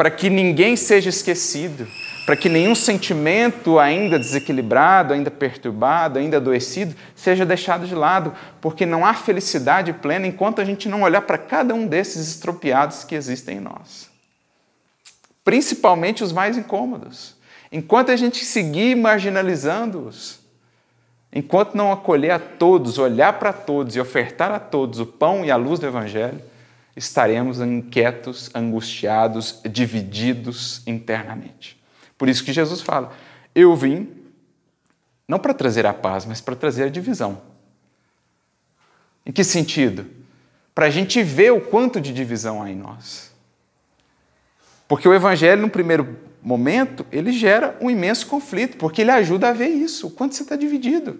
para 0.00 0.10
que 0.10 0.30
ninguém 0.30 0.76
seja 0.76 1.10
esquecido, 1.10 1.86
para 2.24 2.34
que 2.34 2.48
nenhum 2.48 2.74
sentimento 2.74 3.78
ainda 3.78 4.18
desequilibrado, 4.18 5.12
ainda 5.12 5.30
perturbado, 5.30 6.18
ainda 6.18 6.38
adoecido, 6.38 6.96
seja 7.14 7.44
deixado 7.44 7.86
de 7.86 7.94
lado, 7.94 8.32
porque 8.62 8.86
não 8.86 9.04
há 9.04 9.12
felicidade 9.12 9.92
plena 9.92 10.26
enquanto 10.26 10.58
a 10.58 10.64
gente 10.64 10.88
não 10.88 11.02
olhar 11.02 11.20
para 11.20 11.36
cada 11.36 11.74
um 11.74 11.86
desses 11.86 12.28
estropiados 12.28 13.04
que 13.04 13.14
existem 13.14 13.58
em 13.58 13.60
nós. 13.60 14.08
Principalmente 15.44 16.24
os 16.24 16.32
mais 16.32 16.56
incômodos. 16.56 17.36
Enquanto 17.70 18.10
a 18.10 18.16
gente 18.16 18.42
seguir 18.42 18.96
marginalizando-os, 18.96 20.40
enquanto 21.30 21.74
não 21.74 21.92
acolher 21.92 22.30
a 22.30 22.38
todos, 22.38 22.96
olhar 22.96 23.34
para 23.34 23.52
todos 23.52 23.96
e 23.96 24.00
ofertar 24.00 24.50
a 24.50 24.58
todos 24.58 24.98
o 24.98 25.04
pão 25.04 25.44
e 25.44 25.50
a 25.50 25.56
luz 25.56 25.78
do 25.78 25.86
Evangelho, 25.86 26.40
estaremos 27.00 27.60
inquietos, 27.60 28.50
angustiados, 28.54 29.60
divididos 29.64 30.82
internamente. 30.86 31.80
Por 32.18 32.28
isso 32.28 32.44
que 32.44 32.52
Jesus 32.52 32.82
fala: 32.82 33.10
Eu 33.54 33.74
vim 33.74 34.08
não 35.26 35.38
para 35.38 35.54
trazer 35.54 35.86
a 35.86 35.94
paz, 35.94 36.26
mas 36.26 36.42
para 36.42 36.54
trazer 36.54 36.84
a 36.84 36.88
divisão. 36.90 37.40
Em 39.24 39.32
que 39.32 39.42
sentido? 39.42 40.06
Para 40.74 40.86
a 40.86 40.90
gente 40.90 41.22
ver 41.22 41.52
o 41.52 41.60
quanto 41.60 42.00
de 42.00 42.12
divisão 42.12 42.62
há 42.62 42.70
em 42.70 42.76
nós. 42.76 43.30
Porque 44.86 45.08
o 45.08 45.14
Evangelho, 45.14 45.62
no 45.62 45.70
primeiro 45.70 46.18
momento, 46.42 47.06
ele 47.10 47.32
gera 47.32 47.78
um 47.80 47.90
imenso 47.90 48.26
conflito, 48.26 48.76
porque 48.76 49.00
ele 49.00 49.10
ajuda 49.10 49.48
a 49.48 49.52
ver 49.52 49.68
isso, 49.68 50.08
o 50.08 50.10
quanto 50.10 50.34
você 50.34 50.42
está 50.42 50.56
dividido. 50.56 51.18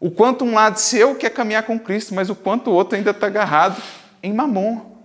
O 0.00 0.10
quanto 0.10 0.44
um 0.44 0.54
lado 0.54 0.78
seu 0.78 1.14
quer 1.14 1.30
caminhar 1.30 1.64
com 1.64 1.78
Cristo, 1.78 2.14
mas 2.14 2.30
o 2.30 2.34
quanto 2.34 2.70
o 2.70 2.74
outro 2.74 2.96
ainda 2.96 3.10
está 3.10 3.26
agarrado 3.26 3.82
em 4.22 4.32
mamon. 4.32 4.98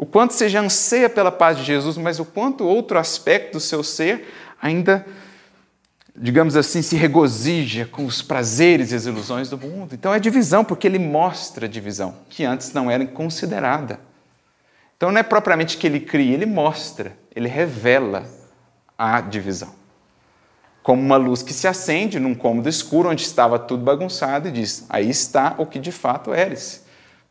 O 0.00 0.06
quanto 0.06 0.32
você 0.32 0.48
já 0.48 0.60
anseia 0.60 1.10
pela 1.10 1.30
paz 1.30 1.58
de 1.58 1.64
Jesus, 1.64 1.98
mas 1.98 2.18
o 2.18 2.24
quanto 2.24 2.66
outro 2.66 2.98
aspecto 2.98 3.52
do 3.52 3.60
seu 3.60 3.84
ser 3.84 4.26
ainda, 4.60 5.06
digamos 6.16 6.56
assim, 6.56 6.80
se 6.80 6.96
regozija 6.96 7.84
com 7.84 8.06
os 8.06 8.22
prazeres 8.22 8.92
e 8.92 8.94
as 8.94 9.04
ilusões 9.04 9.50
do 9.50 9.58
mundo. 9.58 9.94
Então 9.94 10.14
é 10.14 10.18
divisão, 10.18 10.64
porque 10.64 10.86
ele 10.86 10.98
mostra 10.98 11.68
divisão, 11.68 12.16
que 12.30 12.44
antes 12.44 12.72
não 12.72 12.90
era 12.90 13.04
considerada. 13.06 14.00
Então 14.96 15.12
não 15.12 15.18
é 15.18 15.22
propriamente 15.22 15.76
que 15.76 15.86
ele 15.86 16.00
cria, 16.00 16.32
ele 16.32 16.46
mostra, 16.46 17.16
ele 17.36 17.48
revela 17.48 18.24
a 18.96 19.20
divisão. 19.20 19.74
Como 20.82 21.00
uma 21.00 21.16
luz 21.16 21.42
que 21.42 21.52
se 21.52 21.68
acende 21.68 22.18
num 22.18 22.34
cômodo 22.34 22.68
escuro 22.68 23.10
onde 23.10 23.22
estava 23.22 23.58
tudo 23.58 23.84
bagunçado 23.84 24.48
e 24.48 24.50
diz: 24.50 24.86
Aí 24.88 25.08
está 25.08 25.54
o 25.58 25.66
que 25.66 25.78
de 25.78 25.92
fato 25.92 26.32
eres. 26.32 26.84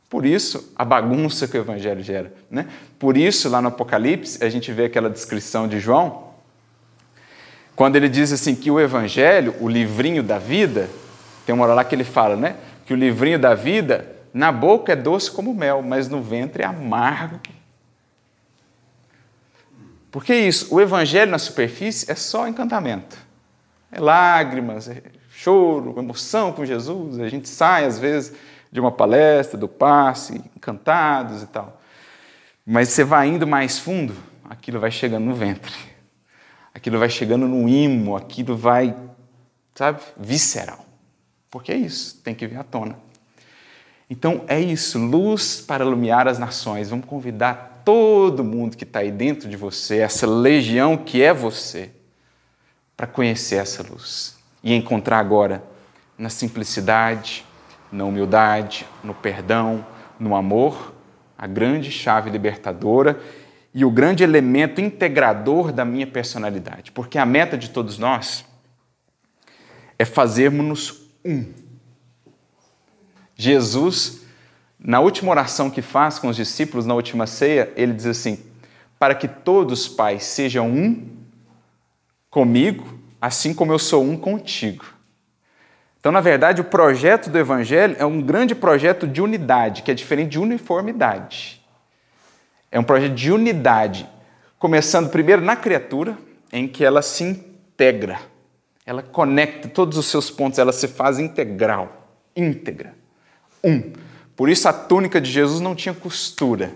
Por 0.09 0.25
isso, 0.25 0.73
a 0.75 0.83
bagunça 0.83 1.47
que 1.47 1.55
o 1.55 1.61
Evangelho 1.61 2.01
gera. 2.01 2.33
Né? 2.49 2.67
Por 2.97 3.15
isso, 3.15 3.47
lá 3.47 3.61
no 3.61 3.67
Apocalipse, 3.67 4.43
a 4.43 4.49
gente 4.49 4.71
vê 4.71 4.85
aquela 4.85 5.09
descrição 5.09 5.67
de 5.67 5.79
João, 5.79 6.29
quando 7.75 7.95
ele 7.95 8.09
diz 8.09 8.33
assim 8.33 8.55
que 8.55 8.69
o 8.69 8.77
Evangelho, 8.77 9.55
o 9.61 9.69
livrinho 9.69 10.21
da 10.21 10.37
vida, 10.37 10.89
tem 11.45 11.55
uma 11.55 11.63
hora 11.63 11.75
lá 11.75 11.83
que 11.85 11.95
ele 11.95 12.03
fala, 12.03 12.35
né? 12.35 12.57
Que 12.85 12.93
o 12.93 12.97
livrinho 12.97 13.39
da 13.39 13.53
vida, 13.53 14.05
na 14.33 14.51
boca 14.51 14.91
é 14.91 14.95
doce 14.97 15.31
como 15.31 15.53
mel, 15.53 15.81
mas 15.81 16.09
no 16.09 16.21
ventre 16.21 16.61
é 16.61 16.65
amargo. 16.65 17.39
Por 20.11 20.25
que 20.25 20.35
isso? 20.35 20.75
O 20.75 20.81
Evangelho 20.81 21.31
na 21.31 21.37
superfície 21.37 22.11
é 22.11 22.15
só 22.15 22.47
encantamento. 22.47 23.15
É 23.91 23.99
lágrimas, 23.99 24.89
é 24.89 25.01
choro, 25.31 25.95
emoção 25.97 26.51
com 26.51 26.65
Jesus. 26.65 27.17
A 27.19 27.29
gente 27.29 27.47
sai, 27.47 27.85
às 27.85 27.97
vezes, 27.97 28.33
de 28.71 28.79
uma 28.79 28.91
palestra, 28.91 29.57
do 29.57 29.67
passe, 29.67 30.41
encantados 30.55 31.43
e 31.43 31.47
tal. 31.47 31.81
Mas 32.65 32.89
você 32.89 33.03
vai 33.03 33.27
indo 33.27 33.47
mais 33.47 33.79
fundo, 33.79 34.15
aquilo 34.47 34.79
vai 34.79 34.91
chegando 34.91 35.25
no 35.25 35.33
ventre, 35.33 35.73
aquilo 36.73 36.99
vai 36.99 37.09
chegando 37.09 37.47
no 37.47 37.67
imo, 37.67 38.15
aquilo 38.15 38.55
vai, 38.55 38.95
sabe, 39.73 40.01
visceral. 40.17 40.85
Porque 41.49 41.71
é 41.71 41.77
isso, 41.77 42.21
tem 42.23 42.35
que 42.35 42.45
vir 42.45 42.57
à 42.57 42.63
tona. 42.63 42.95
Então 44.09 44.43
é 44.47 44.59
isso, 44.59 44.99
luz 44.99 45.61
para 45.61 45.83
iluminar 45.83 46.27
as 46.27 46.37
nações. 46.37 46.89
Vamos 46.89 47.05
convidar 47.05 47.81
todo 47.83 48.43
mundo 48.43 48.77
que 48.77 48.83
está 48.83 48.99
aí 48.99 49.11
dentro 49.11 49.49
de 49.49 49.55
você, 49.55 49.99
essa 49.99 50.27
legião 50.27 50.95
que 50.97 51.21
é 51.21 51.33
você, 51.33 51.91
para 52.95 53.07
conhecer 53.07 53.55
essa 53.55 53.81
luz 53.81 54.37
e 54.61 54.73
encontrar 54.73 55.19
agora 55.19 55.63
na 56.17 56.29
simplicidade, 56.29 57.45
na 57.91 58.05
humildade, 58.05 58.85
no 59.03 59.13
perdão, 59.13 59.85
no 60.19 60.35
amor, 60.35 60.93
a 61.37 61.47
grande 61.47 61.91
chave 61.91 62.29
libertadora 62.29 63.19
e 63.73 63.85
o 63.85 63.89
grande 63.89 64.23
elemento 64.23 64.81
integrador 64.81 65.71
da 65.71 65.85
minha 65.85 66.05
personalidade. 66.05 66.91
Porque 66.91 67.17
a 67.17 67.25
meta 67.25 67.57
de 67.57 67.69
todos 67.69 67.97
nós 67.97 68.45
é 69.97 70.05
fazermos 70.05 71.01
um. 71.23 71.45
Jesus, 73.35 74.25
na 74.77 74.99
última 74.99 75.31
oração 75.31 75.69
que 75.69 75.81
faz 75.81 76.19
com 76.19 76.27
os 76.27 76.35
discípulos, 76.35 76.85
na 76.85 76.93
última 76.93 77.25
ceia, 77.25 77.71
ele 77.75 77.93
diz 77.93 78.05
assim: 78.05 78.39
Para 78.97 79.15
que 79.15 79.27
todos, 79.27 79.87
Pai, 79.87 80.19
sejam 80.19 80.69
um 80.69 81.07
comigo, 82.29 82.99
assim 83.21 83.53
como 83.53 83.71
eu 83.71 83.79
sou 83.79 84.03
um 84.03 84.17
contigo. 84.17 84.98
Então, 85.99 86.11
na 86.11 86.21
verdade, 86.21 86.61
o 86.61 86.65
projeto 86.65 87.29
do 87.29 87.37
Evangelho 87.37 87.95
é 87.99 88.05
um 88.05 88.21
grande 88.21 88.55
projeto 88.55 89.05
de 89.05 89.21
unidade, 89.21 89.81
que 89.81 89.91
é 89.91 89.93
diferente 89.93 90.31
de 90.31 90.39
uniformidade. 90.39 91.61
É 92.71 92.79
um 92.79 92.83
projeto 92.83 93.13
de 93.13 93.31
unidade, 93.31 94.07
começando 94.57 95.09
primeiro 95.09 95.41
na 95.41 95.55
criatura, 95.55 96.17
em 96.51 96.67
que 96.67 96.85
ela 96.85 97.01
se 97.01 97.23
integra, 97.23 98.19
ela 98.85 99.03
conecta 99.03 99.67
todos 99.67 99.97
os 99.97 100.05
seus 100.07 100.31
pontos, 100.31 100.57
ela 100.57 100.71
se 100.71 100.87
faz 100.87 101.19
integral, 101.19 102.09
íntegra, 102.35 102.95
um. 103.63 103.91
Por 104.35 104.49
isso 104.49 104.69
a 104.69 104.73
túnica 104.73 105.19
de 105.19 105.29
Jesus 105.29 105.59
não 105.59 105.75
tinha 105.75 105.93
costura, 105.93 106.71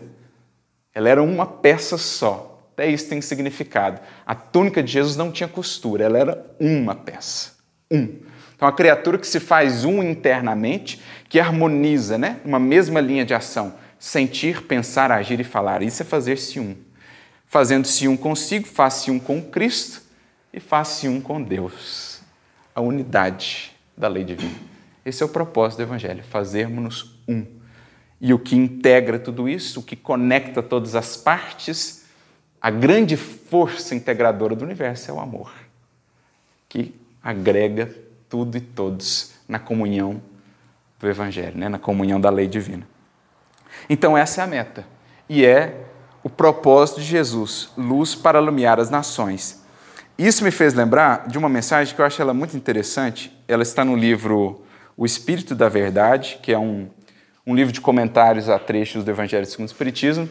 ela 0.94 1.10
era 1.10 1.24
uma 1.24 1.46
peça 1.46 1.98
só. 1.98 2.50
Até 2.74 2.88
isso 2.88 3.08
tem 3.08 3.22
significado. 3.22 4.02
A 4.26 4.34
túnica 4.34 4.82
de 4.82 4.92
Jesus 4.92 5.16
não 5.16 5.32
tinha 5.32 5.48
costura, 5.48 6.04
ela 6.04 6.18
era 6.18 6.56
uma 6.60 6.94
peça, 6.94 7.54
um. 7.90 8.20
Então, 8.64 8.70
a 8.70 8.78
criatura 8.78 9.18
que 9.18 9.28
se 9.28 9.42
faz 9.42 9.84
um 9.84 10.02
internamente, 10.02 11.02
que 11.28 11.38
harmoniza, 11.38 12.18
né? 12.18 12.40
Uma 12.46 12.60
mesma 12.60 13.02
linha 13.02 13.26
de 13.26 13.34
ação. 13.34 13.74
Sentir, 14.00 14.62
pensar, 14.62 15.12
agir 15.12 15.38
e 15.42 15.44
falar. 15.44 15.82
Isso 15.82 16.02
é 16.02 16.06
fazer-se 16.06 16.62
um. 16.62 16.74
Fazendo-se 17.46 18.08
um 18.08 18.16
consigo, 18.16 18.66
faz-se 18.66 19.12
um 19.12 19.20
com 19.20 19.42
Cristo 19.42 20.02
e 20.54 20.62
faz-se 20.62 21.10
um 21.10 21.20
com 21.20 21.44
Deus. 21.44 22.22
A 22.74 22.80
unidade 22.80 23.74
da 23.98 24.08
lei 24.08 24.24
divina. 24.24 24.56
Esse 25.06 25.24
é 25.24 25.26
o 25.26 25.30
propósito 25.30 25.80
do 25.80 25.84
Evangelho, 25.84 26.24
fazermos 26.24 27.20
um. 27.28 27.46
E 28.22 28.34
o 28.34 28.40
que 28.40 28.56
integra 28.56 29.20
tudo 29.20 29.50
isso, 29.50 29.82
o 29.82 29.84
que 29.84 29.98
conecta 29.98 30.64
todas 30.64 30.96
as 30.96 31.18
partes, 31.18 32.06
a 32.62 32.72
grande 32.72 33.18
força 33.18 33.94
integradora 33.94 34.56
do 34.56 34.64
universo 34.64 35.12
é 35.12 35.14
o 35.14 35.20
amor, 35.20 35.52
que 36.70 36.96
agrega 37.22 38.03
tudo 38.34 38.58
e 38.58 38.62
todos 38.62 39.34
na 39.48 39.60
comunhão 39.60 40.20
do 41.00 41.08
Evangelho, 41.08 41.56
né? 41.56 41.70
na 41.70 41.78
comunhão 41.78 42.20
da 42.20 42.32
lei 42.32 42.48
divina. 42.48 42.88
Então, 43.88 44.18
essa 44.18 44.42
é 44.42 44.44
a 44.44 44.48
meta. 44.48 44.88
E 45.30 45.46
é 45.46 45.84
o 46.24 46.30
propósito 46.32 47.00
de 47.00 47.06
Jesus, 47.06 47.70
luz 47.78 48.16
para 48.16 48.42
iluminar 48.42 48.80
as 48.80 48.90
nações. 48.90 49.64
Isso 50.18 50.44
me 50.44 50.50
fez 50.50 50.74
lembrar 50.74 51.28
de 51.28 51.38
uma 51.38 51.48
mensagem 51.48 51.94
que 51.94 52.02
eu 52.02 52.06
acho 52.06 52.20
ela 52.24 52.34
muito 52.34 52.58
interessante. 52.58 53.32
Ela 53.48 53.62
está 53.62 53.86
no 53.86 53.96
livro 53.96 54.64
O 54.98 55.06
Espírito 55.06 55.54
da 55.54 55.70
Verdade, 55.70 56.40
que 56.42 56.52
é 56.52 56.58
um, 56.58 56.90
um 57.46 57.54
livro 57.54 57.72
de 57.72 57.82
comentários 57.82 58.50
a 58.50 58.58
trechos 58.58 59.04
do 59.04 59.12
Evangelho 59.12 59.46
segundo 59.46 59.68
o 59.68 59.72
Espiritismo, 59.72 60.28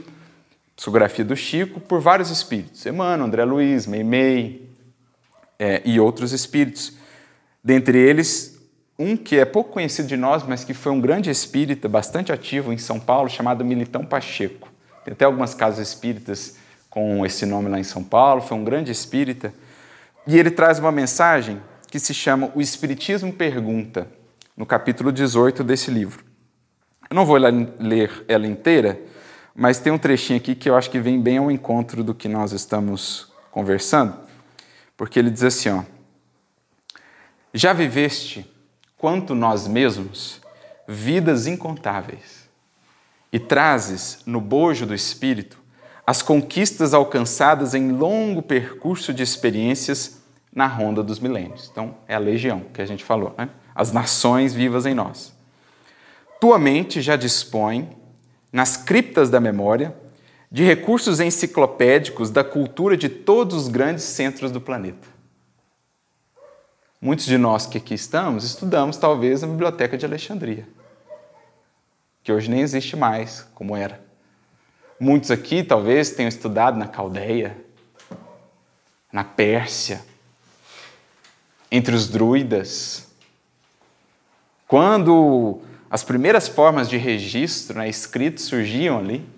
psicografia 0.75 1.25
do 1.25 1.37
Chico, 1.37 1.79
por 1.79 2.01
vários 2.01 2.31
espíritos. 2.31 2.85
Emmanuel, 2.85 3.29
André 3.29 3.45
Luiz, 3.45 3.87
Meimei 3.87 4.69
é, 5.57 5.81
e 5.85 6.01
outros 6.01 6.33
espíritos. 6.33 7.01
Dentre 7.63 7.99
eles, 7.99 8.59
um 8.99 9.17
que 9.17 9.39
é 9.39 9.45
pouco 9.45 9.71
conhecido 9.71 10.09
de 10.09 10.17
nós, 10.17 10.43
mas 10.43 10.65
que 10.65 10.75
foi 10.75 10.93
um 10.93 11.01
grande 11.01 11.31
espírita, 11.31 11.89
bastante 11.89 12.33
ativo 12.33 12.73
em 12.73 12.79
São 12.79 12.99
Paulo, 12.99 13.29
chamado 13.29 13.65
Militão 13.65 14.05
Pacheco. 14.05 14.69
Tem 15.05 15.13
até 15.13 15.25
algumas 15.25 15.55
casas 15.55 15.89
espíritas 15.89 16.57
com 16.91 17.25
esse 17.25 17.47
nome 17.47 17.69
lá 17.69 17.79
em 17.79 17.85
São 17.85 18.05
Paulo, 18.05 18.43
foi 18.43 18.57
um 18.57 18.65
grande 18.65 18.93
espírita. 18.93 19.55
E 20.27 20.39
ele 20.39 20.51
traz 20.51 20.79
uma 20.79 20.93
mensagem 20.93 21.61
que 21.91 21.99
se 21.99 22.13
chama 22.13 22.51
O 22.55 22.61
Espiritismo 22.61 23.33
Pergunta, 23.33 24.07
no 24.57 24.67
capítulo 24.67 25.11
18 25.11 25.65
desse 25.65 25.91
livro. 25.91 26.25
Eu 27.11 27.17
não 27.17 27.27
vou 27.27 27.37
ler 27.37 28.25
ela 28.29 28.47
inteira, 28.47 29.01
mas 29.55 29.79
tem 29.79 29.93
um 29.93 29.99
trechinho 29.99 30.39
aqui 30.39 30.55
que 30.55 30.69
eu 30.69 30.77
acho 30.77 30.91
que 30.91 30.99
vem 30.99 31.21
bem 31.21 31.39
ao 31.39 31.51
encontro 31.51 32.03
do 32.03 32.15
que 32.15 32.29
nós 32.29 32.53
estamos 32.53 33.31
conversando, 33.51 34.15
porque 34.97 35.19
ele 35.19 35.31
diz 35.31 35.43
assim: 35.43 35.71
ó, 35.71 35.83
Já 37.55 37.73
viveste, 37.73 38.51
quanto 38.97 39.35
nós 39.35 39.69
mesmos, 39.69 40.41
vidas 40.89 41.47
incontáveis, 41.47 42.49
e 43.33 43.39
trazes 43.39 44.21
no 44.27 44.41
bojo 44.41 44.87
do 44.87 44.95
espírito 44.95 45.63
as 46.07 46.21
conquistas 46.21 46.93
alcançadas 46.95 47.75
em 47.75 47.93
longo 47.93 48.43
percurso 48.43 49.15
de 49.15 49.23
experiências 49.23 50.21
na 50.53 50.67
ronda 50.67 51.03
dos 51.03 51.19
milênios. 51.19 51.69
Então, 51.71 51.95
é 52.09 52.15
a 52.15 52.19
legião 52.19 52.63
que 52.73 52.83
a 52.83 52.87
gente 52.87 53.05
falou, 53.05 53.35
né? 53.39 53.49
as 53.75 53.93
nações 53.93 54.53
vivas 54.53 54.85
em 54.85 54.95
nós. 54.95 55.33
Tua 56.41 56.59
mente 56.59 57.01
já 57.01 57.17
dispõe, 57.17 57.89
nas 58.53 58.77
criptas 58.77 59.31
da 59.31 59.41
memória, 59.41 59.95
de 60.51 60.65
recursos 60.65 61.21
enciclopédicos 61.21 62.31
da 62.31 62.45
cultura 62.45 62.97
de 62.97 63.09
todos 63.09 63.57
os 63.57 63.69
grandes 63.69 64.05
centros 64.05 64.51
do 64.51 64.61
planeta. 64.61 65.12
Muitos 67.05 67.27
de 67.27 67.37
nós 67.37 67.67
que 67.67 67.79
aqui 67.79 67.95
estamos 67.95 68.45
estudamos 68.45 68.97
talvez 68.97 69.43
a 69.43 69.47
Biblioteca 69.49 69.99
de 69.99 70.07
Alexandria, 70.07 70.69
que 72.23 72.31
hoje 72.33 72.49
nem 72.49 72.61
existe 72.61 72.95
mais 72.95 73.45
como 73.57 73.75
era. 73.75 74.01
Muitos 75.01 75.33
aqui 75.33 75.65
talvez 75.65 76.13
tenham 76.13 76.29
estudado 76.29 76.79
na 76.79 76.87
Caldeia, 76.87 77.57
na 79.13 79.25
Pérsia, 79.25 80.01
entre 81.73 81.93
os 81.93 82.07
druidas. 82.07 83.09
Quando 84.69 85.61
as 85.91 86.05
primeiras 86.05 86.47
formas 86.47 86.89
de 86.89 86.99
registro 86.99 87.79
né, 87.79 87.89
escrito 87.89 88.41
surgiam 88.41 88.99
ali. 88.99 89.29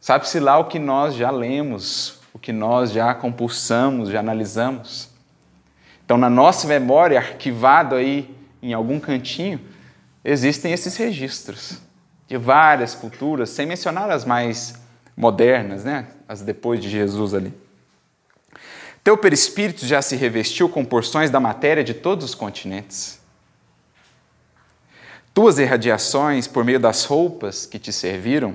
Sabe-se 0.00 0.38
lá 0.38 0.56
o 0.58 0.66
que 0.66 0.78
nós 0.78 1.16
já 1.16 1.32
lemos, 1.32 2.20
o 2.32 2.38
que 2.38 2.52
nós 2.52 2.92
já 2.92 3.12
compulsamos, 3.16 4.10
já 4.10 4.20
analisamos. 4.20 5.15
Então, 6.06 6.16
na 6.16 6.30
nossa 6.30 6.68
memória, 6.68 7.18
arquivado 7.18 7.96
aí 7.96 8.32
em 8.62 8.72
algum 8.72 9.00
cantinho, 9.00 9.60
existem 10.24 10.72
esses 10.72 10.96
registros 10.96 11.80
de 12.28 12.36
várias 12.36 12.94
culturas, 12.94 13.50
sem 13.50 13.66
mencionar 13.66 14.08
as 14.08 14.24
mais 14.24 14.74
modernas, 15.16 15.82
né? 15.82 16.06
as 16.28 16.42
depois 16.42 16.80
de 16.80 16.88
Jesus 16.88 17.34
ali. 17.34 17.52
Teu 19.02 19.18
perispírito 19.18 19.84
já 19.84 20.00
se 20.00 20.14
revestiu 20.14 20.68
com 20.68 20.84
porções 20.84 21.28
da 21.28 21.40
matéria 21.40 21.82
de 21.82 21.92
todos 21.92 22.24
os 22.24 22.34
continentes. 22.36 23.20
Tuas 25.34 25.58
irradiações, 25.58 26.46
por 26.46 26.64
meio 26.64 26.78
das 26.78 27.04
roupas 27.04 27.66
que 27.66 27.80
te 27.80 27.92
serviram, 27.92 28.54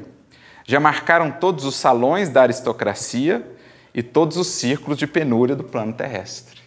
já 0.66 0.80
marcaram 0.80 1.30
todos 1.30 1.66
os 1.66 1.76
salões 1.76 2.30
da 2.30 2.43
aristocracia 2.43 3.45
e 3.93 4.02
todos 4.02 4.38
os 4.38 4.47
círculos 4.47 4.97
de 4.97 5.06
penúria 5.06 5.54
do 5.54 5.66
plano 5.66 5.91
terrestre. 5.91 6.61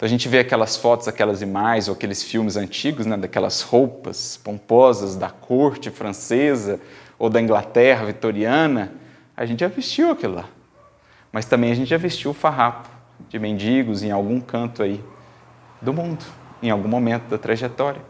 Então 0.00 0.06
a 0.06 0.08
gente 0.08 0.30
vê 0.30 0.38
aquelas 0.38 0.78
fotos, 0.78 1.08
aquelas 1.08 1.42
imagens 1.42 1.86
ou 1.86 1.94
aqueles 1.94 2.22
filmes 2.22 2.56
antigos, 2.56 3.04
né, 3.04 3.18
daquelas 3.18 3.60
roupas 3.60 4.38
pomposas 4.42 5.14
da 5.14 5.28
corte 5.28 5.90
francesa 5.90 6.80
ou 7.18 7.28
da 7.28 7.38
Inglaterra 7.38 8.06
vitoriana, 8.06 8.94
a 9.36 9.44
gente 9.44 9.60
já 9.60 9.68
vestiu 9.68 10.12
aquilo 10.12 10.36
lá. 10.36 10.48
Mas 11.30 11.44
também 11.44 11.70
a 11.70 11.74
gente 11.74 11.88
já 11.88 11.98
vestiu 11.98 12.30
o 12.30 12.34
farrapo 12.34 12.88
de 13.28 13.38
mendigos 13.38 14.02
em 14.02 14.10
algum 14.10 14.40
canto 14.40 14.82
aí 14.82 15.04
do 15.82 15.92
mundo, 15.92 16.24
em 16.62 16.70
algum 16.70 16.88
momento 16.88 17.28
da 17.28 17.36
trajetória. 17.36 18.00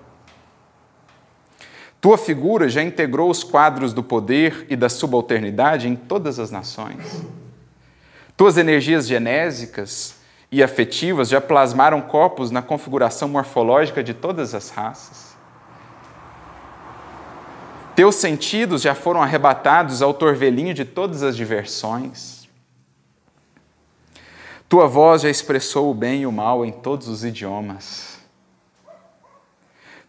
Tua 2.00 2.16
figura 2.16 2.68
já 2.68 2.84
integrou 2.84 3.28
os 3.28 3.42
quadros 3.42 3.92
do 3.92 4.04
poder 4.04 4.64
e 4.70 4.76
da 4.76 4.88
subalternidade 4.88 5.88
em 5.88 5.96
todas 5.96 6.38
as 6.38 6.52
nações. 6.52 7.20
Tuas 8.36 8.56
energias 8.56 9.08
genésicas 9.08 10.19
e 10.52 10.62
afetivas 10.62 11.28
já 11.28 11.40
plasmaram 11.40 12.00
corpos 12.00 12.50
na 12.50 12.60
configuração 12.60 13.28
morfológica 13.28 14.02
de 14.02 14.12
todas 14.12 14.54
as 14.54 14.70
raças. 14.70 15.30
Teus 17.94 18.16
sentidos 18.16 18.82
já 18.82 18.94
foram 18.94 19.22
arrebatados 19.22 20.02
ao 20.02 20.14
torvelinho 20.14 20.74
de 20.74 20.84
todas 20.84 21.22
as 21.22 21.36
diversões. 21.36 22.48
Tua 24.68 24.86
voz 24.86 25.22
já 25.22 25.28
expressou 25.28 25.90
o 25.90 25.94
bem 25.94 26.22
e 26.22 26.26
o 26.26 26.32
mal 26.32 26.64
em 26.64 26.72
todos 26.72 27.08
os 27.08 27.24
idiomas. 27.24 28.18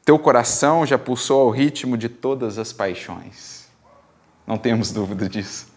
Teu 0.04 0.18
coração 0.18 0.86
já 0.86 0.98
pulsou 0.98 1.42
ao 1.42 1.50
ritmo 1.50 1.98
de 1.98 2.10
todas 2.10 2.58
as 2.58 2.74
paixões. 2.74 3.68
Não 4.48 4.58
temos 4.58 4.92
dúvida 4.92 5.30
disso. 5.30 5.68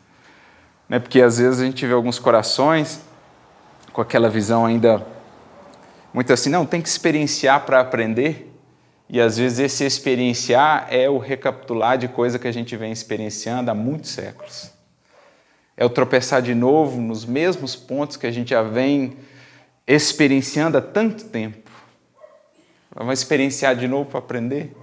Né? 0.88 0.98
Porque 0.98 1.20
às 1.20 1.38
vezes 1.38 1.60
a 1.60 1.64
gente 1.64 1.86
vê 1.86 1.92
alguns 1.92 2.18
corações 2.18 3.00
com 3.94 4.02
aquela 4.02 4.28
visão 4.28 4.66
ainda 4.66 5.06
muito 6.12 6.32
assim, 6.32 6.50
não, 6.50 6.66
tem 6.66 6.82
que 6.82 6.88
experienciar 6.88 7.64
para 7.64 7.80
aprender. 7.80 8.52
E 9.08 9.20
às 9.20 9.36
vezes 9.36 9.58
esse 9.58 9.84
experienciar 9.84 10.86
é 10.90 11.08
o 11.08 11.18
recapitular 11.18 11.96
de 11.96 12.08
coisa 12.08 12.38
que 12.38 12.46
a 12.46 12.52
gente 12.52 12.76
vem 12.76 12.92
experienciando 12.92 13.70
há 13.70 13.74
muitos 13.74 14.10
séculos. 14.10 14.70
É 15.76 15.84
o 15.84 15.90
tropeçar 15.90 16.42
de 16.42 16.54
novo 16.54 17.00
nos 17.00 17.24
mesmos 17.24 17.74
pontos 17.74 18.16
que 18.16 18.26
a 18.26 18.30
gente 18.30 18.50
já 18.50 18.62
vem 18.62 19.16
experienciando 19.86 20.78
há 20.78 20.80
tanto 20.80 21.24
tempo. 21.24 21.70
Vamos 22.94 23.18
experienciar 23.18 23.74
de 23.74 23.88
novo 23.88 24.10
para 24.10 24.20
aprender? 24.20 24.74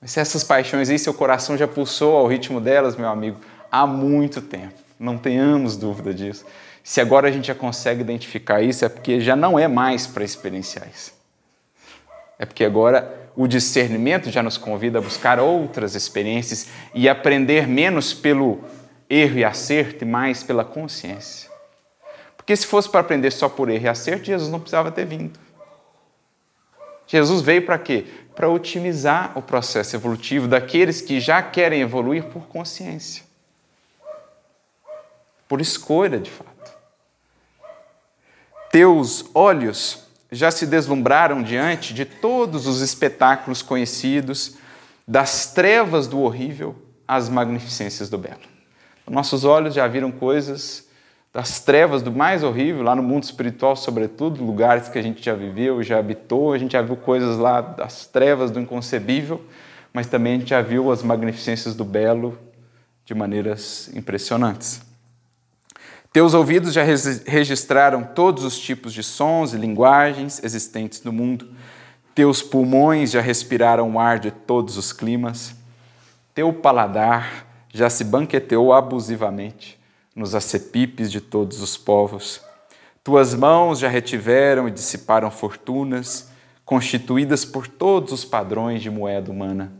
Mas 0.00 0.12
se 0.12 0.20
essas 0.20 0.44
paixões 0.44 0.90
aí, 0.90 0.98
seu 0.98 1.14
coração 1.14 1.56
já 1.56 1.66
pulsou 1.66 2.16
ao 2.16 2.26
ritmo 2.26 2.60
delas, 2.60 2.96
meu 2.96 3.08
amigo, 3.08 3.38
há 3.70 3.86
muito 3.86 4.40
tempo. 4.42 4.74
Não 4.98 5.18
tenhamos 5.18 5.76
dúvida 5.76 6.12
disso. 6.12 6.44
Se 6.86 7.00
agora 7.00 7.26
a 7.26 7.32
gente 7.32 7.48
já 7.48 7.54
consegue 7.54 8.00
identificar 8.00 8.62
isso, 8.62 8.84
é 8.84 8.88
porque 8.88 9.20
já 9.20 9.34
não 9.34 9.58
é 9.58 9.66
mais 9.66 10.06
para 10.06 10.22
experienciar 10.22 10.88
isso. 10.88 11.12
É 12.38 12.46
porque 12.46 12.64
agora 12.64 13.28
o 13.34 13.48
discernimento 13.48 14.30
já 14.30 14.40
nos 14.40 14.56
convida 14.56 15.00
a 15.00 15.02
buscar 15.02 15.40
outras 15.40 15.96
experiências 15.96 16.68
e 16.94 17.08
aprender 17.08 17.66
menos 17.66 18.14
pelo 18.14 18.60
erro 19.10 19.36
e 19.36 19.44
acerto 19.44 20.04
e 20.04 20.06
mais 20.06 20.44
pela 20.44 20.64
consciência. 20.64 21.50
Porque 22.36 22.54
se 22.54 22.68
fosse 22.68 22.88
para 22.88 23.00
aprender 23.00 23.32
só 23.32 23.48
por 23.48 23.68
erro 23.68 23.86
e 23.86 23.88
acerto, 23.88 24.26
Jesus 24.26 24.48
não 24.48 24.60
precisava 24.60 24.92
ter 24.92 25.06
vindo. 25.06 25.40
Jesus 27.04 27.42
veio 27.42 27.66
para 27.66 27.80
quê? 27.80 28.06
Para 28.32 28.48
otimizar 28.48 29.36
o 29.36 29.42
processo 29.42 29.96
evolutivo 29.96 30.46
daqueles 30.46 31.00
que 31.00 31.18
já 31.18 31.42
querem 31.42 31.80
evoluir 31.80 32.22
por 32.26 32.46
consciência, 32.46 33.24
por 35.48 35.60
escolha 35.60 36.20
de 36.20 36.30
fato. 36.30 36.55
Teus 38.76 39.24
olhos 39.32 40.06
já 40.30 40.50
se 40.50 40.66
deslumbraram 40.66 41.42
diante 41.42 41.94
de 41.94 42.04
todos 42.04 42.66
os 42.66 42.82
espetáculos 42.82 43.62
conhecidos, 43.62 44.58
das 45.08 45.50
trevas 45.54 46.06
do 46.06 46.20
horrível 46.20 46.76
às 47.08 47.30
magnificências 47.30 48.10
do 48.10 48.18
belo. 48.18 48.42
Nossos 49.08 49.46
olhos 49.46 49.72
já 49.72 49.88
viram 49.88 50.12
coisas 50.12 50.90
das 51.32 51.58
trevas 51.58 52.02
do 52.02 52.12
mais 52.12 52.42
horrível, 52.42 52.82
lá 52.82 52.94
no 52.94 53.02
mundo 53.02 53.22
espiritual, 53.22 53.76
sobretudo, 53.76 54.44
lugares 54.44 54.90
que 54.90 54.98
a 54.98 55.02
gente 55.02 55.24
já 55.24 55.32
viveu, 55.32 55.82
já 55.82 55.98
habitou, 55.98 56.52
a 56.52 56.58
gente 56.58 56.72
já 56.72 56.82
viu 56.82 56.98
coisas 56.98 57.38
lá 57.38 57.62
das 57.62 58.04
trevas 58.06 58.50
do 58.50 58.60
inconcebível, 58.60 59.42
mas 59.90 60.06
também 60.06 60.34
a 60.34 60.38
gente 60.38 60.50
já 60.50 60.60
viu 60.60 60.92
as 60.92 61.02
magnificências 61.02 61.74
do 61.74 61.82
belo 61.82 62.38
de 63.06 63.14
maneiras 63.14 63.90
impressionantes. 63.96 64.82
Teus 66.16 66.32
ouvidos 66.32 66.72
já 66.72 66.82
registraram 66.82 68.02
todos 68.02 68.42
os 68.42 68.58
tipos 68.58 68.94
de 68.94 69.02
sons 69.02 69.52
e 69.52 69.58
linguagens 69.58 70.42
existentes 70.42 71.02
no 71.02 71.12
mundo. 71.12 71.46
Teus 72.14 72.40
pulmões 72.40 73.10
já 73.10 73.20
respiraram 73.20 73.90
o 73.90 74.00
ar 74.00 74.18
de 74.18 74.30
todos 74.30 74.78
os 74.78 74.94
climas. 74.94 75.54
Teu 76.34 76.54
paladar 76.54 77.46
já 77.70 77.90
se 77.90 78.02
banqueteou 78.02 78.72
abusivamente 78.72 79.78
nos 80.14 80.34
acepipes 80.34 81.12
de 81.12 81.20
todos 81.20 81.60
os 81.60 81.76
povos. 81.76 82.40
Tuas 83.04 83.34
mãos 83.34 83.78
já 83.78 83.88
retiveram 83.90 84.66
e 84.66 84.70
dissiparam 84.70 85.30
fortunas, 85.30 86.30
constituídas 86.64 87.44
por 87.44 87.68
todos 87.68 88.10
os 88.10 88.24
padrões 88.24 88.80
de 88.80 88.88
moeda 88.88 89.30
humana. 89.30 89.70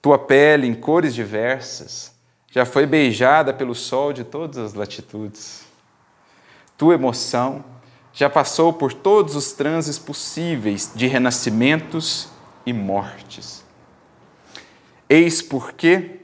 Tua 0.00 0.18
pele, 0.18 0.66
em 0.66 0.72
cores 0.72 1.14
diversas, 1.14 2.13
já 2.54 2.64
foi 2.64 2.86
beijada 2.86 3.52
pelo 3.52 3.74
sol 3.74 4.12
de 4.12 4.22
todas 4.22 4.58
as 4.58 4.74
latitudes. 4.74 5.64
Tua 6.78 6.94
emoção 6.94 7.64
já 8.12 8.30
passou 8.30 8.72
por 8.72 8.92
todos 8.92 9.34
os 9.34 9.50
transes 9.50 9.98
possíveis 9.98 10.92
de 10.94 11.08
renascimentos 11.08 12.28
e 12.64 12.72
mortes. 12.72 13.64
Eis 15.08 15.42
porque 15.42 16.20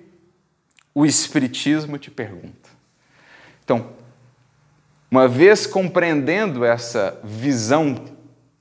o 0.95 1.05
Espiritismo 1.05 1.99
te 1.99 2.13
pergunta: 2.13 2.71
então, 3.65 3.89
uma 5.11 5.27
vez 5.27 5.67
compreendendo 5.67 6.65
essa 6.65 7.19
visão 7.25 8.05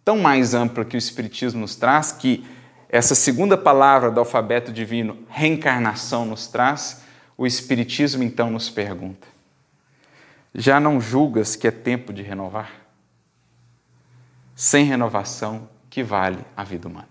tão 0.03 0.17
mais 0.17 0.55
ampla 0.55 0.83
que 0.83 0.95
o 0.95 0.97
Espiritismo 0.97 1.61
nos 1.61 1.75
traz, 1.75 2.11
que 2.11 2.43
essa 2.89 3.13
segunda 3.13 3.55
palavra 3.55 4.09
do 4.09 4.19
alfabeto 4.19 4.73
divino, 4.73 5.19
reencarnação, 5.29 6.25
nos 6.25 6.47
traz, 6.47 7.07
o 7.39 7.47
Espiritismo 7.47 8.21
então 8.21 8.51
nos 8.51 8.69
pergunta: 8.69 9.25
já 10.53 10.77
não 10.77 10.99
julgas 10.99 11.55
que 11.55 11.65
é 11.65 11.71
tempo 11.71 12.11
de 12.11 12.21
renovar? 12.21 12.69
Sem 14.53 14.83
renovação, 14.83 15.69
que 15.89 16.03
vale 16.03 16.43
a 16.55 16.65
vida 16.65 16.89
humana? 16.89 17.07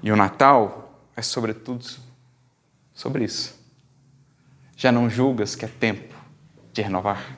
E 0.00 0.12
o 0.12 0.16
Natal 0.16 1.02
é, 1.16 1.20
sobretudo, 1.20 1.84
sobre 2.94 3.24
isso. 3.24 3.58
Já 4.76 4.92
não 4.92 5.10
julgas 5.10 5.56
que 5.56 5.64
é 5.64 5.68
tempo 5.68 6.14
de 6.72 6.82
renovar? 6.82 7.36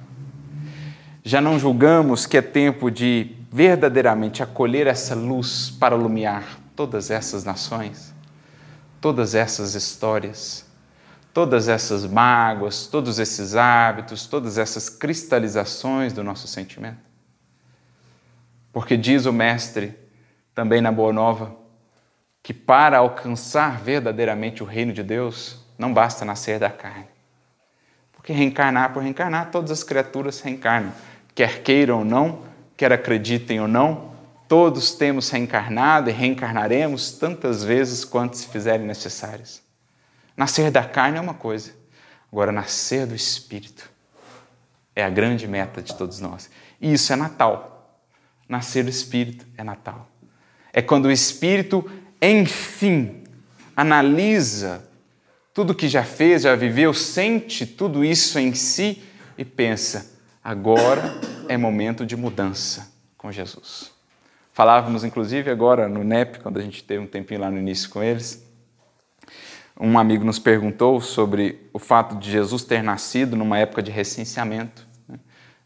Já 1.25 1.41
não 1.41 1.59
julgamos 1.59 2.27
que 2.27 2.37
é 2.37 2.43
tempo 2.43 2.91
de 2.91 3.35
verdadeiramente 3.51 4.43
acolher 4.43 4.87
essa 4.87 5.15
luz 5.15 5.71
para 5.71 5.97
iluminar 5.97 6.59
todas 6.77 7.11
essas 7.11 7.43
nações, 7.43 8.12
todas 9.03 9.35
essas 9.35 9.75
histórias, 9.75 10.65
todas 11.35 11.67
essas 11.69 12.07
mágoas, 12.07 12.87
todos 12.87 13.19
esses 13.19 13.57
hábitos, 13.57 14.29
todas 14.29 14.57
essas 14.57 14.89
cristalizações 14.89 16.13
do 16.13 16.23
nosso 16.23 16.47
sentimento? 16.47 17.01
Porque 18.73 18.97
diz 18.97 19.27
o 19.27 19.33
Mestre, 19.33 19.99
também 20.55 20.81
na 20.81 20.93
Boa 20.93 21.13
Nova, 21.13 21.55
que 22.45 22.55
para 22.55 22.99
alcançar 22.99 23.81
verdadeiramente 23.81 24.63
o 24.63 24.67
reino 24.67 24.93
de 24.93 25.03
Deus, 25.03 25.61
não 25.77 25.93
basta 25.93 26.25
nascer 26.25 26.61
da 26.61 26.71
carne. 26.71 27.09
Porque 28.13 28.33
reencarnar 28.33 28.93
por 28.93 29.03
reencarnar, 29.03 29.51
todas 29.51 29.73
as 29.73 29.83
criaturas 29.83 30.41
reencarnam, 30.41 30.93
quer 31.35 31.63
queiram 31.65 31.99
ou 31.99 32.05
não, 32.05 32.43
quer 32.77 32.93
acreditem 32.93 33.61
ou 33.61 33.67
não, 33.67 34.12
todos 34.53 34.93
temos 34.93 35.31
reencarnado 35.31 36.11
e 36.11 36.13
reencarnaremos 36.13 37.13
tantas 37.13 37.65
vezes 37.65 38.05
quanto 38.05 38.37
se 38.37 38.49
fizerem 38.49 38.87
necessárias. 38.87 39.63
Nascer 40.37 40.71
da 40.71 40.85
carne 40.85 41.17
é 41.17 41.21
uma 41.23 41.33
coisa, 41.33 41.73
agora 42.31 42.53
nascer 42.53 43.07
do 43.07 43.15
Espírito 43.15 43.91
é 44.95 45.03
a 45.03 45.09
grande 45.09 45.49
meta 45.49 45.81
de 45.81 45.95
todos 45.97 46.21
nós. 46.21 46.51
E 46.79 46.93
isso 46.93 47.11
é 47.15 47.17
Natal. 47.17 47.99
Nascer 48.47 48.85
do 48.85 48.91
Espírito 48.91 49.47
é 49.57 49.65
Natal. 49.65 50.07
É 50.71 50.83
quando 50.83 51.07
o 51.07 51.11
Espírito, 51.11 51.91
enfim, 52.21 53.25
analisa 53.75 54.87
tudo 55.55 55.75
que 55.75 55.89
já 55.89 56.05
fez, 56.05 56.43
já 56.43 56.55
viveu, 56.55 56.93
sente 56.93 57.65
tudo 57.65 58.05
isso 58.05 58.39
em 58.39 58.53
si 58.53 59.03
e 59.39 59.47
pensa: 59.47 60.15
agora 60.45 61.19
é 61.49 61.57
momento 61.57 62.05
de 62.05 62.19
mudança 62.19 62.93
com 63.17 63.33
Jesus. 63.33 64.02
Falávamos, 64.53 65.03
inclusive, 65.03 65.51
agora 65.51 65.89
no 65.89 66.05
NEP, 66.05 66.41
quando 66.41 66.59
a 66.59 66.63
gente 66.63 66.85
teve 66.85 67.03
um 67.03 67.07
tempinho 67.07 67.41
lá 67.41 67.51
no 67.51 67.59
início 67.59 67.89
com 67.89 68.03
eles. 68.03 68.47
Um 69.81 69.99
amigo 69.99 70.25
nos 70.25 70.39
perguntou 70.39 71.01
sobre 71.01 71.71
o 71.73 71.79
fato 71.79 72.17
de 72.17 72.31
Jesus 72.31 72.63
ter 72.63 72.83
nascido 72.83 73.35
numa 73.35 73.59
época 73.59 73.83
de 73.83 73.91
recenseamento. 73.91 74.87
Né? 75.09 75.19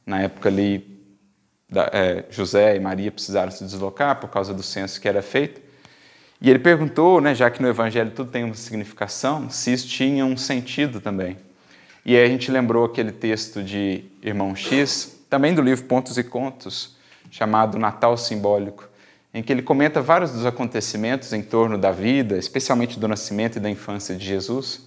Na 0.06 0.20
época 0.20 0.48
ali, 0.48 1.02
da, 1.68 1.90
é, 1.92 2.24
José 2.30 2.76
e 2.76 2.80
Maria 2.80 3.10
precisaram 3.10 3.50
se 3.50 3.64
deslocar 3.64 4.20
por 4.20 4.30
causa 4.30 4.54
do 4.54 4.62
censo 4.62 5.00
que 5.00 5.08
era 5.08 5.20
feito. 5.20 5.60
E 6.40 6.48
ele 6.48 6.60
perguntou, 6.60 7.20
né, 7.20 7.34
já 7.34 7.50
que 7.50 7.60
no 7.60 7.68
Evangelho 7.68 8.12
tudo 8.12 8.30
tem 8.30 8.44
uma 8.44 8.54
significação, 8.54 9.50
se 9.50 9.72
isso 9.72 9.88
tinha 9.88 10.24
um 10.24 10.36
sentido 10.36 11.00
também. 11.00 11.36
E 12.04 12.16
aí 12.16 12.24
a 12.24 12.28
gente 12.28 12.52
lembrou 12.52 12.84
aquele 12.84 13.10
texto 13.10 13.64
de 13.64 14.04
Irmão 14.22 14.54
X, 14.54 15.24
também 15.28 15.52
do 15.52 15.60
livro 15.60 15.86
Pontos 15.86 16.16
e 16.16 16.22
Contos, 16.22 16.95
chamado 17.30 17.78
Natal 17.78 18.16
Simbólico, 18.16 18.88
em 19.32 19.42
que 19.42 19.52
ele 19.52 19.62
comenta 19.62 20.00
vários 20.00 20.32
dos 20.32 20.46
acontecimentos 20.46 21.32
em 21.32 21.42
torno 21.42 21.76
da 21.76 21.90
vida, 21.90 22.38
especialmente 22.38 22.98
do 22.98 23.06
nascimento 23.06 23.56
e 23.56 23.60
da 23.60 23.68
infância 23.68 24.14
de 24.14 24.24
Jesus, 24.24 24.86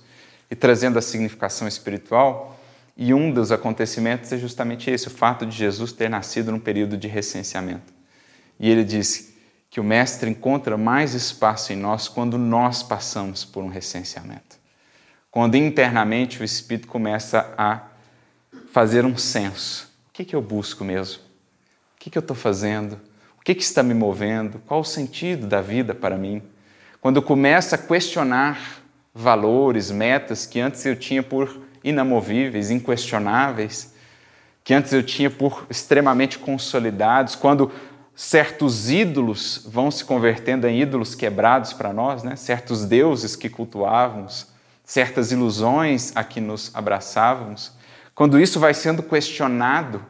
e 0.50 0.56
trazendo 0.56 0.98
a 0.98 1.02
significação 1.02 1.68
espiritual. 1.68 2.60
E 2.98 3.14
um 3.14 3.32
dos 3.32 3.52
acontecimentos 3.52 4.32
é 4.34 4.38
justamente 4.38 4.90
esse, 4.90 5.08
o 5.08 5.12
fato 5.12 5.46
de 5.46 5.56
Jesus 5.56 5.92
ter 5.92 6.10
nascido 6.10 6.52
num 6.52 6.60
período 6.60 6.98
de 6.98 7.08
recenseamento. 7.08 7.94
E 8.60 8.70
ele 8.70 8.84
diz 8.84 9.34
que 9.70 9.80
o 9.80 9.84
Mestre 9.84 10.30
encontra 10.30 10.76
mais 10.78 11.14
espaço 11.14 11.72
em 11.72 11.76
nós 11.76 12.08
quando 12.08 12.38
nós 12.38 12.82
passamos 12.82 13.46
por 13.46 13.64
um 13.64 13.68
recenseamento. 13.68 14.58
Quando 15.30 15.56
internamente 15.56 16.42
o 16.42 16.44
Espírito 16.44 16.88
começa 16.88 17.54
a 17.56 17.84
fazer 18.72 19.06
um 19.06 19.16
censo 19.16 19.90
que, 20.20 20.26
que 20.26 20.36
eu 20.36 20.42
busco 20.42 20.84
mesmo? 20.84 21.22
O 22.00 22.02
que, 22.02 22.10
que 22.10 22.18
eu 22.18 22.22
estou 22.22 22.36
fazendo? 22.36 22.98
O 23.38 23.42
que, 23.44 23.54
que 23.54 23.62
está 23.62 23.84
me 23.84 23.94
movendo? 23.94 24.62
Qual 24.66 24.80
o 24.80 24.86
sentido 24.86 25.46
da 25.46 25.60
vida 25.60 25.94
para 25.94 26.18
mim? 26.18 26.42
Quando 27.02 27.18
eu 27.18 27.22
começo 27.22 27.76
a 27.76 27.78
questionar 27.78 28.82
valores, 29.14 29.92
metas 29.92 30.46
que 30.46 30.62
antes 30.62 30.86
eu 30.86 30.96
tinha 30.96 31.22
por 31.22 31.60
inamovíveis, 31.84 32.72
inquestionáveis, 32.72 33.94
que 34.64 34.74
antes 34.74 34.94
eu 34.94 35.04
tinha 35.04 35.30
por 35.30 35.68
extremamente 35.70 36.40
consolidados, 36.40 37.36
quando 37.36 37.70
certos 38.16 38.90
ídolos 38.90 39.68
vão 39.70 39.92
se 39.92 40.06
convertendo 40.06 40.70
em 40.70 40.80
ídolos 40.80 41.16
quebrados 41.16 41.74
para 41.74 41.92
nós, 41.92 42.24
né? 42.24 42.38
certos 42.38 42.86
deuses 42.86 43.36
que 43.36 43.50
cultuávamos, 43.50 44.48
certas 44.86 45.34
ilusões 45.34 46.16
a 46.16 46.24
que 46.24 46.40
nos 46.40 46.74
abraçávamos, 46.74 47.74
quando 48.16 48.40
isso 48.40 48.58
vai 48.58 48.74
sendo 48.74 49.04
questionado, 49.04 50.02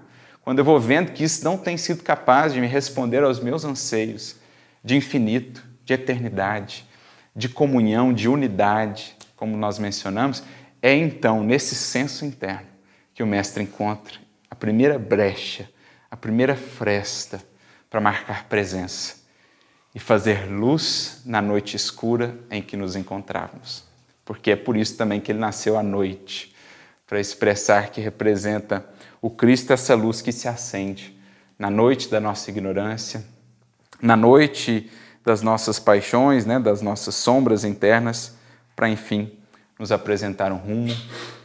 quando 0.50 0.58
eu 0.58 0.66
vou 0.66 0.80
vendo 0.80 1.12
que 1.12 1.24
isso 1.24 1.44
não 1.44 1.60
tem 1.60 1.78
sido 1.78 2.02
capaz 2.02 2.52
de 2.52 2.60
me 2.60 2.66
responder 2.66 3.24
aos 3.24 3.40
meus 3.40 3.64
anseios 3.64 4.36
de 4.84 4.96
infinito, 4.96 5.64
de 5.86 5.94
eternidade, 5.94 6.88
de 7.36 7.48
comunhão, 7.48 8.12
de 8.12 8.28
unidade, 8.28 9.16
como 9.36 9.56
nós 9.56 9.78
mencionamos, 9.78 10.42
é 10.82 10.92
então 10.92 11.44
nesse 11.44 11.76
senso 11.76 12.26
interno 12.26 12.66
que 13.14 13.22
o 13.22 13.28
Mestre 13.28 13.62
encontra 13.62 14.18
a 14.50 14.56
primeira 14.56 14.98
brecha, 14.98 15.70
a 16.10 16.18
primeira 16.18 16.56
fresta 16.56 17.40
para 17.88 18.02
marcar 18.02 18.46
presença 18.46 19.18
e 19.94 20.00
fazer 20.00 20.50
luz 20.50 21.22
na 21.28 21.44
noite 21.44 21.76
escura 21.76 22.40
em 22.50 22.60
que 22.60 22.76
nos 22.76 22.96
encontrávamos. 22.96 23.84
Porque 24.26 24.50
é 24.50 24.56
por 24.56 24.76
isso 24.76 24.98
também 24.98 25.22
que 25.22 25.32
ele 25.32 25.38
nasceu 25.38 25.78
à 25.78 25.84
noite 25.84 26.56
para 27.06 27.20
expressar 27.20 27.92
que 27.92 28.02
representa 28.02 28.84
o 29.22 29.30
Cristo, 29.30 29.74
essa 29.74 29.96
luz 29.96 30.22
que 30.22 30.32
se 30.32 30.48
acende 30.48 31.18
na 31.58 31.70
noite 31.70 32.10
da 32.10 32.20
nossa 32.20 32.50
ignorância, 32.50 33.24
na 34.02 34.16
noite 34.16 34.90
das 35.26 35.42
nossas 35.42 35.80
paixões, 35.80 36.46
né, 36.46 36.60
das 36.60 36.82
nossas 36.82 37.16
sombras 37.16 37.64
internas, 37.64 38.36
para 38.76 38.90
enfim 38.90 39.32
nos 39.78 39.92
apresentar 39.92 40.52
um 40.52 40.58
rumo, 40.58 40.96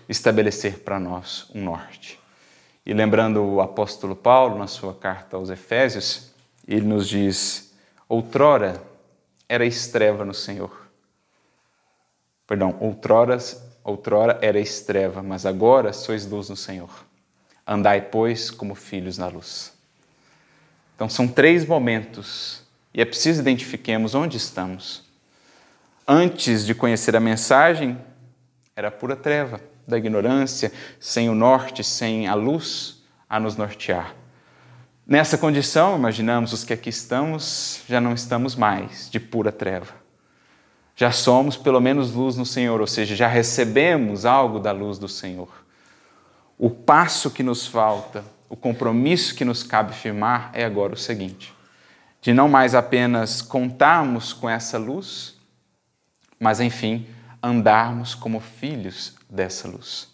estabelecer 0.08 0.80
para 0.80 1.00
nós 1.00 1.50
um 1.54 1.62
norte. 1.62 2.18
E 2.86 2.92
lembrando 2.92 3.42
o 3.42 3.60
apóstolo 3.60 4.14
Paulo, 4.14 4.58
na 4.58 4.66
sua 4.66 4.94
carta 4.94 5.36
aos 5.36 5.50
Efésios, 5.50 6.32
ele 6.66 6.86
nos 6.86 7.08
diz: 7.08 7.72
outrora 8.08 8.80
era 9.48 9.64
estreva 9.64 10.24
no 10.24 10.34
Senhor. 10.34 10.88
Perdão, 12.46 12.76
outrora 12.78 13.38
Outrora 13.84 14.38
erais 14.40 14.80
treva, 14.80 15.22
mas 15.22 15.44
agora 15.44 15.92
sois 15.92 16.26
luz 16.26 16.48
no 16.48 16.56
Senhor. 16.56 16.88
Andai, 17.66 18.00
pois, 18.00 18.50
como 18.50 18.74
filhos 18.74 19.18
na 19.18 19.26
luz. 19.28 19.72
Então, 20.94 21.08
são 21.08 21.26
três 21.26 21.66
momentos 21.66 22.62
e 22.92 23.00
é 23.00 23.04
preciso 23.04 23.40
identifiquemos 23.40 24.14
onde 24.14 24.36
estamos. 24.36 25.02
Antes 26.06 26.66
de 26.66 26.74
conhecer 26.74 27.16
a 27.16 27.20
mensagem, 27.20 27.98
era 28.76 28.90
pura 28.90 29.16
treva 29.16 29.60
da 29.86 29.98
ignorância, 29.98 30.72
sem 31.00 31.28
o 31.28 31.34
norte, 31.34 31.82
sem 31.82 32.28
a 32.28 32.34
luz 32.34 33.02
a 33.28 33.40
nos 33.40 33.56
nortear. 33.56 34.14
Nessa 35.06 35.36
condição, 35.36 35.96
imaginamos 35.96 36.52
os 36.52 36.64
que 36.64 36.72
aqui 36.72 36.88
estamos, 36.88 37.82
já 37.88 38.00
não 38.00 38.14
estamos 38.14 38.54
mais 38.54 39.10
de 39.10 39.18
pura 39.18 39.52
treva 39.52 40.04
já 40.96 41.10
somos 41.10 41.56
pelo 41.56 41.80
menos 41.80 42.12
luz 42.12 42.36
no 42.36 42.46
Senhor, 42.46 42.80
ou 42.80 42.86
seja, 42.86 43.16
já 43.16 43.26
recebemos 43.26 44.24
algo 44.24 44.60
da 44.60 44.70
luz 44.70 44.98
do 44.98 45.08
Senhor. 45.08 45.48
O 46.58 46.70
passo 46.70 47.30
que 47.30 47.42
nos 47.42 47.66
falta, 47.66 48.24
o 48.48 48.56
compromisso 48.56 49.34
que 49.34 49.44
nos 49.44 49.62
cabe 49.62 49.92
firmar 49.92 50.50
é 50.52 50.64
agora 50.64 50.94
o 50.94 50.96
seguinte: 50.96 51.52
de 52.20 52.32
não 52.32 52.48
mais 52.48 52.74
apenas 52.74 53.42
contarmos 53.42 54.32
com 54.32 54.48
essa 54.48 54.78
luz, 54.78 55.36
mas 56.38 56.60
enfim, 56.60 57.06
andarmos 57.42 58.14
como 58.14 58.40
filhos 58.40 59.14
dessa 59.28 59.68
luz, 59.68 60.08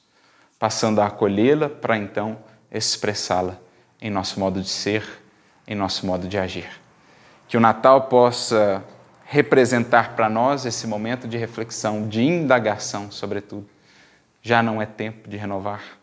passando 0.58 1.00
a 1.00 1.06
acolhê-la 1.06 1.68
para 1.68 1.96
então 1.96 2.38
expressá-la 2.70 3.58
em 4.00 4.10
nosso 4.10 4.40
modo 4.40 4.62
de 4.62 4.68
ser, 4.68 5.04
em 5.66 5.74
nosso 5.74 6.06
modo 6.06 6.26
de 6.26 6.38
agir. 6.38 6.68
Que 7.46 7.56
o 7.56 7.60
Natal 7.60 8.02
possa 8.02 8.82
representar 9.24 10.16
para 10.16 10.28
nós 10.28 10.64
esse 10.64 10.86
momento 10.86 11.28
de 11.28 11.36
reflexão, 11.36 12.08
de 12.08 12.22
indagação, 12.22 13.10
sobretudo. 13.10 13.68
Já 14.42 14.62
não 14.62 14.80
é 14.80 14.86
tempo 14.86 15.28
de 15.28 15.36
renovar. 15.36 15.99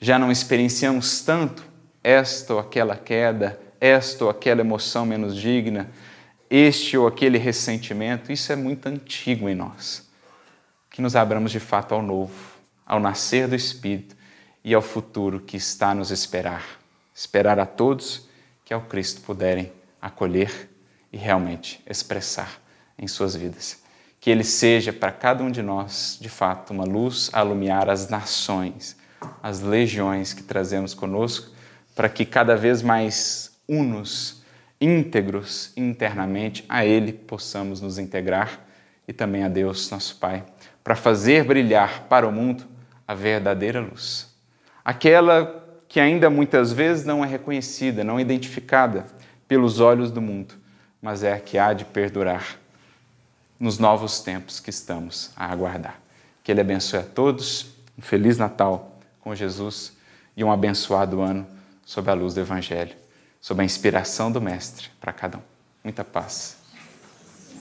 Já 0.00 0.18
não 0.18 0.30
experienciamos 0.30 1.20
tanto 1.20 1.64
esta 2.02 2.54
ou 2.54 2.60
aquela 2.60 2.96
queda, 2.96 3.58
esta 3.80 4.24
ou 4.24 4.30
aquela 4.30 4.60
emoção 4.60 5.06
menos 5.06 5.36
digna, 5.36 5.90
este 6.50 6.96
ou 6.96 7.06
aquele 7.06 7.38
ressentimento, 7.38 8.30
isso 8.30 8.52
é 8.52 8.56
muito 8.56 8.86
antigo 8.86 9.48
em 9.48 9.54
nós. 9.54 10.08
Que 10.90 11.02
nos 11.02 11.16
abramos 11.16 11.50
de 11.50 11.60
fato 11.60 11.94
ao 11.94 12.02
novo, 12.02 12.34
ao 12.86 13.00
nascer 13.00 13.48
do 13.48 13.54
Espírito 13.54 14.14
e 14.62 14.74
ao 14.74 14.82
futuro 14.82 15.40
que 15.40 15.56
está 15.56 15.90
a 15.90 15.94
nos 15.94 16.10
esperar. 16.10 16.64
Esperar 17.14 17.58
a 17.58 17.66
todos 17.66 18.28
que 18.64 18.72
ao 18.72 18.82
Cristo 18.82 19.20
puderem 19.22 19.72
acolher 20.00 20.70
e 21.12 21.16
realmente 21.16 21.82
expressar 21.88 22.60
em 22.98 23.06
suas 23.06 23.34
vidas. 23.34 23.82
Que 24.20 24.30
Ele 24.30 24.44
seja 24.44 24.92
para 24.92 25.12
cada 25.12 25.42
um 25.42 25.50
de 25.50 25.62
nós, 25.62 26.18
de 26.20 26.28
fato, 26.28 26.72
uma 26.72 26.84
luz 26.84 27.30
a 27.32 27.44
iluminar 27.44 27.90
as 27.90 28.08
nações, 28.08 28.96
as 29.42 29.60
legiões 29.60 30.32
que 30.32 30.42
trazemos 30.42 30.94
conosco, 30.94 31.50
para 31.94 32.08
que 32.08 32.24
cada 32.24 32.56
vez 32.56 32.82
mais 32.82 33.56
unos, 33.68 34.42
íntegros 34.80 35.72
internamente, 35.76 36.64
a 36.68 36.84
Ele 36.84 37.12
possamos 37.12 37.80
nos 37.80 37.98
integrar 37.98 38.60
e 39.06 39.12
também 39.12 39.44
a 39.44 39.48
Deus, 39.48 39.90
nosso 39.90 40.16
Pai, 40.16 40.44
para 40.82 40.96
fazer 40.96 41.44
brilhar 41.44 42.04
para 42.08 42.26
o 42.26 42.32
mundo 42.32 42.64
a 43.06 43.14
verdadeira 43.14 43.80
luz. 43.80 44.34
Aquela 44.84 45.62
que 45.88 46.00
ainda 46.00 46.28
muitas 46.28 46.72
vezes 46.72 47.04
não 47.04 47.24
é 47.24 47.28
reconhecida, 47.28 48.02
não 48.02 48.18
é 48.18 48.22
identificada 48.22 49.06
pelos 49.46 49.80
olhos 49.80 50.10
do 50.10 50.20
mundo, 50.20 50.54
mas 51.00 51.22
é 51.22 51.32
a 51.32 51.40
que 51.40 51.56
há 51.56 51.72
de 51.72 51.84
perdurar 51.84 52.58
nos 53.60 53.78
novos 53.78 54.20
tempos 54.20 54.58
que 54.58 54.70
estamos 54.70 55.30
a 55.36 55.50
aguardar. 55.50 56.00
Que 56.42 56.50
Ele 56.50 56.60
abençoe 56.60 57.00
a 57.00 57.02
todos, 57.02 57.74
um 57.96 58.02
Feliz 58.02 58.36
Natal 58.36 58.93
com 59.24 59.34
Jesus 59.34 59.96
e 60.36 60.44
um 60.44 60.52
abençoado 60.52 61.22
ano 61.22 61.46
sob 61.84 62.10
a 62.10 62.14
luz 62.14 62.34
do 62.34 62.40
Evangelho, 62.40 62.94
sob 63.40 63.62
a 63.62 63.64
inspiração 63.64 64.30
do 64.30 64.40
Mestre 64.40 64.90
para 65.00 65.14
cada 65.14 65.38
um. 65.38 65.42
Muita 65.82 66.04
paz. 66.04 66.63